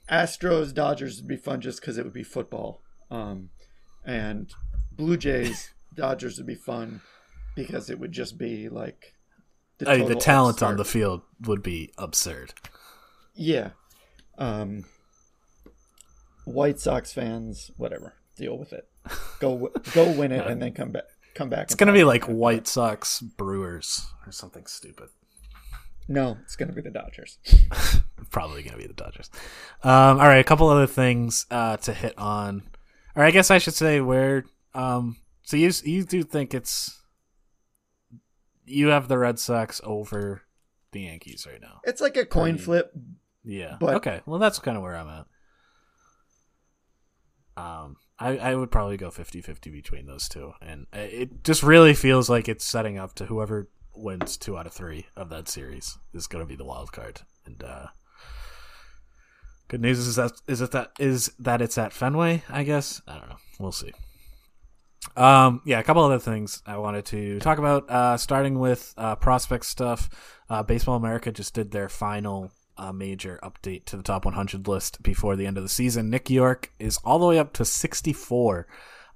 Astros 0.09 0.73
Dodgers 0.73 1.17
would 1.17 1.27
be 1.27 1.37
fun 1.37 1.61
just 1.61 1.79
because 1.79 1.97
it 1.97 2.03
would 2.03 2.13
be 2.13 2.23
football. 2.23 2.81
Um, 3.09 3.49
and 4.05 4.51
Blue 4.91 5.17
Jays 5.17 5.73
Dodgers 5.95 6.37
would 6.37 6.47
be 6.47 6.55
fun 6.55 7.01
because 7.55 7.89
it 7.89 7.99
would 7.99 8.11
just 8.11 8.37
be 8.37 8.69
like 8.69 9.13
the, 9.77 9.89
I 9.89 9.97
mean, 9.97 10.07
the 10.07 10.15
talent 10.15 10.63
on 10.63 10.77
the 10.77 10.85
field 10.85 11.21
would 11.41 11.63
be 11.63 11.91
absurd. 11.97 12.53
Yeah. 13.35 13.71
Um, 14.37 14.85
White 16.45 16.79
Sox 16.79 17.13
fans, 17.13 17.71
whatever, 17.77 18.15
deal 18.37 18.57
with 18.57 18.73
it. 18.73 18.87
Go 19.39 19.69
go 19.93 20.11
win 20.11 20.31
it 20.31 20.45
and 20.47 20.61
then 20.61 20.73
come 20.73 20.91
back. 20.91 21.03
Come 21.35 21.49
back. 21.49 21.63
It's 21.63 21.75
gonna 21.75 21.93
be 21.93 22.03
like 22.03 22.25
White 22.25 22.67
Sox 22.67 23.19
Brewers 23.21 24.05
or 24.25 24.31
something 24.31 24.65
stupid. 24.67 25.09
No, 26.07 26.37
it's 26.43 26.55
gonna 26.55 26.73
be 26.73 26.81
the 26.81 26.91
Dodgers. 26.91 27.37
Probably 28.29 28.61
gonna 28.63 28.77
be 28.77 28.87
the 28.87 28.93
Dodgers. 28.93 29.29
Um, 29.83 30.19
all 30.19 30.27
right, 30.27 30.37
a 30.39 30.43
couple 30.43 30.67
other 30.69 30.87
things 30.87 31.45
uh, 31.49 31.77
to 31.77 31.93
hit 31.93 32.17
on, 32.17 32.63
or 33.15 33.23
I 33.23 33.31
guess 33.31 33.49
I 33.51 33.57
should 33.57 33.73
say 33.73 33.99
where 34.01 34.45
um, 34.73 35.17
so 35.43 35.57
you 35.57 35.71
you 35.83 36.03
do 36.03 36.23
think 36.23 36.53
it's 36.53 37.01
you 38.65 38.87
have 38.89 39.07
the 39.07 39.17
Red 39.17 39.39
Sox 39.39 39.81
over 39.83 40.41
the 40.91 41.01
Yankees 41.01 41.47
right 41.49 41.61
now. 41.61 41.81
It's 41.83 41.99
like 42.01 42.15
a 42.17 42.25
coin 42.25 42.53
Pretty- 42.53 42.63
flip. 42.63 42.93
Yeah. 43.43 43.77
But- 43.79 43.95
okay. 43.95 44.21
Well, 44.25 44.39
that's 44.39 44.59
kind 44.59 44.77
of 44.77 44.83
where 44.83 44.95
I'm 44.95 45.07
at. 45.09 45.25
Um, 47.55 47.97
I, 48.23 48.37
I 48.37 48.55
would 48.55 48.71
probably 48.71 48.95
go 48.95 49.09
50-50 49.09 49.71
between 49.71 50.05
those 50.05 50.29
two, 50.29 50.53
and 50.61 50.87
it 50.93 51.43
just 51.43 51.61
really 51.61 51.93
feels 51.93 52.29
like 52.29 52.47
it's 52.47 52.63
setting 52.63 52.97
up 52.97 53.13
to 53.15 53.25
whoever 53.25 53.69
wins 53.95 54.37
two 54.37 54.57
out 54.57 54.65
of 54.65 54.71
three 54.71 55.07
of 55.15 55.29
that 55.29 55.49
series 55.49 55.97
is 56.13 56.27
going 56.27 56.43
to 56.43 56.47
be 56.47 56.55
the 56.55 56.63
wild 56.63 56.93
card. 56.93 57.21
And 57.45 57.61
uh, 57.61 57.87
good 59.67 59.81
news 59.81 59.99
is 59.99 60.15
that 60.15 60.31
is 60.47 60.61
it 60.61 60.71
that 60.71 60.91
is 60.99 61.33
that 61.39 61.61
it's 61.61 61.77
at 61.77 61.91
Fenway. 61.91 62.43
I 62.49 62.63
guess 62.63 63.01
I 63.07 63.17
don't 63.17 63.29
know. 63.29 63.37
We'll 63.59 63.73
see. 63.73 63.91
Um, 65.17 65.61
yeah, 65.65 65.79
a 65.79 65.83
couple 65.83 66.01
other 66.01 66.17
things 66.17 66.63
I 66.65 66.77
wanted 66.77 67.05
to 67.07 67.39
talk 67.39 67.57
about. 67.57 67.89
Uh, 67.89 68.15
starting 68.17 68.57
with 68.57 68.93
uh, 68.97 69.15
prospect 69.15 69.65
stuff. 69.65 70.09
Uh, 70.49 70.63
Baseball 70.63 70.95
America 70.95 71.29
just 71.31 71.53
did 71.53 71.71
their 71.71 71.89
final 71.89 72.51
uh, 72.77 72.91
major 72.91 73.39
update 73.43 73.85
to 73.85 73.97
the 73.97 74.03
top 74.03 74.25
100 74.25 74.67
list 74.67 75.01
before 75.03 75.35
the 75.35 75.45
end 75.45 75.57
of 75.57 75.63
the 75.63 75.69
season. 75.69 76.09
Nick 76.09 76.29
Yorke 76.29 76.71
is 76.79 76.97
all 77.03 77.19
the 77.19 77.25
way 77.25 77.39
up 77.39 77.53
to 77.53 77.65
64. 77.65 78.67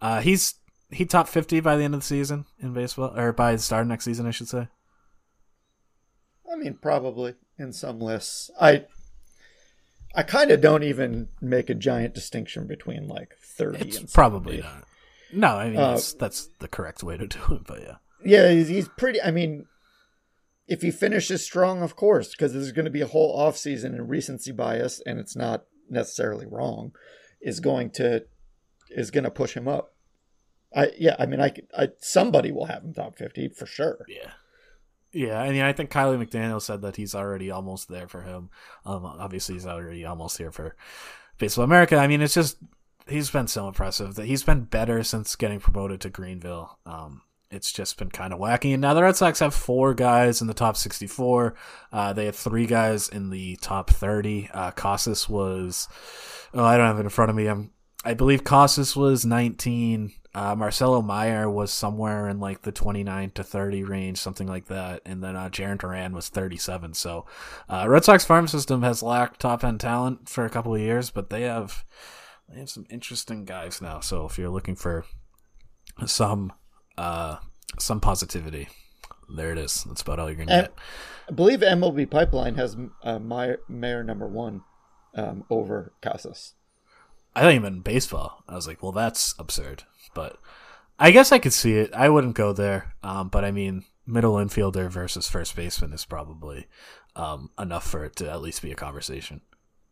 Uh, 0.01 0.21
he's 0.21 0.55
he 0.89 1.05
top 1.05 1.27
50 1.27 1.59
by 1.59 1.75
the 1.75 1.83
end 1.83 1.93
of 1.93 2.01
the 2.01 2.05
season 2.05 2.45
in 2.59 2.73
baseball, 2.73 3.13
or 3.17 3.33
by 3.33 3.53
the 3.53 3.57
start 3.61 3.81
of 3.81 3.87
next 3.87 4.05
season, 4.05 4.25
I 4.25 4.31
should 4.31 4.47
say. 4.47 4.67
I 6.51 6.55
mean, 6.55 6.75
probably 6.81 7.35
in 7.57 7.73
some 7.73 7.99
lists. 7.99 8.49
I 8.59 8.85
I 10.15 10.23
kind 10.23 10.51
of 10.51 10.61
don't 10.61 10.83
even 10.83 11.27
make 11.41 11.69
a 11.69 11.75
giant 11.75 12.13
distinction 12.13 12.67
between 12.67 13.07
like 13.07 13.35
30 13.39 13.87
It's 13.87 13.97
and 13.97 14.13
probably 14.13 14.59
not. 14.59 14.83
No, 15.33 15.57
I 15.57 15.69
mean 15.69 15.77
Uh, 15.77 15.91
that's 15.91 16.13
that's 16.13 16.49
the 16.59 16.67
correct 16.67 17.03
way 17.03 17.17
to 17.17 17.27
do 17.27 17.39
it, 17.51 17.67
but 17.67 17.81
yeah. 17.81 17.95
Yeah, 18.23 18.49
he's, 18.49 18.67
he's 18.67 18.87
pretty. 18.87 19.21
I 19.21 19.31
mean, 19.31 19.67
if 20.67 20.81
he 20.81 20.91
finishes 20.91 21.43
strong, 21.43 21.81
of 21.81 21.95
course, 21.95 22.31
because 22.31 22.53
there's 22.53 22.71
going 22.71 22.85
to 22.85 22.91
be 22.91 23.01
a 23.01 23.07
whole 23.07 23.37
offseason 23.37 23.95
and 23.95 24.09
recency 24.09 24.51
bias, 24.51 25.01
and 25.05 25.19
it's 25.19 25.35
not 25.35 25.65
necessarily 25.89 26.45
wrong, 26.45 26.91
is 27.41 27.59
going 27.59 27.89
to 27.91 28.25
is 28.89 29.11
going 29.11 29.23
to 29.23 29.31
push 29.31 29.55
him 29.55 29.67
up. 29.67 29.93
I 30.75 30.91
yeah, 30.97 31.15
I 31.17 31.25
mean, 31.25 31.39
I, 31.39 31.53
I 31.77 31.89
somebody 31.99 32.51
will 32.51 32.65
have 32.65 32.83
him 32.83 32.93
top 32.93 33.17
50 33.17 33.49
for 33.49 33.65
sure. 33.65 34.05
Yeah. 34.07 34.31
Yeah, 35.13 35.41
I 35.41 35.51
mean, 35.51 35.61
I 35.61 35.71
think 35.71 35.89
Kiley 35.89 36.23
McDaniel 36.23 36.61
said 36.61 36.81
that 36.81 36.97
he's 36.97 37.15
already 37.15 37.49
almost 37.49 37.87
there 37.87 38.09
for 38.09 38.23
him. 38.23 38.49
Um, 38.85 39.05
obviously, 39.05 39.55
he's 39.55 39.65
already 39.65 40.05
almost 40.05 40.37
here 40.37 40.51
for 40.51 40.75
Baseball 41.39 41.63
America. 41.63 41.95
I 41.95 42.07
mean, 42.07 42.21
it's 42.21 42.33
just 42.33 42.57
he's 43.07 43.31
been 43.31 43.47
so 43.47 43.67
impressive 43.67 44.15
that 44.15 44.25
he's 44.25 44.43
been 44.43 44.65
better 44.65 45.03
since 45.03 45.37
getting 45.37 45.61
promoted 45.61 46.01
to 46.01 46.09
Greenville. 46.09 46.77
Um, 46.85 47.21
it's 47.49 47.71
just 47.71 47.97
been 47.97 48.09
kind 48.09 48.33
of 48.33 48.39
wacky. 48.39 48.73
And 48.73 48.81
now 48.81 48.93
the 48.93 49.03
Red 49.03 49.15
Sox 49.15 49.39
have 49.39 49.53
four 49.53 49.93
guys 49.93 50.41
in 50.41 50.47
the 50.47 50.53
top 50.53 50.75
64. 50.75 51.55
Uh, 51.91 52.13
they 52.13 52.25
had 52.25 52.35
three 52.35 52.65
guys 52.65 53.07
in 53.09 53.29
the 53.29 53.55
top 53.57 53.89
30. 53.89 54.49
Uh, 54.53 54.71
Casas 54.71 55.29
was, 55.29 55.87
oh, 56.53 56.63
I 56.63 56.77
don't 56.77 56.87
have 56.87 56.99
it 56.99 57.03
in 57.03 57.09
front 57.09 57.29
of 57.29 57.35
me. 57.35 57.47
I'm, 57.47 57.71
I 58.03 58.13
believe 58.13 58.43
Casas 58.43 58.95
was 58.95 59.25
19. 59.25 60.11
Uh, 60.35 60.55
Marcelo 60.55 61.01
Meyer 61.01 61.49
was 61.49 61.71
somewhere 61.71 62.27
in 62.27 62.39
like 62.39 62.61
the 62.61 62.71
29 62.71 63.31
to 63.31 63.43
30 63.43 63.83
range, 63.83 64.17
something 64.17 64.47
like 64.47 64.67
that. 64.67 65.01
And 65.05 65.23
then 65.23 65.35
uh, 65.35 65.49
Jarren 65.49 65.79
Duran 65.79 66.13
was 66.13 66.29
37. 66.29 66.93
So, 66.93 67.25
uh, 67.69 67.85
Red 67.87 68.03
Sox 68.03 68.25
farm 68.25 68.47
system 68.47 68.83
has 68.83 69.01
lacked 69.01 69.39
top 69.39 69.63
end 69.63 69.79
talent 69.79 70.29
for 70.29 70.45
a 70.45 70.49
couple 70.49 70.75
of 70.75 70.81
years, 70.81 71.09
but 71.09 71.29
they 71.29 71.43
have 71.43 71.85
they 72.49 72.59
have 72.59 72.69
some 72.69 72.85
interesting 72.89 73.45
guys 73.45 73.81
now. 73.81 73.99
So 73.99 74.25
if 74.25 74.37
you're 74.37 74.49
looking 74.49 74.75
for 74.75 75.05
some 76.05 76.53
uh, 76.97 77.37
some 77.79 77.99
positivity, 77.99 78.69
there 79.29 79.51
it 79.51 79.57
is. 79.57 79.83
That's 79.83 80.01
about 80.01 80.19
all 80.19 80.27
you're 80.27 80.37
gonna 80.37 80.51
And 80.51 80.67
get. 80.67 80.75
I 81.29 81.33
believe 81.33 81.59
MLB 81.59 82.09
Pipeline 82.09 82.55
has 82.55 82.77
uh, 83.03 83.19
Meyer, 83.19 83.59
Mayor 83.67 84.03
number 84.03 84.27
one 84.27 84.61
um, 85.15 85.43
over 85.49 85.93
Casas. 86.01 86.53
I 87.35 87.41
thought 87.41 87.61
meant 87.61 87.83
baseball. 87.83 88.43
I 88.47 88.55
was 88.55 88.67
like, 88.67 88.81
well, 88.81 88.91
that's 88.91 89.35
absurd. 89.37 89.83
But 90.15 90.39
I 90.97 91.11
guess 91.11 91.31
I 91.31 91.39
could 91.39 91.53
see 91.53 91.73
it. 91.75 91.93
I 91.93 92.09
wouldn't 92.09 92.35
go 92.35 92.53
there. 92.53 92.95
Um, 93.03 93.29
but 93.29 93.45
I 93.45 93.51
mean, 93.51 93.83
middle 94.07 94.35
infielder 94.35 94.89
versus 94.89 95.29
first 95.29 95.55
baseman 95.55 95.93
is 95.93 96.05
probably 96.05 96.67
um, 97.15 97.51
enough 97.59 97.85
for 97.85 98.05
it 98.05 98.15
to 98.17 98.31
at 98.31 98.41
least 98.41 98.61
be 98.61 98.71
a 98.71 98.75
conversation. 98.75 99.41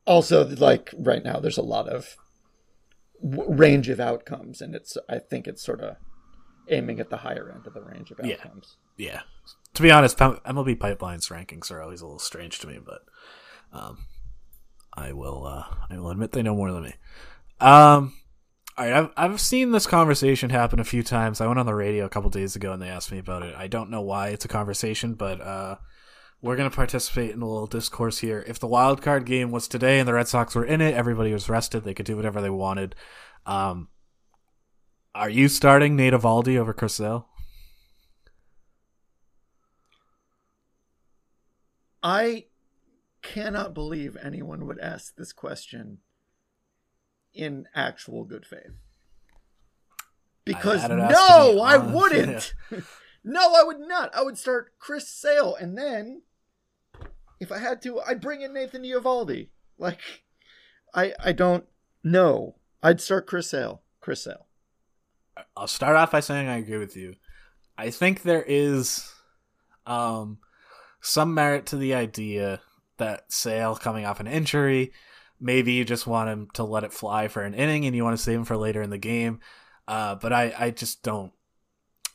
Also, 0.06 0.48
like 0.48 0.94
right 0.98 1.24
now, 1.24 1.40
there's 1.40 1.58
a 1.58 1.64
lot 1.64 1.88
of 1.88 2.16
range 3.22 3.90
of 3.90 4.00
outcomes, 4.00 4.62
and 4.62 4.74
it's 4.76 4.98
I 5.10 5.20
think 5.20 5.48
it's 5.48 5.64
sort 5.64 5.82
of 5.82 5.98
aiming 6.70 7.00
at 7.00 7.10
the 7.10 7.18
higher 7.18 7.52
end 7.54 7.68
of 7.68 7.74
the 7.74 7.82
range 7.82 8.12
of 8.12 8.20
Yeah. 8.24 8.36
outcomes. 8.36 8.78
Yeah. 8.98 9.22
To 9.74 9.82
be 9.82 9.92
honest, 9.92 10.18
MLB 10.18 10.76
Pipeline's 10.80 11.28
rankings 11.30 11.70
are 11.72 11.82
always 11.82 12.02
a 12.02 12.06
little 12.06 12.20
strange 12.20 12.60
to 12.60 12.68
me, 12.68 12.80
but 12.84 13.04
um, 13.74 14.06
I 14.94 15.12
will 15.12 15.46
uh, 15.46 15.66
I 15.90 15.98
will 16.00 16.12
admit 16.12 16.32
they 16.32 16.42
know 16.44 16.56
more 16.56 16.72
than 16.72 16.84
me. 16.84 16.94
Um, 17.60 18.14
all 18.78 18.86
right, 18.86 18.94
I've 18.94 19.10
I've 19.18 19.42
seen 19.42 19.72
this 19.72 19.86
conversation 19.88 20.50
happen 20.50 20.80
a 20.80 20.84
few 20.86 21.04
times. 21.04 21.42
I 21.42 21.48
went 21.48 21.60
on 21.60 21.66
the 21.66 21.76
radio 21.76 22.06
a 22.06 22.10
couple 22.10 22.30
days 22.30 22.56
ago 22.56 22.72
and 22.72 22.82
they 22.82 22.88
asked 22.90 23.12
me 23.12 23.20
about 23.20 23.44
it. 23.44 23.54
I 23.58 23.68
don't 23.68 23.90
know 23.90 24.02
why 24.02 24.30
it's 24.30 24.46
a 24.46 24.50
conversation, 24.50 25.14
but 25.14 25.42
uh, 25.42 25.76
we're 26.42 26.56
gonna 26.56 26.70
participate 26.70 27.32
in 27.32 27.42
a 27.42 27.48
little 27.48 27.68
discourse 27.68 28.20
here. 28.20 28.44
If 28.48 28.60
the 28.60 28.68
wild 28.68 29.02
card 29.02 29.26
game 29.26 29.52
was 29.52 29.68
today 29.68 30.00
and 30.00 30.08
the 30.08 30.14
Red 30.14 30.28
Sox 30.30 30.56
were 30.56 30.66
in 30.66 30.80
it, 30.82 30.94
everybody 30.94 31.34
was 31.34 31.50
rested. 31.50 31.84
They 31.84 31.94
could 31.94 32.06
do 32.06 32.16
whatever 32.16 32.42
they 32.42 32.50
wanted. 32.50 32.96
Um, 33.46 33.90
are 35.16 35.30
you 35.30 35.48
starting 35.48 35.96
Nate 35.96 36.14
Eovaldi 36.14 36.58
over 36.58 36.74
Chris 36.74 36.96
Sale? 36.96 37.28
I 42.04 42.46
cannot 43.22 43.74
believe 43.74 44.18
anyone 44.22 44.68
would 44.68 44.80
ask 44.80 45.16
this 45.16 45.34
question 45.34 46.00
in 47.34 47.66
actual 47.74 48.26
good 48.26 48.46
faith. 48.46 48.76
Because 50.44 50.84
it 50.84 50.90
no, 50.90 51.62
I 51.62 51.78
wouldn't. 51.94 52.54
no, 53.24 53.54
I 53.56 53.64
would 53.64 53.80
not. 53.80 54.14
I 54.14 54.22
would 54.22 54.38
start 54.38 54.74
Chris 54.78 55.10
Sale, 55.10 55.56
and 55.56 55.76
then, 55.76 56.22
if 57.40 57.52
I 57.52 57.58
had 57.58 57.82
to, 57.84 58.00
I'd 58.02 58.22
bring 58.22 58.42
in 58.42 58.54
Nathan 58.54 58.84
Eovaldi. 58.84 59.50
Like, 59.80 60.02
I 60.94 61.14
I 61.20 61.32
don't 61.32 61.66
know. 62.04 62.58
I'd 62.84 63.02
start 63.02 63.26
Chris 63.26 63.50
Sale. 63.50 63.82
Chris 64.00 64.24
Sale. 64.24 64.45
I'll 65.56 65.68
start 65.68 65.96
off 65.96 66.12
by 66.12 66.20
saying 66.20 66.48
I 66.48 66.58
agree 66.58 66.78
with 66.78 66.96
you. 66.96 67.16
I 67.78 67.90
think 67.90 68.22
there 68.22 68.44
is 68.46 69.12
um, 69.86 70.40
some 71.02 71.34
merit 71.34 71.68
to 71.68 71.78
the 71.78 71.94
idea 71.94 72.62
that 72.98 73.32
Sale 73.32 73.76
coming 73.76 74.06
off 74.06 74.20
an 74.20 74.28
injury, 74.28 74.94
maybe 75.40 75.74
you 75.74 75.86
just 75.86 76.08
want 76.08 76.30
him 76.30 76.48
to 76.54 76.64
let 76.64 76.84
it 76.84 76.94
fly 76.94 77.28
for 77.28 77.42
an 77.42 77.54
inning 77.54 77.86
and 77.86 77.96
you 77.96 78.04
want 78.04 78.18
to 78.18 78.24
save 78.24 78.40
him 78.40 78.46
for 78.46 78.58
later 78.58 78.82
in 78.82 78.90
the 78.90 78.98
game. 78.98 79.40
Uh, 79.88 80.16
but 80.16 80.34
I, 80.34 80.54
I 80.58 80.72
just 80.72 81.04
don't. 81.04 81.32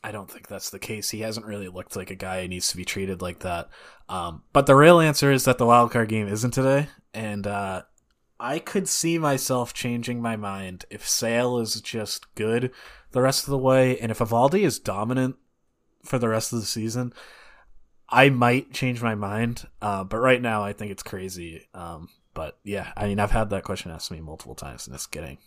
I 0.03 0.13
don't 0.13 0.31
think 0.31 0.49
that's 0.49 0.71
the 0.71 0.79
case. 0.79 1.11
He 1.11 1.21
hasn't 1.21 1.45
really 1.45 1.69
looked 1.69 1.95
like 1.95 2.11
a 2.11 2.15
guy 2.15 2.41
who 2.41 2.49
needs 2.49 2.71
to 2.71 2.77
be 2.79 2.87
treated 2.87 3.21
like 3.21 3.41
that. 3.41 3.69
Um, 4.09 4.45
but 4.55 4.65
the 4.65 4.75
real 4.75 4.99
answer 4.99 5.31
is 5.31 5.45
that 5.45 5.59
the 5.59 5.67
wild 5.67 5.91
card 5.91 6.09
game 6.09 6.27
isn't 6.27 6.53
today, 6.53 6.89
and 7.13 7.47
uh, 7.47 7.83
I 8.41 8.59
could 8.59 8.89
see 8.89 9.19
myself 9.19 9.75
changing 9.75 10.23
my 10.23 10.35
mind 10.35 10.87
if 10.91 11.07
Sale 11.07 11.59
is 11.59 11.81
just 11.81 12.35
good 12.35 12.73
the 13.13 13.21
rest 13.21 13.45
of 13.45 13.51
the 13.51 13.59
way, 13.59 13.99
and 13.99 14.11
if 14.11 14.19
Eovaldi 14.19 14.63
is 14.63 14.79
dominant 14.79 15.37
for 16.05 16.19
the 16.19 16.29
rest 16.29 16.53
of 16.53 16.61
the 16.61 16.67
season, 16.67 17.13
I 18.09 18.31
might 18.31 18.73
change 18.73 19.03
my 19.03 19.15
mind. 19.15 19.69
Uh, 19.83 20.05
but 20.05 20.19
right 20.19 20.41
now, 20.41 20.63
I 20.63 20.73
think 20.73 20.91
it's 20.91 21.03
crazy. 21.03 21.69
Um, 21.75 22.09
but 22.35 22.59
yeah, 22.65 22.93
I 22.97 23.07
mean, 23.07 23.21
I've 23.21 23.31
had 23.31 23.51
that 23.51 23.65
question 23.65 23.91
asked 23.91 24.11
me 24.11 24.21
multiple 24.21 24.55
times, 24.55 24.87
and 24.87 24.95
it's 24.95 25.07
getting 25.07 25.39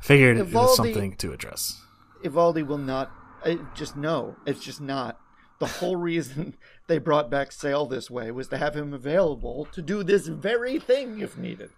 figured 0.00 0.38
it 0.38 0.52
was 0.52 0.76
something 0.76 1.16
to 1.16 1.32
address. 1.32 1.80
Eovaldi 2.24 2.66
will 2.66 2.78
not. 2.78 3.10
I 3.44 3.58
just 3.74 3.96
no. 3.96 4.36
It's 4.46 4.64
just 4.64 4.80
not. 4.80 5.20
The 5.58 5.66
whole 5.66 5.96
reason 5.96 6.56
they 6.86 6.98
brought 6.98 7.30
back 7.30 7.52
Sale 7.52 7.86
this 7.86 8.10
way 8.10 8.30
was 8.30 8.48
to 8.48 8.58
have 8.58 8.74
him 8.76 8.92
available 8.92 9.66
to 9.72 9.82
do 9.82 10.02
this 10.02 10.26
very 10.26 10.78
thing 10.78 11.20
if 11.20 11.36
needed. 11.36 11.70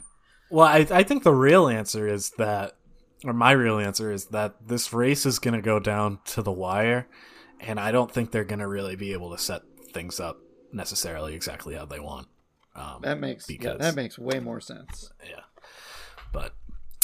Well, 0.51 0.67
I, 0.67 0.87
I 0.91 1.03
think 1.03 1.23
the 1.25 1.35
real 1.35 1.69
answer 1.69 2.07
is 2.09 2.31
that, 2.39 2.77
or 3.25 3.33
my 3.33 3.53
real 3.53 3.79
answer 3.79 4.11
is 4.11 4.27
that 4.27 4.55
this 4.67 4.93
race 4.93 5.27
is 5.27 5.39
going 5.39 5.55
to 5.55 5.63
go 5.63 5.79
down 5.79 6.19
to 6.27 6.43
the 6.43 6.53
wire, 6.53 7.07
and 7.61 7.79
I 7.79 7.93
don't 7.93 8.11
think 8.11 8.31
they're 8.31 8.45
going 8.45 8.59
to 8.61 8.69
really 8.69 8.97
be 8.97 9.13
able 9.13 9.31
to 9.33 9.39
set 9.39 9.63
things 9.93 10.21
up 10.21 10.39
necessarily 10.73 11.35
exactly 11.35 11.75
how 11.75 11.85
they 11.85 12.01
want. 12.01 12.29
Um, 12.77 13.01
That 13.03 13.19
makes 13.21 13.49
yeah, 13.51 13.57
Because- 13.59 13.79
that 13.81 13.95
makes 13.97 14.19
way 14.19 14.41
more 14.41 14.61
sense. 14.61 15.11
yeah. 15.29 15.41
But 16.33 16.53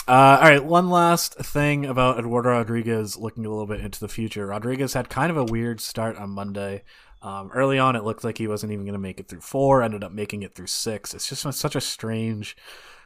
uh, 0.06 0.38
all 0.42 0.48
right, 0.50 0.64
one 0.64 0.90
last 0.90 1.34
thing 1.34 1.86
about 1.86 2.18
Eduardo 2.18 2.50
Rodriguez 2.50 3.16
looking 3.16 3.46
a 3.46 3.48
little 3.48 3.66
bit 3.66 3.80
into 3.80 3.98
the 4.00 4.08
future. 4.08 4.46
Rodriguez 4.46 4.92
had 4.92 5.08
kind 5.08 5.30
of 5.30 5.36
a 5.38 5.44
weird 5.44 5.80
start 5.80 6.16
on 6.18 6.28
Monday. 6.30 6.82
Um, 7.24 7.50
early 7.52 7.78
on, 7.78 7.96
it 7.96 8.04
looked 8.04 8.22
like 8.22 8.38
he 8.38 8.46
wasn't 8.46 8.72
even 8.72 8.84
going 8.84 8.92
to 8.92 8.98
make 8.98 9.18
it 9.18 9.28
through 9.28 9.40
four. 9.40 9.82
Ended 9.82 10.04
up 10.04 10.12
making 10.12 10.42
it 10.42 10.54
through 10.54 10.66
six. 10.68 11.14
It's 11.14 11.28
just 11.28 11.50
such 11.58 11.74
a 11.74 11.80
strange 11.80 12.56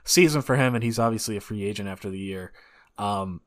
season 0.05 0.43
for 0.43 0.57
him, 0.57 0.75
and 0.75 0.83
he's 0.83 0.99
obviously 0.99 1.37
a 1.37 1.41
free 1.41 1.65
agent 1.65 1.89
after 1.89 2.11
the 2.11 2.19
year. 2.19 2.53
Um, 2.99 3.41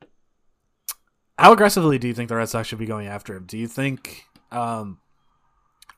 how 1.38 1.52
aggressively 1.52 1.98
do 1.98 2.08
you 2.08 2.14
think 2.14 2.28
the 2.28 2.36
Red 2.36 2.48
Sox 2.48 2.68
should 2.68 2.78
be 2.78 2.86
going 2.86 3.06
after 3.06 3.36
him? 3.36 3.44
Do 3.44 3.58
you 3.58 3.68
think 3.68 4.24
Um, 4.52 4.98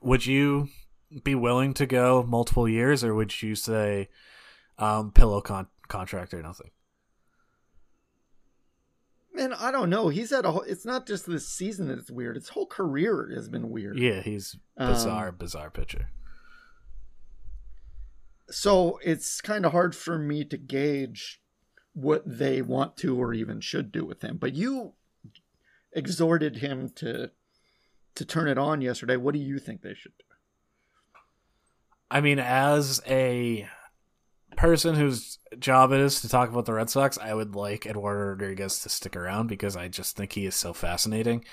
would 0.00 0.24
you 0.24 0.68
be 1.22 1.34
willing 1.34 1.74
to 1.74 1.86
go 1.86 2.22
multiple 2.22 2.68
years, 2.68 3.02
or 3.04 3.14
would 3.14 3.42
you 3.42 3.54
say 3.54 4.08
um, 4.78 5.10
pillow 5.10 5.40
con- 5.40 5.68
contract 5.88 6.32
or 6.32 6.42
nothing? 6.42 6.70
Man, 9.34 9.52
I 9.52 9.72
don't 9.72 9.90
know. 9.90 10.08
He's 10.08 10.30
had 10.30 10.44
a. 10.44 10.52
Whole, 10.52 10.62
it's 10.62 10.84
not 10.84 11.06
just 11.06 11.26
this 11.26 11.48
season 11.48 11.88
that's 11.88 12.10
weird. 12.10 12.36
His 12.36 12.50
whole 12.50 12.66
career 12.66 13.32
has 13.34 13.48
been 13.48 13.70
weird. 13.70 13.98
Yeah, 13.98 14.20
he's 14.20 14.56
bizarre, 14.78 15.28
um, 15.28 15.36
bizarre 15.36 15.70
pitcher. 15.70 16.06
So 18.48 19.00
it's 19.02 19.40
kind 19.40 19.66
of 19.66 19.72
hard 19.72 19.96
for 19.96 20.18
me 20.18 20.44
to 20.44 20.56
gauge 20.56 21.40
what 21.94 22.22
they 22.24 22.62
want 22.62 22.96
to 22.98 23.20
or 23.20 23.34
even 23.34 23.60
should 23.60 23.90
do 23.90 24.04
with 24.04 24.22
him. 24.22 24.36
But 24.36 24.54
you 24.54 24.92
exhorted 25.92 26.56
him 26.56 26.90
to 26.96 27.30
to 28.14 28.24
turn 28.24 28.46
it 28.46 28.58
on 28.58 28.80
yesterday. 28.80 29.16
What 29.16 29.34
do 29.34 29.40
you 29.40 29.58
think 29.58 29.82
they 29.82 29.94
should 29.94 30.16
do? 30.16 30.24
I 32.08 32.20
mean, 32.20 32.38
as 32.38 33.02
a 33.08 33.68
person 34.56 34.94
whose 34.94 35.38
job 35.58 35.92
it 35.92 36.00
is 36.00 36.20
to 36.20 36.28
talk 36.28 36.48
about 36.48 36.66
the 36.66 36.72
Red 36.72 36.90
Sox, 36.90 37.18
I 37.18 37.34
would 37.34 37.54
like 37.54 37.86
Eduardo 37.86 38.30
Rodriguez 38.30 38.80
to 38.80 38.88
stick 38.88 39.16
around 39.16 39.48
because 39.48 39.76
I 39.76 39.88
just 39.88 40.16
think 40.16 40.32
he 40.32 40.46
is 40.46 40.54
so 40.54 40.72
fascinating. 40.72 41.44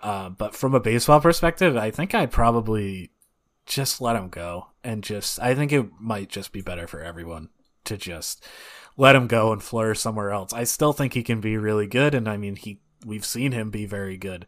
Uh, 0.00 0.28
but 0.28 0.54
from 0.54 0.74
a 0.74 0.80
baseball 0.80 1.20
perspective, 1.20 1.76
I 1.76 1.90
think 1.90 2.14
I'd 2.14 2.30
probably 2.30 3.10
just 3.66 4.00
let 4.00 4.16
him 4.16 4.28
go 4.28 4.66
and 4.82 5.02
just, 5.02 5.40
I 5.40 5.54
think 5.54 5.72
it 5.72 5.86
might 5.98 6.28
just 6.28 6.52
be 6.52 6.60
better 6.60 6.86
for 6.86 7.00
everyone 7.00 7.48
to 7.84 7.96
just 7.96 8.46
let 8.96 9.16
him 9.16 9.26
go 9.26 9.52
and 9.52 9.62
flourish 9.62 10.00
somewhere 10.00 10.30
else. 10.30 10.52
I 10.52 10.64
still 10.64 10.92
think 10.92 11.14
he 11.14 11.22
can 11.22 11.40
be 11.40 11.56
really 11.56 11.86
good. 11.86 12.14
And 12.14 12.28
I 12.28 12.36
mean, 12.36 12.56
he, 12.56 12.80
we've 13.06 13.24
seen 13.24 13.52
him 13.52 13.70
be 13.70 13.86
very 13.86 14.16
good. 14.16 14.46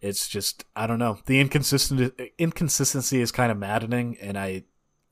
It's 0.00 0.28
just, 0.28 0.64
I 0.76 0.86
don't 0.86 0.98
know. 0.98 1.18
The 1.26 1.40
inconsistent 1.40 2.20
inconsistency 2.38 3.20
is 3.20 3.32
kind 3.32 3.50
of 3.50 3.58
maddening. 3.58 4.16
And 4.20 4.38
I, 4.38 4.64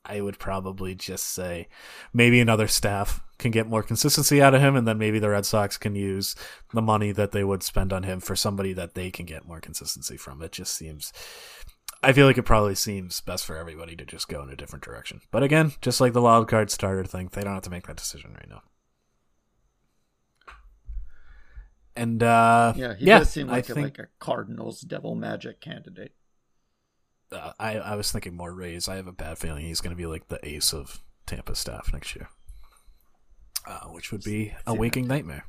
I 0.06 0.20
would 0.20 0.38
probably 0.38 0.94
just 0.94 1.26
say 1.26 1.68
maybe 2.12 2.40
another 2.40 2.68
staff 2.68 3.20
can 3.38 3.50
get 3.50 3.68
more 3.68 3.82
consistency 3.82 4.40
out 4.40 4.54
of 4.54 4.60
him, 4.60 4.76
and 4.76 4.86
then 4.86 4.98
maybe 4.98 5.18
the 5.18 5.30
Red 5.30 5.44
Sox 5.44 5.76
can 5.76 5.94
use 5.94 6.34
the 6.72 6.82
money 6.82 7.12
that 7.12 7.32
they 7.32 7.44
would 7.44 7.62
spend 7.62 7.92
on 7.92 8.04
him 8.04 8.20
for 8.20 8.36
somebody 8.36 8.72
that 8.72 8.94
they 8.94 9.10
can 9.10 9.26
get 9.26 9.46
more 9.46 9.60
consistency 9.60 10.16
from. 10.16 10.40
It 10.42 10.52
just 10.52 10.74
seems. 10.74 11.12
I 12.02 12.12
feel 12.12 12.26
like 12.26 12.38
it 12.38 12.44
probably 12.44 12.74
seems 12.74 13.20
best 13.20 13.44
for 13.44 13.56
everybody 13.56 13.96
to 13.96 14.04
just 14.04 14.28
go 14.28 14.42
in 14.42 14.50
a 14.50 14.56
different 14.56 14.84
direction. 14.84 15.20
But 15.30 15.42
again, 15.42 15.72
just 15.80 16.00
like 16.00 16.12
the 16.12 16.22
wild 16.22 16.48
card 16.48 16.70
starter 16.70 17.04
thing, 17.04 17.30
they 17.32 17.42
don't 17.42 17.54
have 17.54 17.62
to 17.62 17.70
make 17.70 17.86
that 17.86 17.96
decision 17.96 18.32
right 18.34 18.48
now. 18.48 18.62
And 21.96 22.22
uh, 22.22 22.74
yeah, 22.76 22.94
he 22.94 23.06
yeah, 23.06 23.20
does 23.20 23.30
seem 23.30 23.48
like, 23.48 23.68
a, 23.70 23.74
think, 23.74 23.98
like 23.98 24.06
a 24.06 24.08
Cardinals 24.18 24.82
devil 24.82 25.14
magic 25.14 25.60
candidate 25.60 26.12
uh, 27.32 27.52
I 27.58 27.78
I 27.78 27.94
was 27.96 28.10
thinking 28.10 28.36
more 28.36 28.52
Rays. 28.52 28.88
I 28.88 28.96
have 28.96 29.06
a 29.06 29.12
bad 29.12 29.38
feeling 29.38 29.64
he's 29.64 29.80
going 29.80 29.94
to 29.94 29.96
be 29.96 30.06
like 30.06 30.28
the 30.28 30.40
ace 30.46 30.72
of 30.72 31.00
Tampa 31.26 31.54
staff 31.54 31.92
next 31.92 32.14
year, 32.14 32.28
uh, 33.66 33.86
which 33.88 34.12
would 34.12 34.24
be 34.24 34.54
a 34.66 34.74
waking 34.74 35.06
nightmare. 35.06 35.44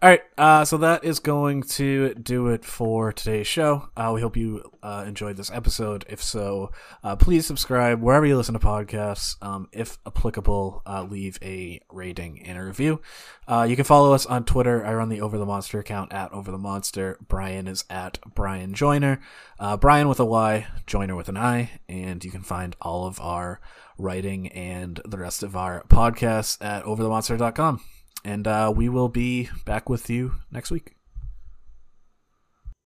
All 0.00 0.08
right, 0.08 0.22
uh, 0.38 0.64
so 0.64 0.76
that 0.76 1.02
is 1.02 1.18
going 1.18 1.64
to 1.64 2.14
do 2.14 2.46
it 2.46 2.64
for 2.64 3.12
today's 3.12 3.48
show. 3.48 3.88
Uh, 3.96 4.12
we 4.14 4.20
hope 4.20 4.36
you 4.36 4.62
uh, 4.80 5.04
enjoyed 5.08 5.36
this 5.36 5.50
episode. 5.50 6.04
If 6.08 6.22
so, 6.22 6.70
uh, 7.02 7.16
please 7.16 7.46
subscribe 7.46 8.00
wherever 8.00 8.24
you 8.24 8.36
listen 8.36 8.52
to 8.52 8.60
podcasts. 8.60 9.34
Um, 9.42 9.68
if 9.72 9.98
applicable, 10.06 10.82
uh, 10.86 11.02
leave 11.02 11.36
a 11.42 11.80
rating 11.90 12.46
and 12.46 12.56
a 12.56 12.62
review. 12.62 13.00
Uh, 13.48 13.66
you 13.68 13.74
can 13.74 13.84
follow 13.84 14.12
us 14.12 14.24
on 14.24 14.44
Twitter. 14.44 14.86
I 14.86 14.94
run 14.94 15.08
the 15.08 15.20
Over 15.20 15.36
the 15.36 15.44
Monster 15.44 15.80
account 15.80 16.12
at 16.12 16.30
Over 16.32 16.52
the 16.52 16.58
Monster. 16.58 17.18
Bryan 17.26 17.66
is 17.66 17.84
at 17.90 18.20
Bryan 18.36 18.74
Joyner. 18.74 19.18
Bryan 19.80 20.08
with 20.08 20.20
a 20.20 20.24
Y, 20.24 20.68
Joiner 20.86 21.16
with 21.16 21.28
an 21.28 21.36
I, 21.36 21.80
and 21.88 22.24
you 22.24 22.30
can 22.30 22.42
find 22.42 22.76
all 22.80 23.04
of 23.08 23.20
our 23.20 23.60
writing 23.98 24.46
and 24.52 25.00
the 25.04 25.18
rest 25.18 25.42
of 25.42 25.56
our 25.56 25.82
podcasts 25.88 26.64
at 26.64 26.84
overthemonster.com. 26.84 27.80
And 28.24 28.46
uh, 28.46 28.72
we 28.74 28.88
will 28.88 29.08
be 29.08 29.48
back 29.64 29.88
with 29.88 30.10
you 30.10 30.34
next 30.50 30.70
week. 30.70 30.97